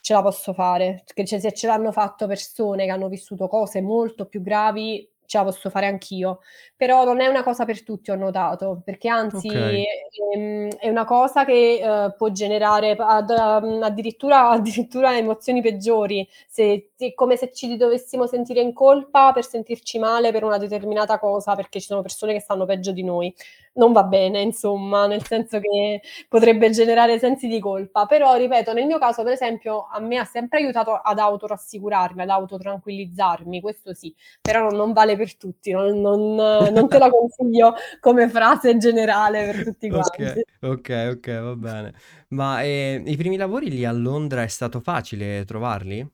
"Ce 0.00 0.12
la 0.14 0.22
posso 0.22 0.52
fare", 0.54 1.02
che 1.14 1.24
cioè 1.24 1.38
se 1.40 1.52
ce 1.52 1.66
l'hanno 1.66 1.92
fatto 1.92 2.26
persone 2.26 2.84
che 2.84 2.90
hanno 2.90 3.08
vissuto 3.08 3.48
cose 3.48 3.80
molto 3.80 4.26
più 4.26 4.42
gravi, 4.42 5.08
ce 5.28 5.38
la 5.38 5.44
posso 5.44 5.70
fare 5.70 5.86
anch'io. 5.86 6.40
Però 6.76 7.04
non 7.04 7.20
è 7.20 7.26
una 7.28 7.42
cosa 7.44 7.64
per 7.64 7.82
tutti 7.84 8.10
ho 8.10 8.16
notato, 8.16 8.80
perché 8.84 9.08
anzi, 9.08 9.48
Okay. 9.48 9.86
ehm, 10.34 10.70
è 10.78 10.88
una 10.88 11.04
cosa 11.04 11.44
che, 11.44 11.80
uhm, 11.82 12.14
può 12.16 12.30
generare 12.30 12.96
ad 12.98 13.30
mhmm, 13.30 13.82
addirittura 13.82 14.48
addirittura 14.50 15.16
emozioni 15.16 15.60
peggiori. 15.62 16.26
Se 16.48 16.90
è 16.96 17.14
come 17.14 17.36
se 17.36 17.52
ci 17.52 17.76
dovessimo 17.76 18.26
sentire 18.26 18.60
in 18.60 18.72
colpa 18.72 19.32
per 19.32 19.44
sentirci 19.46 19.98
male 19.98 20.32
per 20.32 20.44
una 20.44 20.58
determinata 20.58 21.18
cosa, 21.18 21.54
perché 21.54 21.80
ci 21.80 21.86
sono 21.86 22.02
persone 22.02 22.32
che 22.32 22.40
stanno 22.40 22.64
peggio 22.66 22.92
di 22.92 23.04
noi. 23.04 23.34
Non 23.74 23.92
va 23.92 24.04
bene 24.04 24.40
insomma, 24.40 25.06
nel 25.06 25.24
senso 25.24 25.60
che 25.60 26.00
potrebbe 26.28 26.70
generare 26.70 27.18
sensi 27.18 27.46
di 27.48 27.60
colpa. 27.60 28.06
Però 28.06 28.34
ripeto, 28.34 28.72
nel 28.72 28.86
mio 28.86 28.98
caso 28.98 29.22
per 29.22 29.32
esempio 29.32 29.86
a 29.90 30.00
me 30.00 30.18
ha 30.18 30.24
sempre 30.24 30.58
aiutato 30.58 30.92
ad 30.92 31.18
autorassicurarmi, 31.18 32.22
ad 32.22 32.30
autotranquillizzarmi, 32.30 33.60
questo 33.60 33.94
sì, 33.94 34.14
però 34.40 34.70
non 34.70 34.92
vale 34.92 35.16
per 35.16 35.36
tutti, 35.36 35.70
non 35.72 36.00
non 36.00 36.34
non 36.34 36.88
te 36.88 36.98
la 36.98 37.10
consiglio 37.10 37.74
come 38.00 38.28
frase 38.28 38.76
generale 38.76 39.44
per 39.46 39.64
tutti 39.64 39.90
quanti. 39.90 40.42
okay, 40.60 41.08
okay, 41.08 41.40
va 41.40 41.56
bene. 41.56 41.94
Ma, 42.28 42.62
ehm, 42.62 43.06
i 43.06 43.16
primi 43.16 43.36
lavori 43.36 43.70
lì 43.70 43.84
a 43.84 43.92
Londra 43.92 44.42
è 44.42 44.48
stato 44.48 44.80
facile 44.80 45.44
trovarli? 45.44 46.06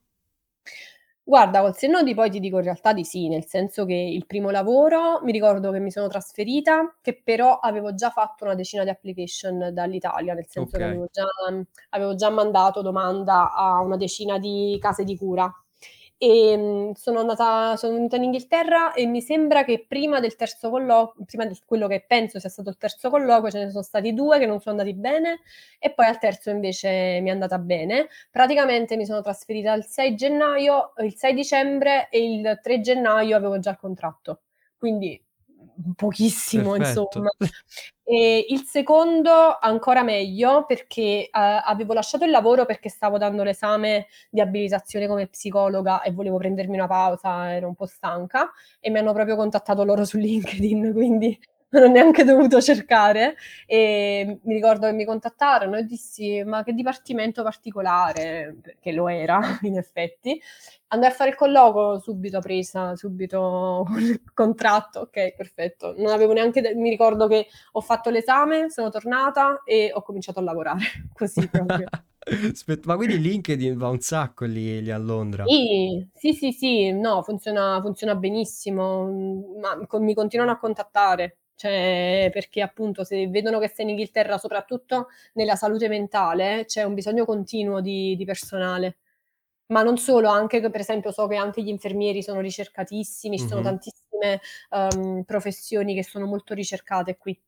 Guarda, 1.27 1.61
col 1.61 1.75
senno 1.75 2.03
di 2.03 2.13
poi 2.13 2.29
ti 2.29 2.39
dico 2.39 2.57
in 2.59 2.63
realtà 2.65 2.93
di 2.93 3.03
sì, 3.03 3.27
nel 3.29 3.45
senso 3.47 3.83
che 3.85 3.95
il 3.95 4.27
primo 4.27 4.51
lavoro 4.51 5.21
mi 5.23 5.31
ricordo 5.31 5.71
che 5.71 5.79
mi 5.79 5.89
sono 5.89 6.07
trasferita, 6.07 6.97
che 7.01 7.19
però 7.19 7.57
avevo 7.57 7.95
già 7.95 8.11
fatto 8.11 8.43
una 8.43 8.53
decina 8.53 8.83
di 8.83 8.91
application 8.91 9.69
dall'Italia, 9.73 10.35
nel 10.35 10.45
senso 10.47 10.77
che 10.77 10.83
Okay. 10.83 10.85
avevo 10.85 11.07
già 11.11 11.25
avevo 11.89 12.13
già 12.13 12.29
mandato 12.29 12.83
domanda 12.83 13.51
a 13.55 13.79
una 13.81 13.97
decina 13.97 14.37
di 14.37 14.77
case 14.79 15.03
di 15.03 15.17
cura. 15.17 15.51
Ehm, 16.21 16.93
sono 16.93 17.19
andata 17.19 17.75
sono 17.75 17.93
venuta 17.95 18.15
in 18.15 18.23
Inghilterra 18.23 18.93
e 18.93 19.05
mi 19.05 19.21
sembra 19.21 19.65
che 19.65 19.83
prima 19.85 20.21
del 20.21 20.35
terzo 20.37 20.69
collo 20.69 21.13
prima 21.25 21.45
di 21.45 21.59
quello 21.65 21.87
che 21.87 22.05
penso 22.07 22.39
sia 22.39 22.47
stato 22.49 22.69
il 22.69 22.77
terzo 22.77 23.09
colloquio, 23.09 23.51
ce 23.51 23.65
ne 23.65 23.69
sono 23.69 23.83
stati 23.83 24.13
2 24.13 24.39
che 24.39 24.45
non 24.45 24.61
sono 24.61 24.79
andati 24.79 24.95
bene 24.97 25.39
e 25.77 25.93
poi 25.93 26.05
al 26.05 26.17
terzo 26.17 26.49
invece 26.51 27.19
mi 27.21 27.27
è 27.29 27.31
andata 27.33 27.57
bene. 27.59 28.07
Praticamente 28.31 28.95
mi 28.95 29.05
sono 29.05 29.21
trasferita 29.21 29.73
il 29.73 29.83
6 29.85 30.15
gennaio 30.15 30.93
il 30.99 31.15
6 31.17 31.33
dicembre 31.33 32.07
e 32.09 32.23
il 32.23 32.59
3 32.63 32.79
gennaio 32.79 33.35
avevo 33.35 33.59
già 33.59 33.71
il 33.71 33.77
contratto. 33.77 34.43
Quindi, 34.77 35.21
pochissimo 35.95 36.75
Perfetto. 36.75 37.17
insomma. 37.17 37.29
Ehm, 38.07 38.43
il 38.49 38.61
secondo 38.65 39.57
ancora 39.59 40.03
meglio 40.03 40.65
perché, 40.65 41.29
uhm, 41.33 41.61
avevo 41.65 41.93
lasciato 41.93 42.23
il 42.25 42.31
lavoro 42.31 42.65
perché 42.65 42.89
stavo 42.89 43.17
dando 43.17 43.43
l'esame 43.43 44.07
di 44.29 44.41
abilitazione 44.41 45.07
come 45.07 45.27
psicologa 45.27 46.01
e 46.01 46.11
volevo 46.11 46.37
prendermi 46.37 46.75
una 46.75 46.87
pausa, 46.87 47.53
ero 47.53 47.67
un 47.67 47.75
po' 47.75 47.85
stanca 47.87 48.51
e 48.79 48.89
mi 48.91 48.99
hanno 48.99 49.13
proprio 49.13 49.35
contattato 49.35 49.83
loro 49.83 50.05
su 50.05 50.17
LinkedIn, 50.17 50.91
quindi 50.93 51.37
non 51.81 51.89
ho 51.89 51.91
neanche 51.91 52.23
dovuto 52.23 52.61
cercare. 52.61 53.35
Ehm, 53.67 54.39
mi 54.43 54.53
ricordo 54.53 54.87
che 54.87 54.93
mi 54.93 55.05
contattarono 55.05 55.77
e 55.77 55.83
dissi: 55.85 56.43
"Ma 56.43 56.63
che 56.63 56.73
dipartimento 56.73 57.43
particolare", 57.43 58.55
perché 58.61 58.91
lo 58.91 59.07
era 59.09 59.39
in 59.63 59.77
effetti. 59.77 60.41
Andai 60.89 61.09
a 61.09 61.13
fare 61.13 61.31
il 61.31 61.35
colloquio, 61.35 61.99
subito 61.99 62.39
presa, 62.39 62.95
subito 62.95 63.85
con 63.89 64.21
contratto, 64.33 65.01
okay, 65.01 65.33
perfetto. 65.35 65.93
Non 65.97 66.11
avevo 66.11 66.33
neanche 66.33 66.61
d 66.61 66.73
mi 66.75 66.89
ricordo 66.89 67.27
che 67.27 67.47
ho 67.73 67.81
fatto 67.81 68.09
l'esame, 68.09 68.69
sono 68.69 68.89
tornata 68.89 69.61
e 69.65 69.91
ho 69.93 70.01
cominciato 70.01 70.39
a 70.39 70.43
lavorare, 70.43 70.83
così 71.13 71.49
proprio. 71.49 71.89
Ma 72.85 72.95
quindi 72.95 73.19
LinkedIn 73.19 73.77
va 73.77 73.89
un 73.89 73.99
sacco 73.99 74.45
lì 74.45 74.81
lì 74.81 74.91
a 74.91 74.97
Londra? 74.97 75.45
Sì, 75.47 76.07
sì, 76.13 76.33
sì, 76.33 76.51
sì, 76.51 76.91
no, 76.91 77.21
funziona 77.21 77.79
funziona 77.81 78.15
benissimo, 78.15 79.05
mhmm, 79.05 79.59
ma 79.59 79.85
co 79.85 79.99
mi 79.99 80.15
continuano 80.15 80.51
a 80.51 80.57
contattare, 80.57 81.37
cioè 81.55 82.29
perché 82.33 82.61
appunto 82.61 83.03
se 83.03 83.27
vedono 83.27 83.59
che 83.59 83.69
sei 83.69 83.85
in 83.85 83.91
Inghilterra, 83.91 84.37
soprattutto 84.37 85.07
nella 85.33 85.55
salute 85.55 85.87
mentale, 85.87 86.65
c'è 86.65 86.83
un 86.83 86.93
bisogno 86.93 87.25
continuo 87.25 87.81
di 87.81 88.15
di 88.15 88.25
personale. 88.25 88.97
Ma 89.67 89.83
non 89.83 89.97
solo, 89.97 90.29
anche 90.29 90.61
che 90.61 90.69
per 90.69 90.81
esempio 90.81 91.11
so 91.11 91.27
che 91.27 91.35
anche 91.37 91.63
gli 91.63 91.69
infermieri 91.69 92.23
sono 92.23 92.41
ricercatissimi, 92.41 93.39
ci 93.39 93.47
sono 93.47 93.61
Mh-mh. 93.61 93.77
tantissime, 93.79 94.41
uhm, 94.71 95.23
professioni 95.25 95.95
che 95.95 96.03
sono 96.03 96.25
molto 96.27 96.53
ricercate 96.53 97.17
qui. 97.17 97.39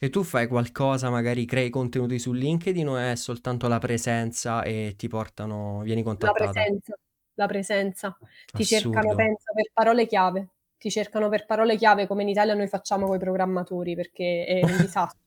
E 0.00 0.10
tu 0.10 0.22
fai 0.22 0.46
qualcosa, 0.48 1.10
magari 1.10 1.44
crei 1.44 1.70
contenuti 1.70 2.18
su 2.18 2.32
LinkedIn 2.32 2.88
o 2.88 2.96
è 2.96 3.14
soltanto 3.16 3.68
la 3.68 3.78
presenza 3.78 4.62
e 4.62 4.94
ti 4.96 5.08
portano 5.08 5.80
vieni 5.82 6.02
La 6.20 6.32
contattata? 6.32 6.32
presenza, 6.32 6.94
la 7.34 7.46
presenza. 7.46 8.16
Ti 8.52 8.64
cercano 8.64 9.14
pensa 9.14 9.52
per 9.52 9.70
parole 9.72 10.06
chiave. 10.06 10.51
Ti 10.82 10.90
cercano 10.90 11.28
per 11.28 11.46
parole 11.46 11.76
chiave 11.76 12.06
come 12.08 12.22
in 12.22 12.28
Italia 12.28 12.54
noi 12.54 12.66
facciamo 12.66 13.06
coi 13.06 13.18
programmatori, 13.18 13.94
perché 13.94 14.44
è 14.44 14.64
un 14.64 14.76
disastro 14.78 15.20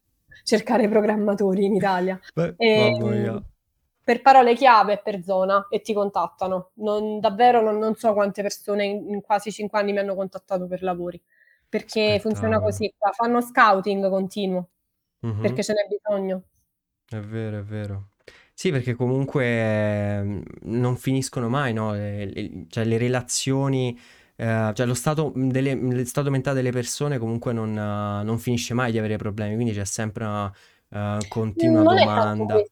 cercare 0.43 0.89
programmatori 0.89 1.63
in 1.65 1.75
Italia. 1.75 2.19
Beh, 2.35 2.57
mamma 2.73 3.07
Ehm, 3.07 3.41
per 4.03 4.21
parole 4.21 4.53
chiave 4.55 4.93
e 4.93 5.01
per 5.01 5.23
zona 5.23 5.67
e 5.69 5.79
ti 5.81 5.93
contattano. 5.93 6.71
Non 6.75 7.19
davvero 7.21 7.61
non 7.61 7.77
non 7.79 7.95
so 7.95 8.13
quante 8.13 8.41
persone 8.41 8.83
in 8.85 9.09
in 9.09 9.21
quasi 9.21 9.51
5 9.51 9.79
anni 9.79 9.93
mi 9.93 9.99
hanno 9.99 10.15
contattato 10.15 10.67
per 10.67 10.83
lavori. 10.83 11.21
perché 11.69 12.19
funziona 12.21 12.59
Spettacolo. 12.59 12.61
così 12.61 12.93
fanno 13.15 13.41
scouting 13.41 14.09
continuo, 14.09 14.69
Mh-mh. 15.23 15.39
perché 15.39 15.63
ce 15.63 15.73
n'è 15.73 15.87
bisogno. 15.87 16.43
È 17.07 17.19
vero, 17.19 17.59
è 17.59 17.63
vero. 17.63 18.09
Sì, 18.53 18.71
perché 18.71 18.93
comunque, 18.95 20.21
mhmm, 20.23 20.43
non 20.63 20.95
finiscono 20.97 21.49
mai, 21.49 21.73
no, 21.73 21.93
le 21.93 22.25
le 22.25 22.65
cioè 22.69 22.83
le 22.85 22.97
relazioni, 22.97 23.97
ehm, 24.35 24.73
cioè 24.73 24.85
lo 24.85 24.93
stato, 24.93 25.31
delle 25.35 25.73
lo 25.75 26.05
stato 26.05 26.29
mentale 26.29 26.55
delle 26.57 26.71
persone 26.71 27.17
comunque 27.17 27.53
non 27.53 27.73
non 27.73 28.39
finisce 28.39 28.73
mai 28.73 28.91
di 28.91 28.97
avere 28.97 29.17
problemi, 29.17 29.55
quindi 29.55 29.73
c'è 29.73 29.85
sempre 29.85 30.25
una, 30.25 30.51
Mhmm, 30.89 31.27
continua 31.27 31.83
non 31.83 31.87
domanda. 31.87 32.65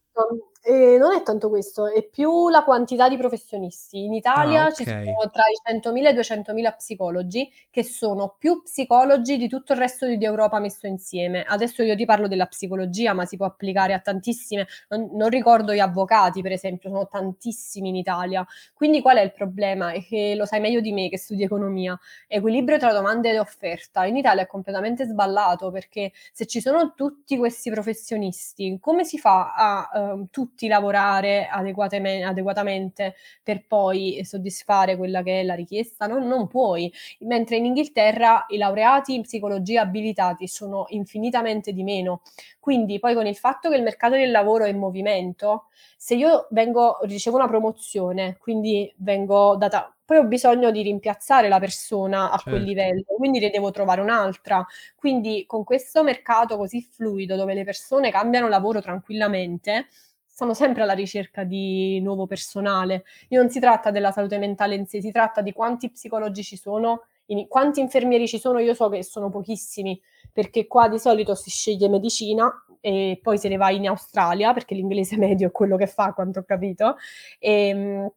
Ehm, 0.73 0.97
non 0.99 1.13
è 1.13 1.23
tanto 1.23 1.49
questo, 1.49 1.87
è 1.87 2.03
più 2.07 2.49
la 2.49 2.63
quantità 2.63 3.07
di 3.09 3.17
professionisti. 3.17 4.03
In 4.03 4.13
Ah, 4.35 4.53
Italia 4.53 4.71
ci 4.71 4.83
okay. 4.83 5.13
sono 5.13 5.29
tra 5.29 5.43
i 5.43 5.55
100.000 5.63 6.09
e 6.09 6.11
i 6.11 6.15
200.000 6.15 6.71
psicologi, 6.73 7.51
che 7.69 7.83
sono 7.83 8.35
più 8.37 8.61
psicologi 8.63 9.37
di 9.37 9.47
tutto 9.47 9.73
il 9.73 9.79
resto 9.79 10.05
di 10.07 10.23
Europa 10.25 10.59
messo 10.59 10.87
insieme. 10.87 11.43
Adesso 11.43 11.83
io 11.83 11.95
ti 11.95 12.05
parlo 12.05 12.27
della 12.27 12.45
psicologia, 12.47 13.13
ma 13.13 13.25
si 13.25 13.37
può 13.37 13.45
applicare 13.45 13.93
a 13.93 13.99
tantissime 13.99 14.67
non 14.89 15.09
non 15.13 15.29
ricordo 15.29 15.73
gli 15.73 15.79
avvocati 15.79 16.41
per 16.41 16.51
esempio, 16.51 16.89
sono 16.89 17.07
tantissimi 17.07 17.89
in 17.89 17.95
Italia. 17.95 18.45
Quindi 18.73 19.01
qual 19.01 19.17
è 19.17 19.21
il 19.21 19.31
problema? 19.31 19.91
È 19.91 20.03
che 20.03 20.33
lo 20.35 20.45
sai 20.45 20.59
meglio 20.59 20.79
di 20.81 20.91
me 20.91 21.09
che 21.09 21.17
studi 21.17 21.43
economia, 21.43 21.97
equilibrio 22.27 22.77
tra 22.77 22.91
domanda 22.93 23.29
ed 23.29 23.37
offerta. 23.37 24.05
In 24.05 24.17
Italia 24.17 24.43
è 24.43 24.47
completamente 24.47 25.05
sballato, 25.05 25.71
perché 25.71 26.11
se 26.31 26.45
ci 26.45 26.61
sono 26.61 26.93
tutti 26.95 27.37
questi 27.37 27.69
professionisti, 27.69 28.77
come 28.79 29.03
si 29.03 29.17
fa 29.17 29.53
a, 29.53 29.89
uhm, 30.13 30.27
tutti 30.29 30.62
lavorare 30.67 31.47
adeguateme 31.47 32.23
adeguatamente 32.23 33.15
per 33.43 33.65
poi 33.67 34.21
soddisfare 34.23 34.95
quella 34.97 35.21
che 35.23 35.41
è 35.41 35.43
la 35.43 35.55
richiesta? 35.55 36.07
Non 36.07 36.27
non 36.27 36.47
puoi. 36.47 36.91
Mentre 37.19 37.57
in 37.57 37.65
Inghilterra 37.65 38.45
i 38.49 38.57
laureati 38.57 39.13
in 39.15 39.21
psicologia 39.21 39.81
abilitati 39.81 40.47
sono 40.47 40.85
infinitamente 40.89 41.73
di 41.73 41.83
meno. 41.83 42.21
Quindi 42.59 42.99
poi 42.99 43.13
con 43.13 43.25
il 43.27 43.35
fatto 43.35 43.69
che 43.69 43.75
il 43.75 43.83
mercato 43.83 44.15
del 44.15 44.31
lavoro 44.31 44.65
è 44.65 44.69
in 44.69 44.77
movimento, 44.77 45.67
se 45.97 46.15
io 46.15 46.47
vengo 46.51 46.97
ricevo 47.03 47.37
una 47.37 47.47
promozione, 47.47 48.37
quindi 48.39 48.91
vengo 48.97 49.55
data 49.57 49.87
poi 50.05 50.17
ho 50.17 50.25
bisogno 50.25 50.69
di 50.69 50.81
rimpiazzare 50.81 51.47
la 51.47 51.59
persona 51.59 52.29
a 52.29 52.43
quel 52.45 52.61
Certo. 52.61 52.63
livello, 52.63 53.03
quindi 53.15 53.39
ne 53.39 53.49
devo 53.49 53.71
trovare 53.71 54.01
un'altra. 54.01 54.65
Quindi 54.95 55.45
con 55.45 55.63
questo 55.63 56.03
mercato 56.03 56.57
così 56.57 56.81
fluido, 56.81 57.35
dove 57.37 57.53
le 57.53 57.63
persone 57.63 58.11
cambiano 58.11 58.49
lavoro 58.49 58.81
tranquillamente, 58.81 59.87
sono 60.33 60.55
sempre 60.55 60.81
alla 60.81 60.93
ricerca 60.93 61.43
di 61.43 61.99
nuovo 62.01 62.25
personale. 62.25 63.05
E 63.27 63.37
non 63.37 63.49
si 63.49 63.59
tratta 63.59 63.91
della 63.91 64.11
salute 64.11 64.39
mentale 64.39 64.75
in 64.75 64.87
sé, 64.87 64.99
si 64.99 65.11
tratta 65.11 65.41
di 65.41 65.53
quanti 65.53 65.91
psicologi 65.91 66.43
ci 66.43 66.57
sono, 66.57 67.03
in 67.27 67.47
quanti 67.47 67.79
infermieri 67.79 68.27
ci 68.27 68.39
sono, 68.39 68.57
io 68.59 68.73
so 68.73 68.89
che 68.89 69.03
sono 69.03 69.29
pochissimi, 69.29 69.99
perché 70.31 70.65
qua 70.65 70.89
di 70.89 70.97
solito 70.97 71.35
si 71.35 71.51
sceglie 71.51 71.87
medicina 71.87 72.51
e 72.81 73.19
poi 73.21 73.37
se 73.37 73.47
ne 73.47 73.57
va 73.57 73.69
in 73.69 73.87
Australia, 73.87 74.53
perché 74.53 74.73
l'inglese 74.73 75.15
medio 75.17 75.47
è 75.47 75.51
quello 75.51 75.77
che 75.77 75.87
fa 75.87 76.13
quanto 76.13 76.39
ho 76.39 76.43
capito, 76.43 76.95
ehm, 77.39 78.11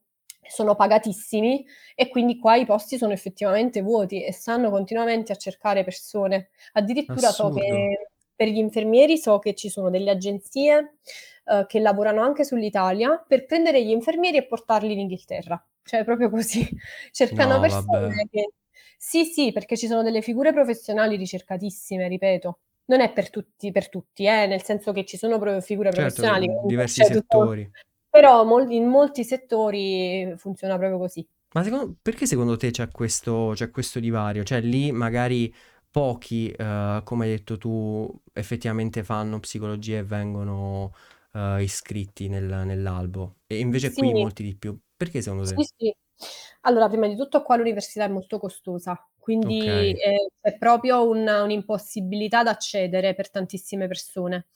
sono 0.49 0.75
pagatissimi 0.75 1.67
e 1.95 2.09
quindi 2.09 2.39
qua 2.39 2.57
i 2.57 2.65
posti 2.65 2.97
sono 2.97 3.13
effettivamente 3.13 3.83
vuoti 3.83 4.25
e 4.25 4.33
stanno 4.33 4.71
continuamente 4.71 5.33
a 5.33 5.37
cercare 5.37 5.85
persone. 5.85 6.49
Addirittura 6.73 7.29
so 7.31 7.49
Assurdo. 7.49 7.61
che 7.61 8.09
per 8.37 8.49
gli 8.49 8.59
infermieri 8.59 9.19
so 9.19 9.39
che 9.41 9.55
ci 9.55 9.69
sono 9.71 9.91
delle 9.91 10.11
agenzie, 10.11 10.97
uhm, 11.47 11.67
che 11.67 11.81
lavorano 11.81 12.23
anche 12.23 12.45
sull'Italia 12.45 13.25
per 13.27 13.47
prendere 13.47 13.83
gli 13.85 13.91
infermieri 13.91 14.37
e 14.37 14.47
portarli 14.47 14.93
in 14.93 15.01
Inghilterra. 15.01 15.61
Cioè 15.83 16.05
proprio 16.05 16.31
così. 16.31 16.61
Cercano 17.13 17.55
No, 17.55 17.61
vabbè. 17.61 17.69
persone 17.69 18.29
che 18.31 18.51
sì, 18.99 19.25
sì, 19.25 19.53
perché 19.53 19.77
ci 19.77 19.87
sono 19.87 20.03
delle 20.03 20.23
figure 20.23 20.53
professionali 20.53 21.17
ricercatissime, 21.17 22.09
ripeto. 22.09 22.59
Non 22.87 23.01
è 23.01 23.13
per 23.13 23.31
tutti 23.31 23.73
per 23.73 23.89
tutti, 23.89 24.25
eh, 24.27 24.47
nel 24.47 24.63
senso 24.63 24.93
che 24.93 25.05
ci 25.05 25.17
sono 25.17 25.39
pro 25.39 25.61
figure 25.61 25.91
Certo, 25.91 26.03
professionali 26.03 26.47
comunque 26.47 26.69
diversi 26.69 27.03
c'è 27.03 27.11
tutto 27.11 27.39
settori. 27.41 27.71
però 28.09 28.45
mol 28.45 28.71
in 28.71 28.87
molti 28.87 29.25
settori 29.25 30.33
funziona 30.37 30.77
proprio 30.79 30.99
così. 30.99 31.27
Ma 31.55 31.63
secon 31.63 31.97
perché 32.03 32.27
secondo 32.27 32.57
te 32.57 32.71
c'è 32.71 32.89
questo 32.91 33.53
c'è 33.55 33.71
questo 33.71 33.99
divario? 34.01 34.45
Cioè 34.45 34.61
lì 34.61 34.93
magari 34.93 35.53
pochi, 35.97 36.55
uhm, 36.59 37.03
come 37.05 37.25
hai 37.25 37.31
detto 37.31 37.57
tu, 37.57 38.07
effettivamente 38.35 39.03
fanno 39.03 39.41
psicologia 39.41 39.97
e 39.97 40.05
vengono, 40.05 40.93
uhm, 41.33 41.59
iscritti 41.61 42.29
nel 42.29 42.45
nell'albo 42.67 43.39
e 43.47 43.59
invece 43.61 43.95
qui 43.95 44.13
Sì. 44.13 44.13
molti 44.13 44.43
di 44.43 44.55
più. 44.57 44.79
Perché 44.95 45.23
secondo 45.23 45.47
Sì, 45.55 45.63
te? 45.63 45.67
sì. 45.77 45.95
Allora 46.63 46.89
prima 46.89 47.07
di 47.07 47.15
tutto 47.17 47.43
qua 47.43 47.57
l'università 47.57 48.05
è 48.05 48.09
molto 48.09 48.39
costosa, 48.39 49.09
quindi, 49.19 49.93
Okay. 49.93 50.03
ehm, 50.03 50.27
è 50.41 50.57
proprio 50.59 51.09
un 51.09 51.27
un'impossibilità 51.29 52.41
ad 52.41 52.49
accedere 52.49 53.15
per 53.15 53.31
tantissime 53.31 53.87
persone. 53.87 54.47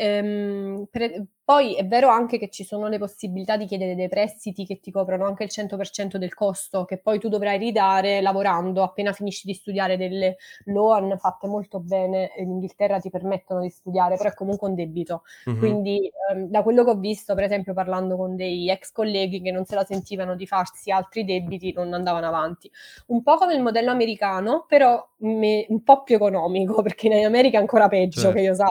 Ehm, 0.00 0.86
pre 0.90 1.26
poi 1.48 1.74
è 1.74 1.84
vero 1.86 2.08
anche 2.08 2.38
che 2.38 2.50
ci 2.50 2.62
sono 2.62 2.88
le 2.88 2.98
possibilità 2.98 3.56
di 3.56 3.64
chiedere 3.64 3.94
dei 3.96 4.08
prestiti 4.08 4.66
che 4.66 4.80
ti 4.80 4.90
coprono 4.92 5.24
anche 5.24 5.44
il 5.44 5.50
100% 5.50 6.18
del 6.18 6.34
costo, 6.34 6.84
che 6.84 6.98
poi 7.00 7.18
tu 7.18 7.28
dovrai 7.28 7.56
ridare 7.58 8.20
lavorando 8.20 8.82
appena 8.82 9.12
finisci 9.14 9.46
di 9.46 9.54
studiare, 9.54 9.96
delle 9.96 10.36
loan 10.66 11.16
fatte 11.18 11.48
molto 11.48 11.80
bene 11.80 12.30
in 12.36 12.50
Inghilterra 12.50 13.00
ti 13.00 13.08
permettono 13.10 13.62
di 13.62 13.70
studiare, 13.70 14.16
però 14.18 14.28
è 14.28 14.34
comunque 14.34 14.68
un 14.68 14.74
debito. 14.74 15.22
Mh-mh. 15.46 15.56
Quindi, 15.56 16.10
uhm, 16.34 16.44
da 16.50 16.62
quello 16.62 16.84
che 16.84 16.90
ho 16.90 16.96
visto, 16.98 17.34
per 17.34 17.44
esempio 17.44 17.72
parlando 17.74 18.16
con 18.16 18.36
dei 18.36 18.70
ex 18.70 18.92
colleghi 18.92 19.40
che 19.40 19.50
non 19.50 19.64
se 19.64 19.74
la 19.74 19.84
sentivano 19.84 20.36
di 20.36 20.46
farsi 20.46 20.90
altri 20.90 21.24
debiti, 21.24 21.72
non 21.72 21.92
andavano 21.94 22.26
avanti. 22.26 22.70
Un 23.06 23.22
po' 23.22 23.36
come 23.36 23.54
il 23.54 23.62
modello 23.62 23.90
americano, 23.90 24.64
però 24.68 25.02
me 25.20 25.66
un 25.68 25.82
po' 25.82 26.02
più 26.02 26.16
economico, 26.16 26.82
perché 26.82 27.06
in 27.08 27.24
America 27.24 27.58
è 27.58 27.60
ancora 27.60 27.88
peggio 27.88 28.32
che 28.32 28.40
Certo. 28.40 28.42
io 28.42 28.54
sa 28.54 28.66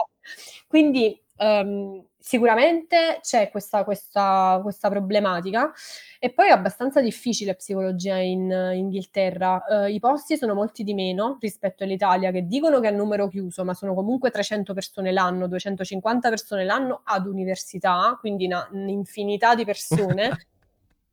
quindi, 0.66 1.20
uhm, 1.38 2.06
sicuramente 2.18 3.18
c'è 3.22 3.48
questa 3.50 3.84
questa 3.84 4.58
questa 4.62 4.88
problematica 4.90 5.72
e 6.18 6.32
poi 6.32 6.48
è 6.48 6.50
abbastanza 6.50 7.00
difficile 7.00 7.54
psicologia 7.54 8.16
in 8.18 8.50
Inghilterra. 8.74 9.62
Uhm, 9.68 9.88
i 9.88 9.98
posti 10.00 10.36
sono 10.36 10.54
molti 10.54 10.82
di 10.84 10.94
meno 10.94 11.38
rispetto 11.40 11.84
all'Italia, 11.84 12.30
che 12.32 12.46
dicono 12.46 12.80
che 12.80 12.88
è 12.88 12.92
a 12.92 12.94
numero 12.96 13.28
chiuso, 13.28 13.64
ma 13.64 13.72
sono 13.74 13.94
comunque 13.94 14.30
300 14.30 14.74
persone 14.74 15.12
l'anno, 15.12 15.46
250 15.48 16.28
persone 16.28 16.64
l'anno 16.64 17.00
ad 17.04 17.26
università, 17.26 18.16
quindi 18.20 18.46
'na 18.48 18.68
un'infinità 18.72 19.54
di 19.54 19.64
persone. 19.64 20.40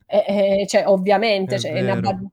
E 0.07 0.23
e 0.63 0.67
cioè 0.67 0.85
ovviamente, 0.87 1.57
È 1.57 1.59
cioè 1.59 1.73
è 1.73 1.81
'na 1.83 1.95
bar 1.97 2.15
vero. 2.15 2.31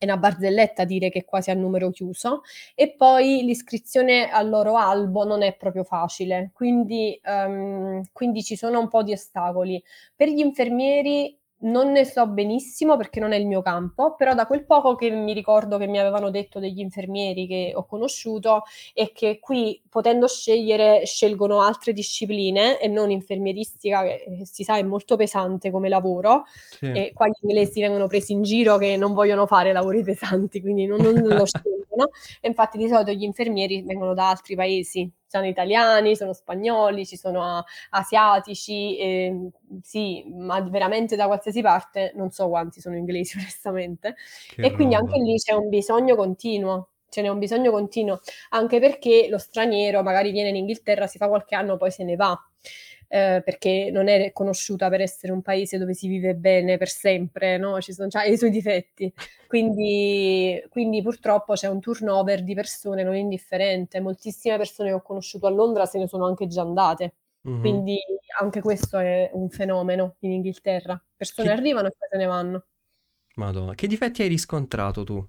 È 0.00 0.06
'na 0.06 0.16
barzelletta 0.16 0.84
dire 0.84 1.10
che 1.10 1.20
è 1.20 1.24
quasi 1.26 1.50
a 1.50 1.54
numero 1.54 1.90
chiuso. 1.90 2.40
E 2.74 2.94
poi 2.96 3.42
l'iscrizione 3.44 4.30
al 4.30 4.48
loro 4.48 4.76
albo 4.76 5.24
non 5.24 5.42
è 5.42 5.54
proprio 5.56 5.84
facile, 5.84 6.50
quindi 6.54 7.20
uhm, 7.22 8.02
quindi 8.12 8.42
ci 8.42 8.56
sono 8.56 8.80
un 8.80 8.88
po' 8.88 9.02
di 9.02 9.12
ostacoli. 9.12 9.82
Per 10.16 10.28
gli 10.28 10.38
infermieri 10.40 11.36
non 11.62 11.90
ne 11.92 12.04
so 12.04 12.26
benissimo 12.26 12.96
perché 12.96 13.20
non 13.20 13.32
è 13.32 13.36
il 13.36 13.46
mio 13.46 13.62
campo, 13.62 14.14
però 14.16 14.34
da 14.34 14.46
quel 14.46 14.64
poco 14.64 14.94
che 14.94 15.10
mi 15.10 15.32
ricordo 15.34 15.76
che 15.78 15.86
mi 15.86 15.98
avevano 15.98 16.30
detto 16.30 16.58
degli 16.58 16.80
infermieri 16.80 17.46
che 17.46 17.72
ho 17.74 17.84
conosciuto, 17.86 18.62
è 18.94 19.12
che 19.12 19.38
qui 19.40 19.80
potendo 19.88 20.26
scegliere, 20.28 21.04
scelgono 21.04 21.60
altre 21.62 21.92
discipline 21.92 22.78
e 22.80 22.88
non 22.88 23.10
infermieristica 23.10 24.02
che, 24.02 24.24
ehm, 24.26 24.42
si 24.42 24.64
sa 24.64 24.76
è 24.76 24.82
molto 24.82 25.16
pesante 25.16 25.70
come 25.70 25.88
lavoro 25.88 26.44
Sì. 26.80 26.86
e 26.92 27.12
qua 27.14 27.28
gli 27.28 27.32
inglesi 27.42 27.80
vengono 27.80 28.06
presi 28.06 28.32
in 28.32 28.42
giro 28.42 28.76
che 28.78 28.96
non 28.96 29.12
vogliono 29.12 29.46
fare 29.46 29.72
lavori 29.72 30.02
pesanti, 30.02 30.60
quindi 30.60 30.86
non 30.86 31.00
non 31.00 31.36
lo 31.36 31.44
scelgono 31.46 31.79
e 32.40 32.48
infatti 32.48 32.78
di 32.78 32.88
solito 32.88 33.12
gli 33.12 33.22
infermieri 33.22 33.82
vengono 33.82 34.14
da 34.14 34.28
altri 34.30 34.54
paesi. 34.56 35.10
Sono 35.26 35.46
italiani, 35.46 36.16
sono 36.16 36.32
spagnoli, 36.32 37.06
ci 37.06 37.16
sono 37.16 37.64
asiatici, 37.90 38.98
ehm, 38.98 39.50
sì, 39.82 40.24
ma 40.28 40.60
veramente 40.60 41.14
da 41.16 41.26
qualsiasi 41.26 41.62
parte, 41.62 42.12
non 42.16 42.30
so 42.30 42.48
quanti 42.48 42.80
sono 42.80 42.96
inglesi 42.96 43.36
onestamente. 43.38 44.16
Che 44.46 44.60
E 44.60 44.72
quindi 44.72 44.94
anche 44.94 45.16
roba. 45.16 45.20
lì 45.20 45.36
c'è 45.36 45.52
un 45.52 45.68
bisogno 45.68 46.16
continuo, 46.16 46.88
ce 47.08 47.22
n'è 47.22 47.28
un 47.28 47.38
bisogno 47.38 47.70
continuo, 47.70 48.20
anche 48.50 48.80
perché 48.80 49.28
lo 49.28 49.38
straniero 49.38 50.02
magari 50.02 50.30
viene 50.32 50.48
in 50.50 50.56
Inghilterra, 50.56 51.06
si 51.06 51.18
fa 51.18 51.28
qualche 51.28 51.54
anno, 51.54 51.76
poi 51.76 51.90
se 51.90 52.04
ne 52.04 52.16
va, 52.16 52.36
ehm, 53.10 53.42
perché 53.42 53.90
non 53.92 54.08
è 54.08 54.32
conosciuta 54.32 54.88
per 54.88 55.00
essere 55.00 55.32
un 55.32 55.42
paese 55.42 55.76
dove 55.78 55.94
si 55.94 56.08
vive 56.08 56.34
bene 56.36 56.78
per 56.78 56.88
sempre, 56.88 57.58
no, 57.58 57.80
ci 57.80 57.92
son 57.92 58.08
c'ha 58.08 58.24
i 58.24 58.38
suoi 58.38 58.50
difetti. 58.50 59.12
Quindi 59.46 60.62
quindi 60.70 61.02
purtroppo 61.02 61.54
c'è 61.54 61.66
un 61.68 61.80
turnover 61.80 62.44
di 62.44 62.54
persone 62.54 63.02
non 63.02 63.16
indifferente. 63.16 64.00
Moltissime 64.00 64.56
persone 64.56 64.90
che 64.90 64.94
ho 64.94 65.02
conosciuto 65.02 65.46
a 65.46 65.50
Londra 65.50 65.86
se 65.86 65.98
ne 65.98 66.06
sono 66.08 66.26
anche 66.26 66.46
già 66.46 66.62
andate. 66.62 67.14
Mh-mh. 67.44 67.58
Quindi 67.58 67.98
anche 68.38 68.60
questo 68.62 68.98
è 68.98 69.28
un 69.34 69.50
fenomeno 69.50 70.16
in 70.20 70.32
Inghilterra. 70.32 71.02
Persone 71.16 71.48
Che 71.48 71.54
arrivano 71.54 71.88
e 71.88 71.92
poi 71.98 72.08
se 72.10 72.16
ne 72.16 72.26
vanno. 72.26 72.64
Madò, 73.34 73.72
che 73.74 73.88
difetti 73.88 74.22
hai 74.22 74.28
riscontrato 74.28 75.02
tu? 75.02 75.28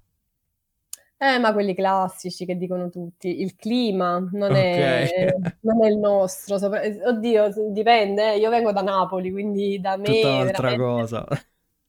Eh, 1.24 1.38
ma 1.38 1.52
quelli 1.52 1.72
classici 1.74 2.44
che 2.44 2.56
dicono 2.56 2.90
tutti. 2.90 3.40
Il 3.42 3.54
clima 3.54 4.18
non 4.32 4.56
è 4.56 5.06
Okay. 5.06 5.52
non 5.60 5.84
è 5.84 5.88
il 5.88 5.96
nostro, 5.98 6.58
sopra 6.58 6.80
ehm, 6.82 7.00
oddio, 7.06 7.48
dipende 7.70 8.32
eh, 8.32 8.38
io 8.38 8.50
vengo 8.50 8.72
da 8.72 8.82
Napoli, 8.82 9.30
quindi 9.30 9.78
da 9.80 9.96
Tutta 10.04 10.28
me 10.28 10.42
un'altra 10.42 10.74
veramente 10.74 10.76
cosa. 10.76 11.26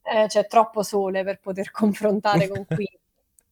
eh, 0.04 0.28
c'è 0.28 0.46
troppo 0.48 0.84
sole 0.84 1.24
per 1.24 1.40
poter 1.40 1.72
confrontare 1.72 2.48
con 2.48 2.68
qui. 2.68 2.88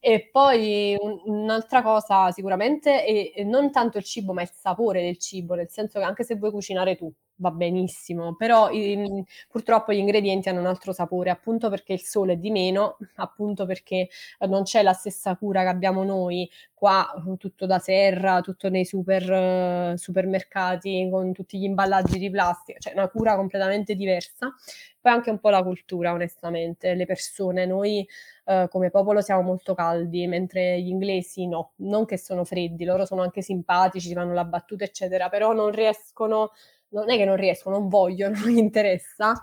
E 0.04 0.30
poi 0.32 0.96
un 1.00 1.22
un'altra 1.26 1.82
cosa 1.84 2.32
sicuramente 2.32 3.04
è 3.04 3.32
è 3.34 3.44
non 3.44 3.72
tanto 3.72 3.98
il 4.00 4.04
cibo, 4.04 4.34
ma 4.34 4.42
il 4.44 4.50
sapore 4.52 5.02
del 5.04 5.18
cibo, 5.20 5.54
nel 5.56 5.70
senso 5.70 6.00
che 6.00 6.06
anche 6.06 6.24
se 6.24 6.36
vuoi 6.36 6.52
cucinare 6.52 6.96
tu, 6.96 7.12
va 7.42 7.52
benissimo, 7.52 8.36
però 8.36 8.70
i 8.72 8.96
mhmm, 8.98 9.24
purtroppo 9.50 9.92
gli 9.94 9.98
ingredienti 9.98 10.50
hanno 10.50 10.60
un 10.62 10.68
altro 10.68 10.94
sapore, 10.94 11.30
appunto 11.32 11.70
perché 11.70 11.94
il 11.94 12.02
sole 12.02 12.34
è 12.34 12.38
di 12.38 12.52
meno, 12.52 12.98
appunto 13.16 13.66
perché, 13.66 14.10
uhm, 14.40 14.50
non 14.50 14.64
c'è 14.64 14.84
la 14.84 14.94
stessa 14.94 15.36
cura 15.38 15.62
che 15.64 15.68
abbiamo 15.70 16.04
noi 16.04 16.50
qua, 16.74 17.08
tutto 17.38 17.66
da 17.68 17.80
serra, 17.80 18.42
tutto 18.42 18.70
nei 18.70 18.86
super 18.86 19.98
supermercati, 19.98 21.08
con 21.12 21.34
tutti 21.34 21.58
gli 21.60 21.64
imballaggi 21.64 22.18
di 22.20 22.30
plastica, 22.30 22.80
cioè 22.80 22.94
una 22.94 23.08
cura 23.10 23.36
completamente 23.36 23.96
diversa. 23.96 24.54
Poi 25.02 25.12
anche 25.12 25.30
un 25.32 25.40
po' 25.40 25.50
la 25.50 25.64
cultura 25.64 26.14
onestamente, 26.14 26.94
le 26.96 27.06
persone. 27.06 27.66
Noi, 27.66 28.08
uhm, 28.46 28.68
come 28.70 28.90
popolo 28.92 29.22
siamo 29.22 29.42
molto 29.42 29.74
caldi, 29.76 30.28
mentre 30.28 30.80
gli 30.82 30.90
inglesi 30.90 31.48
no. 31.48 31.74
Non 31.78 32.06
che 32.06 32.18
sono 32.18 32.44
freddi, 32.46 32.86
loro 32.86 33.06
sono 33.06 33.22
anche 33.24 33.42
simpatici, 33.42 34.08
ti 34.10 34.14
fanno 34.14 34.34
la 34.34 34.46
battuta 34.46 34.84
eccetera, 34.84 35.30
però 35.30 35.54
non 35.54 35.72
riescono 35.72 36.52
non 36.92 37.10
è 37.10 37.18
che 37.18 37.26
non 37.26 37.36
riescono, 37.36 37.78
non 37.80 37.88
vogliono, 37.90 38.36
non 38.40 38.50
gli 38.50 38.58
interessa 38.58 39.34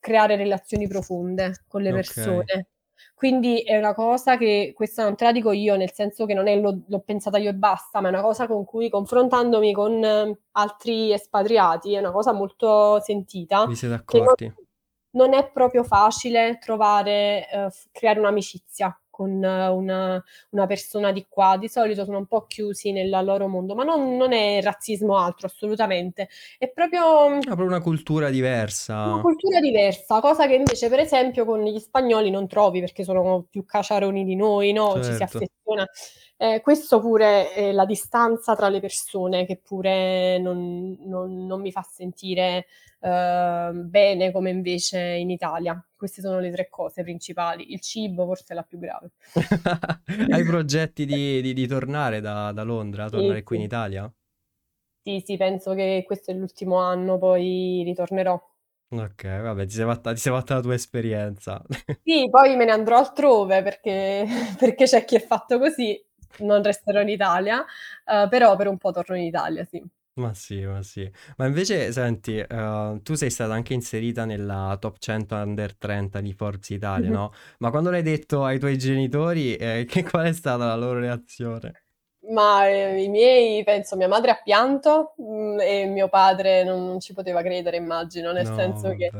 creare 0.00 0.36
relazioni 0.36 0.86
profonde 0.88 1.64
con 1.68 1.82
le 1.82 1.92
Okay. 1.92 1.92
persone. 1.92 2.68
Quindi 3.14 3.62
è 3.62 3.76
una 3.76 3.94
cosa 3.94 4.36
che 4.36 4.72
questa 4.74 5.02
non 5.04 5.16
te 5.16 5.24
la 5.24 5.32
dico 5.32 5.50
io, 5.52 5.76
nel 5.76 5.92
senso 5.92 6.24
che 6.26 6.34
non 6.34 6.46
è 6.48 6.56
l'ho 6.58 6.82
l'ho 6.86 7.00
pensata 7.00 7.38
io 7.38 7.50
e 7.50 7.54
basta, 7.54 8.00
ma 8.00 8.08
è 8.08 8.10
una 8.12 8.22
cosa 8.22 8.46
con 8.46 8.64
cui 8.64 8.88
confrontandomi 8.90 9.72
con 9.72 10.36
altri 10.52 11.12
espatriati, 11.12 11.94
è 11.94 11.98
una 11.98 12.12
cosa 12.12 12.32
molto 12.32 13.00
sentita, 13.00 13.68
Vi 13.68 13.74
siete 13.76 13.94
non 14.10 14.26
accorti. 14.26 14.52
non 15.10 15.34
è 15.34 15.50
proprio 15.50 15.82
facile 15.84 16.58
trovare 16.60 17.46
f 17.70 17.86
creare 17.92 18.20
un'amicizia 18.20 18.96
con 19.18 19.30
una 19.32 20.22
una 20.50 20.66
persona 20.66 21.12
di 21.12 21.26
qua. 21.28 21.56
Di 21.58 21.68
solito 21.68 22.04
sono 22.04 22.18
un 22.18 22.26
po' 22.26 22.46
chiusi 22.46 22.92
nel 22.92 23.10
loro 23.10 23.48
mondo, 23.48 23.74
ma 23.74 23.84
non 23.84 24.16
non 24.16 24.32
è 24.32 24.60
razzismo 24.62 25.16
altro, 25.18 25.46
assolutamente. 25.48 26.28
È 26.58 26.70
proprio 26.70 27.46
Ah, 27.46 27.54
proprio 27.54 27.66
una 27.68 27.80
cultura 27.80 28.30
una 29.02 29.20
diversa. 29.20 29.20
cultura 29.20 29.60
diversa, 29.60 30.20
cosa 30.20 30.46
che 30.48 30.54
invece 30.54 30.88
per 30.88 30.98
esempio 30.98 31.44
con 31.44 31.62
gli 31.62 31.78
spagnoli 31.78 32.30
non 32.30 32.48
trovi, 32.48 32.80
perché 32.80 33.04
sono 33.04 33.46
più 33.48 33.64
caciaroni 33.64 34.24
di 34.24 34.34
noi, 34.34 34.72
no, 34.72 34.98
ci 35.00 35.14
si 35.14 35.22
Certo. 35.22 35.48
affeziona 35.62 35.86
ehm, 36.38 36.60
questo 36.62 37.00
pure 37.00 37.52
è 37.52 37.72
la 37.72 37.84
distanza 37.84 38.56
tra 38.56 38.68
le 38.70 38.80
persone 38.80 39.44
che 39.46 39.58
pure 39.58 40.38
non 40.38 40.96
non 41.04 41.46
non 41.46 41.60
mi 41.60 41.72
fa 41.72 41.82
sentire, 41.82 42.66
uhm, 43.00 43.88
bene 43.90 44.32
come 44.32 44.50
invece 44.50 44.98
in 45.00 45.30
Italia. 45.30 45.80
Queste 45.96 46.22
sono 46.22 46.40
le 46.40 46.50
3 46.50 46.68
cose 46.70 47.02
principali. 47.02 47.72
Il 47.72 47.80
cibo 47.80 48.24
forse 48.26 48.52
è 48.52 48.54
la 48.56 48.62
più 48.62 48.78
grave. 48.78 49.10
Hai 50.28 50.44
progetti 50.44 51.06
di 51.06 51.40
di 51.40 51.52
di 51.54 51.66
tornare 51.66 52.20
da 52.20 52.52
da 52.52 52.62
Londra? 52.62 53.08
Sì, 53.10 53.10
Tornare 53.10 53.42
qui 53.42 53.56
in 53.56 53.62
sì. 53.62 53.64
Italia? 53.64 54.12
Sì, 55.02 55.20
sì, 55.26 55.36
penso 55.36 55.74
che 55.74 56.04
questo 56.06 56.30
è 56.30 56.34
l'ultimo 56.34 56.76
anno, 56.76 57.18
poi 57.18 57.82
ritornerò. 57.84 58.40
Okay, 58.90 59.40
vabbè 59.42 59.66
ti 59.66 59.74
sei 59.74 59.84
fatta 59.84 60.12
ti 60.14 60.18
sei 60.20 60.32
fatta 60.32 60.54
la 60.54 60.60
tua 60.62 60.74
esperienza. 60.74 61.62
Sì, 62.02 62.28
poi 62.30 62.56
me 62.56 62.64
ne 62.64 62.72
andrò 62.72 62.96
altrove 62.96 63.62
perché 63.62 64.24
perché 64.58 64.84
c'è 64.86 65.04
chi 65.04 65.16
è 65.16 65.20
fatto 65.20 65.58
così, 65.58 66.02
non 66.38 66.62
resterò 66.62 67.00
in 67.00 67.08
Italia, 67.08 67.64
uhm, 68.06 68.28
però 68.28 68.56
per 68.56 68.68
un 68.68 68.76
po' 68.78 68.92
torno 68.92 69.16
in 69.16 69.24
Italia, 69.24 69.64
sì. 69.64 69.82
Ma 70.18 70.34
sì, 70.34 70.64
ma 70.66 70.82
sì. 70.82 71.08
Ma 71.36 71.46
invece 71.46 71.92
senti, 71.92 72.44
uhm, 72.48 73.02
tu 73.02 73.14
sei 73.14 73.30
stata 73.30 73.52
anche 73.54 73.72
inserita 73.72 74.24
nella 74.24 74.76
top 74.80 74.98
100 74.98 75.36
under 75.36 75.76
30 75.76 76.20
di 76.20 76.32
Forbes 76.32 76.70
Italia, 76.70 77.08
Mh-mh. 77.08 77.12
no, 77.12 77.30
ma 77.58 77.70
quando 77.70 77.90
l'hai 77.90 78.02
detto 78.02 78.44
ai 78.44 78.58
tuoi 78.58 78.76
genitori, 78.76 79.54
ehm, 79.54 79.84
che 79.86 80.02
qual 80.02 80.26
è 80.26 80.32
stata 80.32 80.66
la 80.66 80.74
loro 80.74 80.98
reazione? 80.98 81.78
Ma, 82.30 82.68
ehm, 82.68 82.98
i 82.98 83.08
miei 83.08 83.62
penso 83.64 83.96
mia 83.96 84.08
madre 84.08 84.32
ha 84.32 84.40
pianto, 84.42 85.14
mhmm, 85.18 85.60
e 85.60 85.86
mio 85.86 86.08
padre 86.08 86.64
non 86.64 86.84
non 86.84 86.98
ci 87.00 87.12
poteva 87.14 87.42
credere 87.42 87.76
immagino, 87.76 88.32
nel 88.32 88.46
No, 88.46 88.52
senso 88.52 88.92
che. 88.94 89.14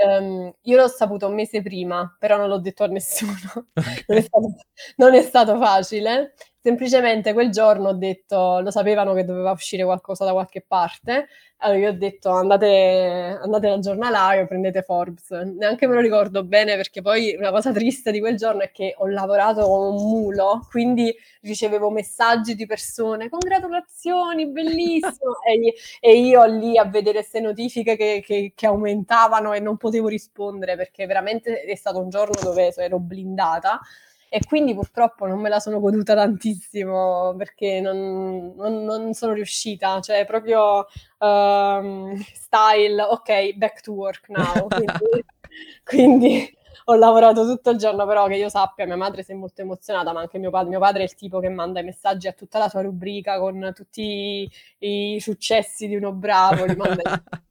Ehm, 0.00 0.52
io 0.62 0.76
l'ho 0.76 0.88
saputo 0.88 1.26
un 1.28 1.34
mese 1.34 1.62
prima, 1.62 2.14
però 2.18 2.36
non 2.36 2.48
l'ho 2.48 2.58
detto 2.60 2.84
a 2.84 2.86
nessuno. 2.88 3.32
Non 4.08 4.16
è 4.18 4.20
stato 4.22 4.48
non 4.96 5.14
è 5.14 5.22
stato 5.22 5.56
facile. 5.58 6.34
Semplicemente 6.62 7.32
quel 7.32 7.50
giorno 7.50 7.88
ho 7.88 7.94
detto 7.94 8.60
lo 8.60 8.70
sapevano 8.70 9.14
che 9.14 9.24
doveva 9.24 9.50
uscire 9.52 9.82
qualcosa 9.84 10.26
da 10.26 10.32
qualche 10.32 10.60
parte, 10.66 11.26
allora 11.58 11.78
io 11.78 11.88
ho 11.90 11.92
detto: 11.92 12.28
"Andate 12.30 13.38
andate 13.42 13.68
dal 13.68 13.80
giornalaio, 13.80 14.46
prendete 14.46 14.82
Forbes". 14.82 15.30
Neanche 15.30 15.86
me 15.86 15.94
lo 15.94 16.00
ricordo 16.00 16.44
bene 16.44 16.76
perché 16.76 17.00
poi 17.00 17.34
una 17.38 17.50
cosa 17.50 17.72
triste 17.72 18.10
di 18.12 18.20
quel 18.20 18.36
giorno 18.36 18.60
è 18.60 18.70
che 18.72 18.94
ho 18.98 19.06
lavorato 19.06 19.62
come 19.66 19.86
un 19.88 19.94
mulo, 20.10 20.66
quindi 20.70 21.14
ricevevo 21.42 21.88
messaggi 21.90 22.54
di 22.54 22.66
persone: 22.66 23.30
"Congratulazioni, 23.30 24.46
bellissimo!" 24.48 25.38
E 25.50 25.74
e 26.00 26.16
io 26.20 26.44
lì 26.44 26.76
a 26.76 26.84
vedere 26.84 27.22
'ste 27.22 27.40
notifiche 27.40 27.96
che 27.96 28.22
che 28.24 28.52
che 28.54 28.66
aumentavano 28.66 29.52
e 29.54 29.60
non 29.60 29.76
potevo 29.78 29.89
rispondere 29.90 30.76
perché 30.76 31.06
veramente 31.06 31.62
è 31.62 31.74
stato 31.74 31.98
un 32.00 32.08
giorno 32.08 32.40
dove 32.42 32.72
ero 32.76 32.98
blindata 32.98 33.80
e 34.32 34.40
quindi 34.46 34.74
purtroppo 34.74 35.26
non 35.26 35.40
me 35.40 35.48
la 35.48 35.58
sono 35.58 35.80
goduta 35.80 36.14
tantissimo 36.14 37.34
perché 37.36 37.80
non 37.80 38.52
non 38.56 38.84
non 38.84 39.12
sono 39.12 39.32
riuscita, 39.32 40.00
cioè 40.00 40.24
proprio, 40.24 40.86
uhm, 41.18 42.16
style: 42.32 43.02
"Okay, 43.02 43.54
back 43.56 43.80
to 43.80 43.92
work 43.92 44.28
now". 44.28 44.68
Quindi 44.70 45.24
quindi 45.84 46.56
ho 46.84 46.94
lavorato 46.94 47.44
tutto 47.44 47.70
il 47.70 47.78
giorno, 47.78 48.06
però 48.06 48.26
che 48.28 48.36
io 48.36 48.48
sappia 48.48 48.86
mia 48.86 48.96
madre 48.96 49.22
si 49.24 49.32
è 49.32 49.34
molto 49.34 49.62
emozionata, 49.62 50.12
ma 50.12 50.20
anche 50.20 50.38
mio 50.38 50.50
padre. 50.50 50.70
Mio 50.70 50.78
padre 50.78 51.00
è 51.00 51.04
il 51.04 51.14
tipo 51.14 51.40
che 51.40 51.48
manda 51.48 51.80
i 51.80 51.84
messaggi 51.84 52.28
a 52.28 52.32
tutta 52.32 52.58
la 52.58 52.68
sua 52.68 52.82
rubrica 52.82 53.38
con 53.38 53.72
tutti 53.74 54.48
i 54.78 55.18
successi 55.20 55.88
di 55.88 55.96
Uno 55.96 56.12
Bravo, 56.12 56.64
li 56.64 56.76
manda 56.76 57.02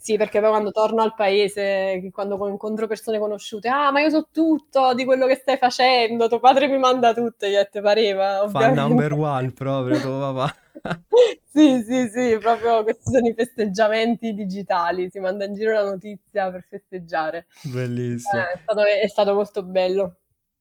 sì, 0.00 0.16
perché 0.16 0.40
poi 0.40 0.48
quando 0.50 0.70
torno 0.70 1.02
al 1.02 1.14
paese, 1.14 2.08
quando 2.12 2.36
co 2.38 2.48
incontro 2.48 2.86
persone 2.86 3.18
conosciute: 3.18 3.68
"Ah, 3.68 3.90
ma 3.92 4.00
io 4.00 4.10
so 4.10 4.28
tutto 4.32 4.94
di 4.94 5.04
quello 5.04 5.26
che 5.26 5.34
stai 5.36 5.56
facendo, 5.58 6.28
tuo 6.28 6.40
padre 6.40 6.66
mi 6.68 6.78
manda 6.78 7.12
tutto". 7.14 7.46
Gli 7.46 7.52
detto: 7.52 7.80
"Pareva, 7.82 8.46
Fan 8.46 8.72
number 8.74 9.12
ovviamente". 9.12 9.14
one 9.14 9.52
proprio 9.52 10.00
tuo 10.00 10.18
papà. 10.32 10.54
Sì, 11.52 11.82
sì, 11.82 12.08
sì, 12.08 12.38
proprio 12.38 12.82
questi 12.84 13.02
sono 13.10 13.26
i 13.26 13.34
festeggiamenti 13.34 14.32
digitali, 14.34 15.10
si 15.10 15.18
manda 15.18 15.44
in 15.44 15.54
giro 15.54 15.72
la 15.72 15.82
notizia 15.84 16.50
per 16.50 16.64
festeggiare. 16.68 17.46
Bellissimo. 17.60 18.42
Eh, 18.42 18.52
è 18.52 18.58
stato 18.62 18.82
è 18.84 19.08
stato 19.08 19.34
molto 19.34 19.62
bello. 19.64 20.14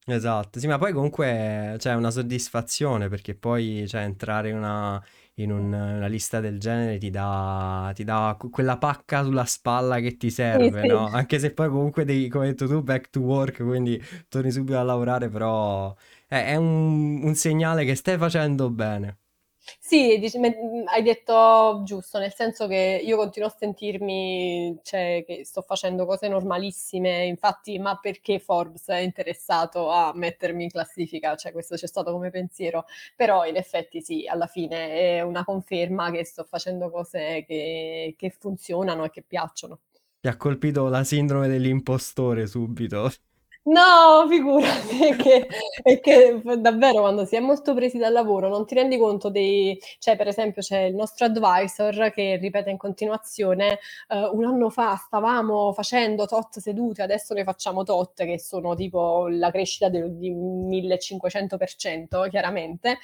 Esatto, 0.05 0.59
sì, 0.59 0.65
ma 0.67 0.77
poi 0.79 0.91
comunque 0.91 1.75
cioè 1.79 1.93
è 1.93 1.95
una 1.95 2.09
soddisfazione 2.09 3.09
perché 3.09 3.35
poi, 3.35 3.85
cioè 3.87 4.01
entrare 4.01 4.49
in 4.49 4.57
una 4.57 5.01
in 5.43 5.51
un 5.51 5.71
una 5.73 6.07
lista 6.07 6.39
del 6.39 6.59
genere 6.59 6.97
ti 6.97 7.09
dà 7.09 7.91
ti 7.95 8.03
dà 8.03 8.37
quella 8.51 8.77
pacca 8.77 9.23
sulla 9.23 9.45
spalla 9.45 9.99
che 9.99 10.17
ti 10.17 10.29
Sì, 10.51 10.69
serve, 10.69 10.85
sì. 10.85 10.87
no, 10.87 11.07
anche 11.09 11.39
se 11.39 11.51
poi 11.53 11.69
comunque 11.69 12.05
devi 12.05 12.27
come 12.29 12.45
hai 12.45 12.51
detto 12.51 12.67
tu, 12.67 12.81
back 12.83 13.09
to 13.09 13.19
work, 13.21 13.63
quindi 13.63 14.01
torni 14.27 14.51
subito 14.51 14.77
a 14.77 14.83
lavorare, 14.83 15.29
però 15.29 15.95
è 16.27 16.45
è 16.51 16.55
un 16.55 17.23
un 17.23 17.35
segnale 17.35 17.85
che 17.85 17.95
stai 17.95 18.17
facendo 18.17 18.69
bene. 18.69 19.17
Sì, 19.77 20.17
dici 20.19 20.37
mhmm, 20.39 20.87
hai 20.87 21.03
detto 21.03 21.81
giusto, 21.83 22.17
nel 22.17 22.33
senso 22.33 22.67
che 22.67 23.01
io 23.03 23.17
continuo 23.17 23.49
a 23.49 23.51
sentirmi 23.55 24.79
cioè 24.83 25.23
che 25.25 25.45
sto 25.45 25.61
facendo 25.61 26.05
cose 26.05 26.27
normalissime, 26.27 27.25
infatti: 27.25 27.77
"Ma 27.77 27.97
perché 27.97 28.39
Forbes 28.39 28.87
è 28.87 28.97
interessato 28.99 29.89
a 29.91 30.11
mettermi 30.15 30.63
in 30.63 30.69
classifica?" 30.69 31.35
Cioè 31.35 31.51
questo 31.51 31.75
c'è 31.75 31.87
stato 31.87 32.11
come 32.11 32.29
pensiero, 32.29 32.85
però 33.15 33.45
in 33.45 33.55
effetti 33.57 34.01
sì, 34.01 34.25
alla 34.27 34.47
fine 34.47 34.89
è 35.17 35.21
una 35.21 35.43
conferma 35.43 36.09
che 36.11 36.23
sto 36.25 36.43
facendo 36.43 36.89
cose 36.89 37.43
che 37.45 38.15
che 38.17 38.29
funzionano 38.31 39.03
e 39.05 39.09
che 39.09 39.23
piacciono. 39.23 39.79
Ti 40.21 40.27
ha 40.27 40.35
colpito 40.35 40.89
la 40.89 41.05
sindrome 41.05 41.47
dell'impostore 41.47 42.45
subito. 42.45 43.09
No, 43.69 44.25
figurati, 44.27 44.97
è 45.09 45.15
che 45.15 45.47
è 45.83 45.99
che 45.99 46.41
davvero 46.57 47.01
quando 47.01 47.23
si 47.25 47.35
è 47.35 47.39
molto 47.39 47.75
presi 47.75 47.99
dal 47.99 48.11
lavoro 48.13 48.47
non 48.49 48.65
ti 48.65 48.73
rendi 48.73 48.97
conto 48.97 49.29
dei 49.29 49.77
cioè 49.99 50.15
per 50.15 50.27
esempio 50.27 50.63
c'è 50.63 50.79
il 50.83 50.95
nostro 50.95 51.25
advisor 51.25 52.09
che 52.11 52.37
ripete 52.37 52.71
in 52.71 52.77
continuazione, 52.77 53.77
uhm: 54.09 54.29
"1 54.39 54.45
anno 54.45 54.69
fa 54.71 54.95
stavamo 54.95 55.71
facendo 55.73 56.25
tot 56.25 56.57
sedute, 56.57 57.03
adesso 57.03 57.35
ne 57.35 57.43
facciamo 57.43 57.83
tot", 57.83 58.23
che 58.23 58.39
sono 58.39 58.73
tipo 58.75 59.27
la 59.29 59.51
crescita 59.51 59.87
del 59.89 60.15
di 60.17 60.31
1500% 60.31 62.23
chiaramente. 62.29 62.97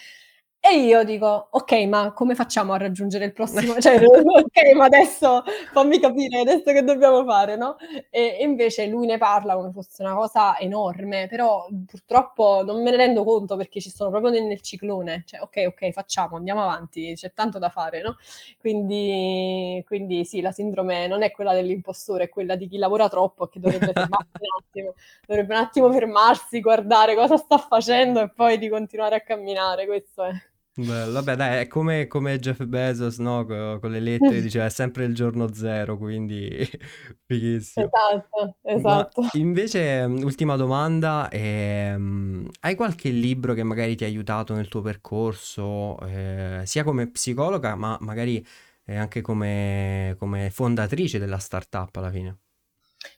E 0.67 0.77
io 0.79 1.03
dico: 1.03 1.49
"Okay, 1.51 1.85
ma 1.85 2.11
come 2.11 2.33
facciamo 2.33 2.73
a 2.73 2.77
raggiungere 2.77 3.25
il 3.25 3.33
prossimo 3.33 3.75
cioè 3.79 4.01
okay, 4.03 4.73
ma 4.73 4.85
adesso 4.85 5.43
fammi 5.71 5.99
capire, 5.99 6.39
adesso 6.39 6.71
che 6.71 6.81
dobbiamo 6.83 7.23
fare?" 7.23 7.55
No, 7.55 7.75
e 8.09 8.37
e 8.39 8.43
invece 8.43 8.87
lui 8.87 9.05
ne 9.05 9.17
parla 9.19 9.53
come 9.55 9.71
fosse 9.71 10.01
una 10.01 10.15
cosa 10.15 10.57
enorme, 10.57 11.27
però, 11.27 11.67
purtroppo 11.85 12.63
non 12.65 12.81
me 12.81 12.89
ne 12.89 12.97
rendo 12.97 13.23
conto 13.23 13.55
perché 13.57 13.79
ci 13.79 13.91
sono 13.91 14.09
proprio 14.09 14.31
ne 14.31 14.41
nel 14.41 14.61
ciclone. 14.61 15.21
Cioè: 15.27 15.41
"Okay, 15.41 15.65
okay, 15.65 15.91
facciamo, 15.91 16.35
andiamo 16.37 16.63
avanti, 16.63 17.13
c'è 17.13 17.31
tanto 17.33 17.59
da 17.59 17.69
fare", 17.69 18.01
no, 18.01 18.15
quindi 18.59 19.83
quindi 19.85 20.25
sì, 20.25 20.41
la 20.41 20.51
sindrome 20.51 21.05
non 21.05 21.21
è 21.21 21.29
quella 21.31 21.53
dell'impostore, 21.53 22.23
è 22.25 22.29
quella 22.29 22.55
di 22.55 22.67
chi 22.67 22.77
lavora 22.77 23.07
troppo 23.07 23.45
e 23.45 23.49
che 23.49 23.59
dovrebbe 23.59 23.93
fermarsi 23.93 24.29
un 24.39 24.47
attimo, 24.59 24.93
dovrebbe 25.27 25.53
un 25.53 25.59
attimo 25.61 25.91
fermarsi, 25.91 26.59
guardare 26.59 27.13
cosa 27.15 27.37
sta 27.37 27.57
facendo 27.59 28.19
e 28.21 28.29
poi 28.31 28.57
di 28.57 28.67
continuare 28.67 29.15
a 29.15 29.21
camminare, 29.21 29.85
questo 29.85 30.23
è. 30.23 30.31
Bello, 30.77 31.13
vabbè 31.13 31.35
dai, 31.37 31.61
è 31.61 31.67
come 31.67 32.05
come 32.07 32.37
Jeff 32.37 32.61
Bezos, 32.65 33.17
no, 33.19 33.45
co 33.45 33.79
con 33.79 33.91
le 33.91 34.01
lettere 34.01 34.41
diceva: 34.41 34.65
"È 34.65 34.69
sempre 34.69 35.05
il 35.05 35.15
giorno 35.15 35.53
0", 35.53 35.97
quindi 35.97 36.49
fighissimo. 37.25 37.93
Esatto, 37.93 38.55
Ma 38.73 39.07
esatto. 39.07 39.21
invece, 39.37 40.07
mhmm, 40.07 40.23
ultima 40.23 40.55
domanda, 40.57 41.29
ehm, 41.29 42.49
hai 42.61 42.75
qualche 42.75 43.09
libro 43.09 43.53
che 43.53 43.63
magari 43.63 43.95
ti 43.95 44.03
ha 44.03 44.07
aiutato 44.07 44.53
nel 44.55 44.67
tuo 44.69 44.81
percorso, 44.81 45.99
ehm, 46.01 46.63
sia 46.63 46.83
come 46.83 47.09
psicologa, 47.11 47.75
ma 47.75 47.97
magari, 48.01 48.45
ehm, 48.85 48.99
anche 48.99 49.21
come 49.21 50.15
come 50.19 50.49
fondatrice 50.51 51.19
della 51.19 51.39
startup 51.39 51.95
alla 51.97 52.11
fine? 52.11 52.39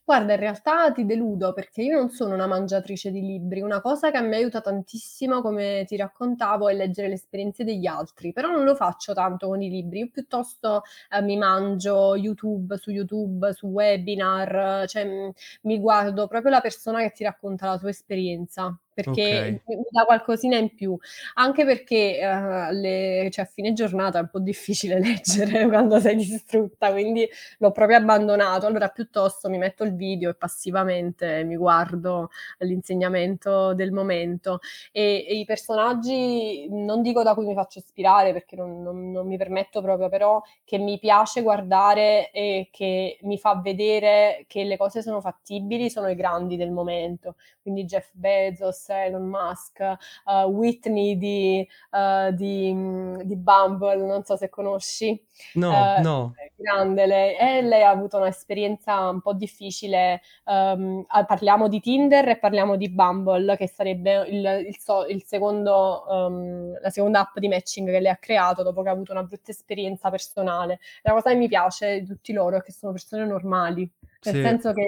Guarda, 0.09 0.33
in 0.35 0.39
realtà 0.39 0.89
ti 0.93 1.05
deludo 1.05 1.51
perché 1.51 1.81
io 1.81 1.97
non 1.97 2.09
sono 2.09 2.33
una 2.33 2.47
mangiatrice 2.47 3.11
di 3.11 3.19
libri. 3.19 3.59
Una 3.59 3.81
cosa 3.81 4.09
che 4.09 4.21
me 4.21 4.37
aiuta 4.37 4.61
tantissimo, 4.61 5.41
come 5.41 5.83
ti 5.85 5.97
raccontavo, 5.97 6.69
è 6.69 6.73
leggere 6.73 7.09
le 7.09 7.15
esperienze 7.15 7.65
degli 7.65 7.85
altri, 7.87 8.31
però 8.31 8.49
non 8.49 8.63
lo 8.63 8.73
faccio 8.73 9.11
tanto 9.13 9.47
con 9.49 9.61
i 9.61 9.69
libri. 9.69 9.99
Io 9.99 10.09
piuttosto, 10.09 10.83
ehm, 11.11 11.25
mi 11.25 11.35
mangio 11.35 12.15
YouTube 12.15 12.77
su 12.77 12.89
YouTube, 12.91 13.51
su 13.53 13.67
webinar, 13.67 14.87
cioè, 14.87 15.03
mhmm, 15.03 15.31
mi 15.63 15.77
guardo 15.77 16.25
proprio 16.27 16.51
la 16.51 16.61
persona 16.61 17.01
che 17.01 17.11
ti 17.11 17.25
racconta 17.25 17.65
la 17.67 17.77
sua 17.77 17.89
esperienza, 17.89 18.73
perché 18.93 19.21
Okay. 19.23 19.59
mi 19.67 19.75
mi 19.75 19.83
dà 19.91 20.05
qualcosina 20.05 20.55
in 20.57 20.73
più. 20.73 20.97
Anche 21.35 21.65
perché, 21.65 22.17
ehm, 22.19 22.71
le 22.79 23.27
cioè 23.31 23.43
a 23.45 23.47
fine 23.47 23.73
giornata 23.73 24.19
è 24.19 24.21
un 24.21 24.29
po' 24.29 24.39
difficile 24.39 24.99
leggere 25.59 25.67
quando 25.67 25.99
sei 25.99 26.15
distrutta, 26.15 26.91
quindi 26.91 27.27
l'ho 27.59 27.71
proprio 27.71 27.97
abbandonato. 27.97 28.65
Allora 28.65 28.87
piuttosto 28.89 29.49
mi 29.49 29.57
metto 29.57 29.83
il 29.83 29.93
video 29.97 30.29
e 30.29 30.35
passivamente 30.35 31.43
mi 31.43 31.57
guardo 31.57 32.29
l'insegnamento 32.59 33.73
del 33.73 33.91
momento. 33.91 34.59
E 34.93 35.25
e 35.27 35.35
i 35.39 35.45
personaggi, 35.45 36.67
non 36.69 37.01
dico 37.01 37.23
da 37.23 37.33
cui 37.33 37.45
mi 37.45 37.53
faccio 37.53 37.79
ispirare 37.79 38.31
perché 38.33 38.55
non 38.55 38.81
non 38.81 39.11
non 39.11 39.27
mi 39.27 39.37
permetto 39.37 39.81
proprio, 39.81 40.09
però 40.09 40.41
che 40.63 40.77
mi 40.77 40.99
piace 40.99 41.41
guardare 41.41 42.31
e 42.31 42.69
che 42.71 43.17
mi 43.23 43.37
fa 43.37 43.59
vedere 43.61 44.45
che 44.47 44.63
le 44.63 44.77
cose 44.77 45.01
sono 45.01 45.21
fattibili, 45.21 45.89
sono 45.89 46.07
i 46.09 46.15
grandi 46.15 46.55
del 46.57 46.71
momento. 46.71 47.35
Quindi 47.61 47.85
Jeff 47.85 48.09
Bezos, 48.13 48.89
Elon 48.89 49.23
Musk, 49.27 49.79
uhm, 50.25 50.43
Whitney 50.55 51.17
di 51.17 51.67
uhm, 51.91 52.29
di 52.31 53.25
di 53.25 53.35
Bumble, 53.35 54.05
non 54.05 54.23
so 54.23 54.35
se 54.37 54.49
conosci. 54.49 55.26
No, 55.53 55.93
Uhm, 55.95 56.05
no. 56.05 56.37
grande 56.55 57.05
lei 57.05 57.35
e 57.37 57.61
lei 57.61 57.83
ha 57.83 57.89
avuto 57.89 58.17
un'esperienza 58.17 59.09
un 59.09 59.21
po' 59.21 59.33
difficile, 59.33 60.21
a 60.45 61.25
parliamo 61.25 61.67
di 61.67 61.79
Tinder 61.79 62.27
e 62.29 62.37
parliamo 62.39 62.75
di 62.77 62.89
Bumble, 62.89 63.55
che 63.57 63.67
sarebbe 63.67 64.25
il 64.27 64.65
il 64.67 64.77
so 64.79 65.05
il 65.05 65.23
secondo 65.23 66.03
uhm, 66.07 66.79
la 66.81 66.89
seconda 66.89 67.19
app 67.21 67.37
di 67.39 67.47
matching 67.47 67.89
che 67.91 67.99
lei 67.99 68.11
ha 68.11 68.17
creato 68.17 68.63
dopo 68.63 68.81
che 68.81 68.89
ha 68.89 68.91
avuto 68.93 69.11
una 69.11 69.23
brutta 69.23 69.51
esperienza 69.51 70.09
personale. 70.09 70.79
La 71.03 71.11
cosa 71.13 71.29
che 71.31 71.35
mi 71.35 71.47
piace 71.47 71.99
di 72.01 72.07
tutti 72.07 72.33
loro 72.33 72.57
è 72.57 72.61
che 72.63 72.71
sono 72.71 72.91
persone 72.93 73.25
normali, 73.25 73.89
nel 74.23 74.37
Sì. 74.37 74.41
senso 74.41 74.73
che 74.73 74.87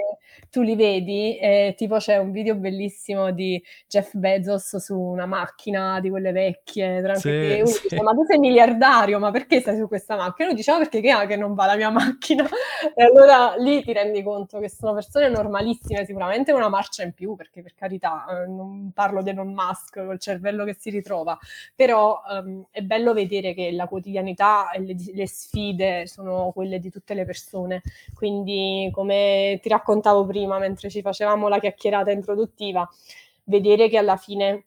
tu 0.49 0.61
li 0.61 0.75
vedi 0.75 1.37
e 1.37 1.73
tipo 1.77 1.97
c'è 1.97 2.17
un 2.17 2.31
video 2.31 2.55
bellissimo 2.55 3.31
di 3.31 3.61
Jeff 3.87 4.15
Bezos 4.15 4.77
su 4.77 4.99
una 4.99 5.25
macchina 5.25 5.99
di 5.99 6.09
quelle 6.09 6.31
vecchie, 6.31 7.01
tranqui 7.01 7.27
Sì, 7.37 7.61
uno 7.61 7.77
dice: 7.81 7.89
sì. 7.89 7.99
"Ma 8.03 8.11
tu 8.13 8.23
sei 8.25 8.37
miliardario, 8.39 9.19
ma 9.19 9.31
perché 9.31 9.59
stai 9.61 9.77
su 9.77 9.87
questa 9.87 10.15
macchina?" 10.15 10.47
E 10.47 10.51
lui 10.51 10.55
dice: 10.55 10.71
"Ma 10.71 10.77
perché 10.79 11.01
che 11.01 11.11
ha 11.11 11.25
che 11.25 11.35
non 11.37 11.53
va 11.55 11.65
la 11.65 11.75
mia 11.75 11.89
macchina?" 11.89 12.47
E 12.95 13.03
allora 13.03 13.55
lì 13.57 13.83
ti 13.83 13.93
rendi 13.93 14.21
conto 14.23 14.59
che 14.59 14.69
sono 14.69 14.93
persone 14.93 15.29
normalissime, 15.29 16.05
sicuramente 16.05 16.51
una 16.51 16.69
marcia 16.69 17.03
in 17.03 17.13
più, 17.13 17.35
perché 17.35 17.61
per 17.61 17.73
carità, 17.75 18.25
uhm, 18.47 18.55
non 18.55 18.91
parlo 18.93 19.21
di 19.21 19.29
Elon 19.29 19.53
Musk 19.53 20.03
col 20.05 20.19
cervello 20.19 20.65
che 20.65 20.75
si 20.77 20.89
ritrova, 20.89 21.37
però, 21.75 22.21
uhm, 22.27 22.65
è 22.71 22.81
bello 22.81 23.13
vedere 23.13 23.53
che 23.53 23.71
la 23.71 23.87
quotidianità 23.87 24.71
e 24.71 24.79
le 24.81 24.95
le 25.13 25.27
sfide 25.27 26.07
sono 26.07 26.51
quelle 26.53 26.79
di 26.79 26.89
tutte 26.89 27.13
le 27.13 27.25
persone. 27.25 27.81
Quindi, 28.13 28.89
come 28.93 29.17
ti 29.61 29.69
raccontavo 29.69 30.25
prima 30.25 30.59
mentre 30.59 30.89
ci 30.89 31.01
facevamo 31.01 31.47
la 31.47 31.59
chiacchierata 31.59 32.11
introduttiva, 32.11 32.87
vedere 33.45 33.89
che 33.89 33.97
alla 33.97 34.17
fine, 34.17 34.65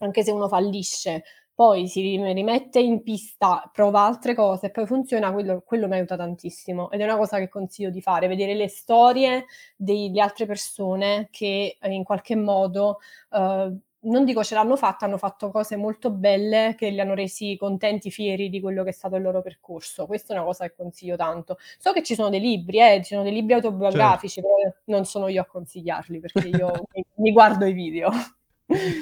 anche 0.00 0.22
se 0.22 0.30
uno 0.32 0.48
fallisce, 0.48 1.24
poi 1.54 1.88
si 1.88 2.02
rim 2.02 2.30
rimette 2.34 2.80
in 2.80 3.02
pista, 3.02 3.68
prova 3.72 4.02
altre 4.04 4.34
cose 4.34 4.66
e 4.66 4.70
poi 4.70 4.84
funziona, 4.86 5.32
quello 5.32 5.62
quello 5.64 5.88
mi 5.88 5.94
aiuta 5.94 6.14
tantissimo. 6.16 6.90
Ed 6.90 7.00
è 7.00 7.04
una 7.04 7.16
cosa 7.16 7.38
che 7.38 7.48
consiglio 7.48 7.88
di 7.90 8.02
fare, 8.02 8.28
vedere 8.28 8.54
le 8.54 8.68
storie 8.68 9.46
delle 9.74 10.20
altre 10.20 10.44
persone 10.46 11.28
che, 11.30 11.78
ehm, 11.80 11.92
in 11.92 12.04
qualche 12.04 12.36
modo, 12.36 12.98
uhm, 13.30 13.80
non 14.06 14.24
dico 14.24 14.42
ce 14.42 14.54
l'hanno 14.54 14.76
fatta, 14.76 15.04
hanno 15.04 15.18
fatto 15.18 15.50
cose 15.50 15.76
molto 15.76 16.10
belle 16.10 16.74
che 16.76 16.90
li 16.90 17.00
hanno 17.00 17.14
resi 17.14 17.56
contenti, 17.56 18.10
fieri 18.10 18.48
di 18.48 18.60
quello 18.60 18.82
che 18.82 18.90
è 18.90 18.92
stato 18.92 19.16
il 19.16 19.22
loro 19.22 19.42
percorso. 19.42 20.06
Questa 20.06 20.34
è 20.34 20.36
una 20.36 20.46
cosa 20.46 20.66
che 20.66 20.74
consiglio 20.76 21.16
tanto. 21.16 21.58
So 21.78 21.92
che 21.92 22.02
ci 22.02 22.14
sono 22.14 22.28
dei 22.28 22.40
libri, 22.40 22.80
eh, 22.80 23.00
ci 23.02 23.14
sono 23.14 23.22
dei 23.22 23.32
libri 23.32 23.54
autobiografici, 23.54 24.40
però 24.40 24.54
non 24.84 25.04
sono 25.04 25.28
io 25.28 25.42
a 25.42 25.46
consigliarli 25.46 26.20
perché 26.20 26.48
io 26.48 26.72
mi 26.94 27.04
mi 27.16 27.32
guardo 27.32 27.64
i 27.64 27.72
video. 27.72 28.10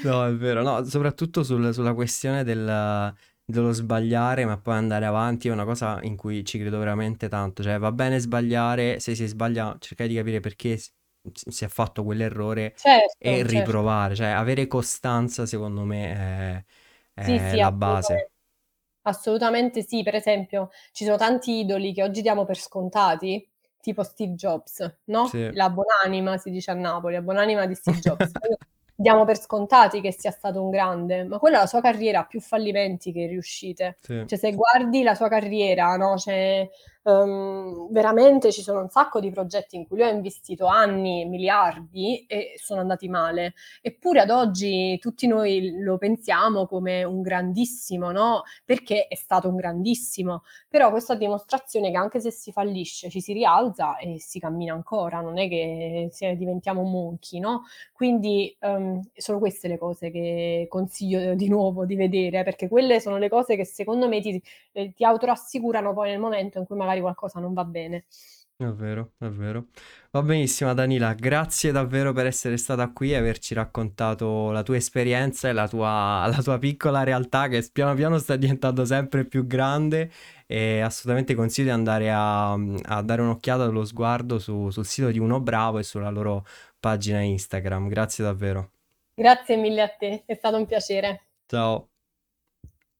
No, 0.05 0.27
è 0.27 0.35
vero. 0.35 0.63
No, 0.63 0.85
soprattutto 0.85 1.43
sul 1.43 1.73
sulla 1.73 1.95
questione 1.95 2.45
del 2.45 3.15
dello 3.47 3.73
sbagliare, 3.73 4.45
ma 4.47 4.57
poi 4.59 4.77
andare 4.77 5.05
avanti 5.05 5.49
è 5.49 5.53
una 5.53 5.65
cosa 5.65 5.99
in 6.03 6.17
cui 6.17 6.45
ci 6.45 6.59
credo 6.59 6.79
veramente 6.79 7.29
tanto. 7.29 7.63
Cioè, 7.63 7.79
va 7.79 7.93
bene 7.93 8.19
sbagliare, 8.19 9.01
se 9.01 9.15
si 9.15 9.27
sbaglia 9.27 9.77
cercare 9.79 10.09
di 10.09 10.17
capire 10.17 10.41
perché 10.41 10.79
si 11.33 11.65
è 11.65 11.69
fatto 11.69 12.05
quell'errore 12.05 12.75
e 13.19 13.43
Certo, 13.43 13.47
certo. 13.47 13.73
riprovare. 13.73 14.15
Cioè, 14.15 14.29
avere 14.29 14.67
costanza 14.67 15.47
secondo 15.47 15.85
me 15.85 16.13
è 16.15 16.65
Sì, 17.21 17.39
è 17.51 17.57
sì, 17.57 17.59
la 17.59 17.73
base. 17.73 18.25
assolutame 18.25 18.31
assolutamente 19.07 19.83
sì. 19.83 20.03
Per 20.03 20.15
esempio, 20.15 20.71
ci 20.93 21.05
sono 21.05 21.17
tanti 21.17 21.59
idoli 21.61 21.93
che 21.95 22.03
oggi 22.03 22.23
diamo 22.23 22.45
per 22.45 22.57
scontati, 22.59 23.49
tipo 23.81 24.03
Steve 24.03 24.35
Jobs, 24.35 24.99
no, 25.07 25.31
Sì. 25.31 25.51
la 25.51 25.71
buonanima 25.71 26.37
si 26.39 26.51
dice 26.51 26.71
a 26.73 26.75
Napoli, 26.75 27.15
la 27.15 27.23
buonanima 27.23 27.67
di 27.67 27.75
Steve 27.75 27.99
Jobs. 28.01 28.33
Diamo 28.97 29.25
per 29.25 29.39
scontati 29.41 30.01
che 30.01 30.13
sia 30.13 30.31
stato 30.31 30.63
un 30.63 30.71
grande, 30.71 31.25
ma 31.25 31.39
quella 31.39 31.59
è 31.59 31.61
la 31.61 31.67
sua 31.67 31.81
carriera, 31.81 32.21
ha 32.21 32.27
più 32.27 32.41
fallimenti 32.41 33.13
che 33.13 33.27
riuscite. 33.27 33.99
Sì. 34.03 34.27
Cioè, 34.27 34.39
se 34.39 34.53
guardi 34.55 35.03
la 35.03 35.15
sua 35.15 35.29
carriera, 35.29 35.97
no, 35.97 36.15
c'è 36.17 36.69
uhm, 37.05 37.91
veramente 37.93 38.53
ci 38.53 38.63
sono 38.63 38.81
un 38.81 38.89
sacco 38.89 39.21
di 39.21 39.31
progetti 39.31 39.77
in 39.77 39.87
cui 39.87 39.99
lui 39.99 40.07
ha 40.07 40.11
investito 40.11 40.67
anni, 40.67 41.25
miliardi 41.27 42.25
e 42.27 42.55
sono 42.57 42.81
andati 42.81 43.09
male. 43.09 43.55
Eppure 43.83 44.21
ad 44.21 44.31
oggi 44.31 44.99
tutti 44.99 45.27
noi 45.27 45.81
lo 45.81 45.99
pensiamo 45.99 46.67
come 46.67 47.05
un 47.05 47.23
grandissimo, 47.23 48.11
no, 48.11 48.43
perché 48.65 49.07
è 49.09 49.15
stato 49.17 49.49
un 49.49 49.57
grandissimo. 49.57 50.43
Però 50.69 50.91
questo 50.91 51.13
a 51.13 51.17
dimostrazione 51.17 51.91
che 51.91 51.97
anche 51.97 52.21
se 52.21 52.31
si 52.31 52.53
fallisce 52.53 53.11
ci 53.11 53.21
si 53.21 53.33
rialza 53.33 53.97
e 53.99 54.17
si 54.21 54.39
cammina 54.41 54.75
ancora, 54.75 55.21
non 55.21 55.39
è 55.39 55.49
che 55.49 56.09
diventiamo 56.37 56.83
monchi, 56.83 57.39
no, 57.39 57.63
quindi, 57.93 58.57
uhm, 58.61 59.01
sono 59.15 59.39
queste 59.39 59.69
le 59.69 59.79
cose 59.79 60.11
che 60.11 60.67
consiglio 60.69 61.35
di 61.35 61.49
nuovo 61.49 61.85
di 61.87 61.95
vedere, 61.97 62.43
perché 62.45 62.69
quelle 62.69 63.01
sono 63.01 63.19
le 63.19 63.29
cose 63.29 63.57
che 63.57 63.65
secondo 63.65 64.09
me 64.09 64.21
ti 64.21 64.41
ehm, 64.73 64.93
ti 64.95 65.05
autorassicurano 65.05 65.93
poi 65.93 66.11
nel 66.11 66.19
momento 66.19 66.59
in 66.59 66.67
cui 66.67 66.77
magari 66.77 66.94
qualcosa 67.01 67.41
non 67.41 67.53
va 67.53 67.65
bene. 67.65 68.07
È 68.57 68.67
vero, 68.67 69.15
è 69.19 69.27
vero. 69.27 69.67
Va 70.13 70.23
benissimo 70.23 70.73
Danila, 70.75 71.13
grazie 71.15 71.73
davvero 71.73 72.13
per 72.13 72.27
essere 72.27 72.57
stata 72.57 72.89
qui 72.93 73.11
e 73.11 73.17
averci 73.17 73.53
raccontato 73.53 74.53
la 74.53 74.63
tua 74.63 74.77
esperienza 74.77 75.49
e 75.49 75.53
la 75.53 75.67
tua 75.67 76.25
la 76.29 76.41
tua 76.41 76.57
piccola 76.59 77.03
realtà 77.03 77.49
che 77.49 77.69
piano 77.73 77.95
piano 77.95 78.17
sta 78.19 78.37
diventando 78.37 78.85
sempre 78.85 79.25
più 79.25 79.45
grande 79.49 80.09
e 80.47 80.81
assolutamente 80.81 81.35
consiglio 81.35 81.67
di 81.67 81.73
andare 81.75 82.13
a 82.13 82.53
a 82.53 83.03
dare 83.03 83.23
un'occhiata, 83.23 83.67
dello 83.67 83.85
sguardo 83.85 84.39
su 84.39 84.71
sul 84.71 84.87
sito 84.87 85.11
di 85.11 85.19
Uno 85.19 85.41
Bravo 85.41 85.79
e 85.79 85.83
sulla 85.83 86.11
loro 86.11 86.47
pagina 86.79 87.21
Instagram. 87.23 87.89
Grazie 87.89 88.23
davvero. 88.23 88.71
Grazie 89.15 89.57
mille 89.57 89.83
a 89.83 89.89
te, 89.89 90.23
è 90.27 90.35
stato 90.35 90.57
un 90.57 90.67
piacere. 90.67 91.27
Ciao. 91.47 91.94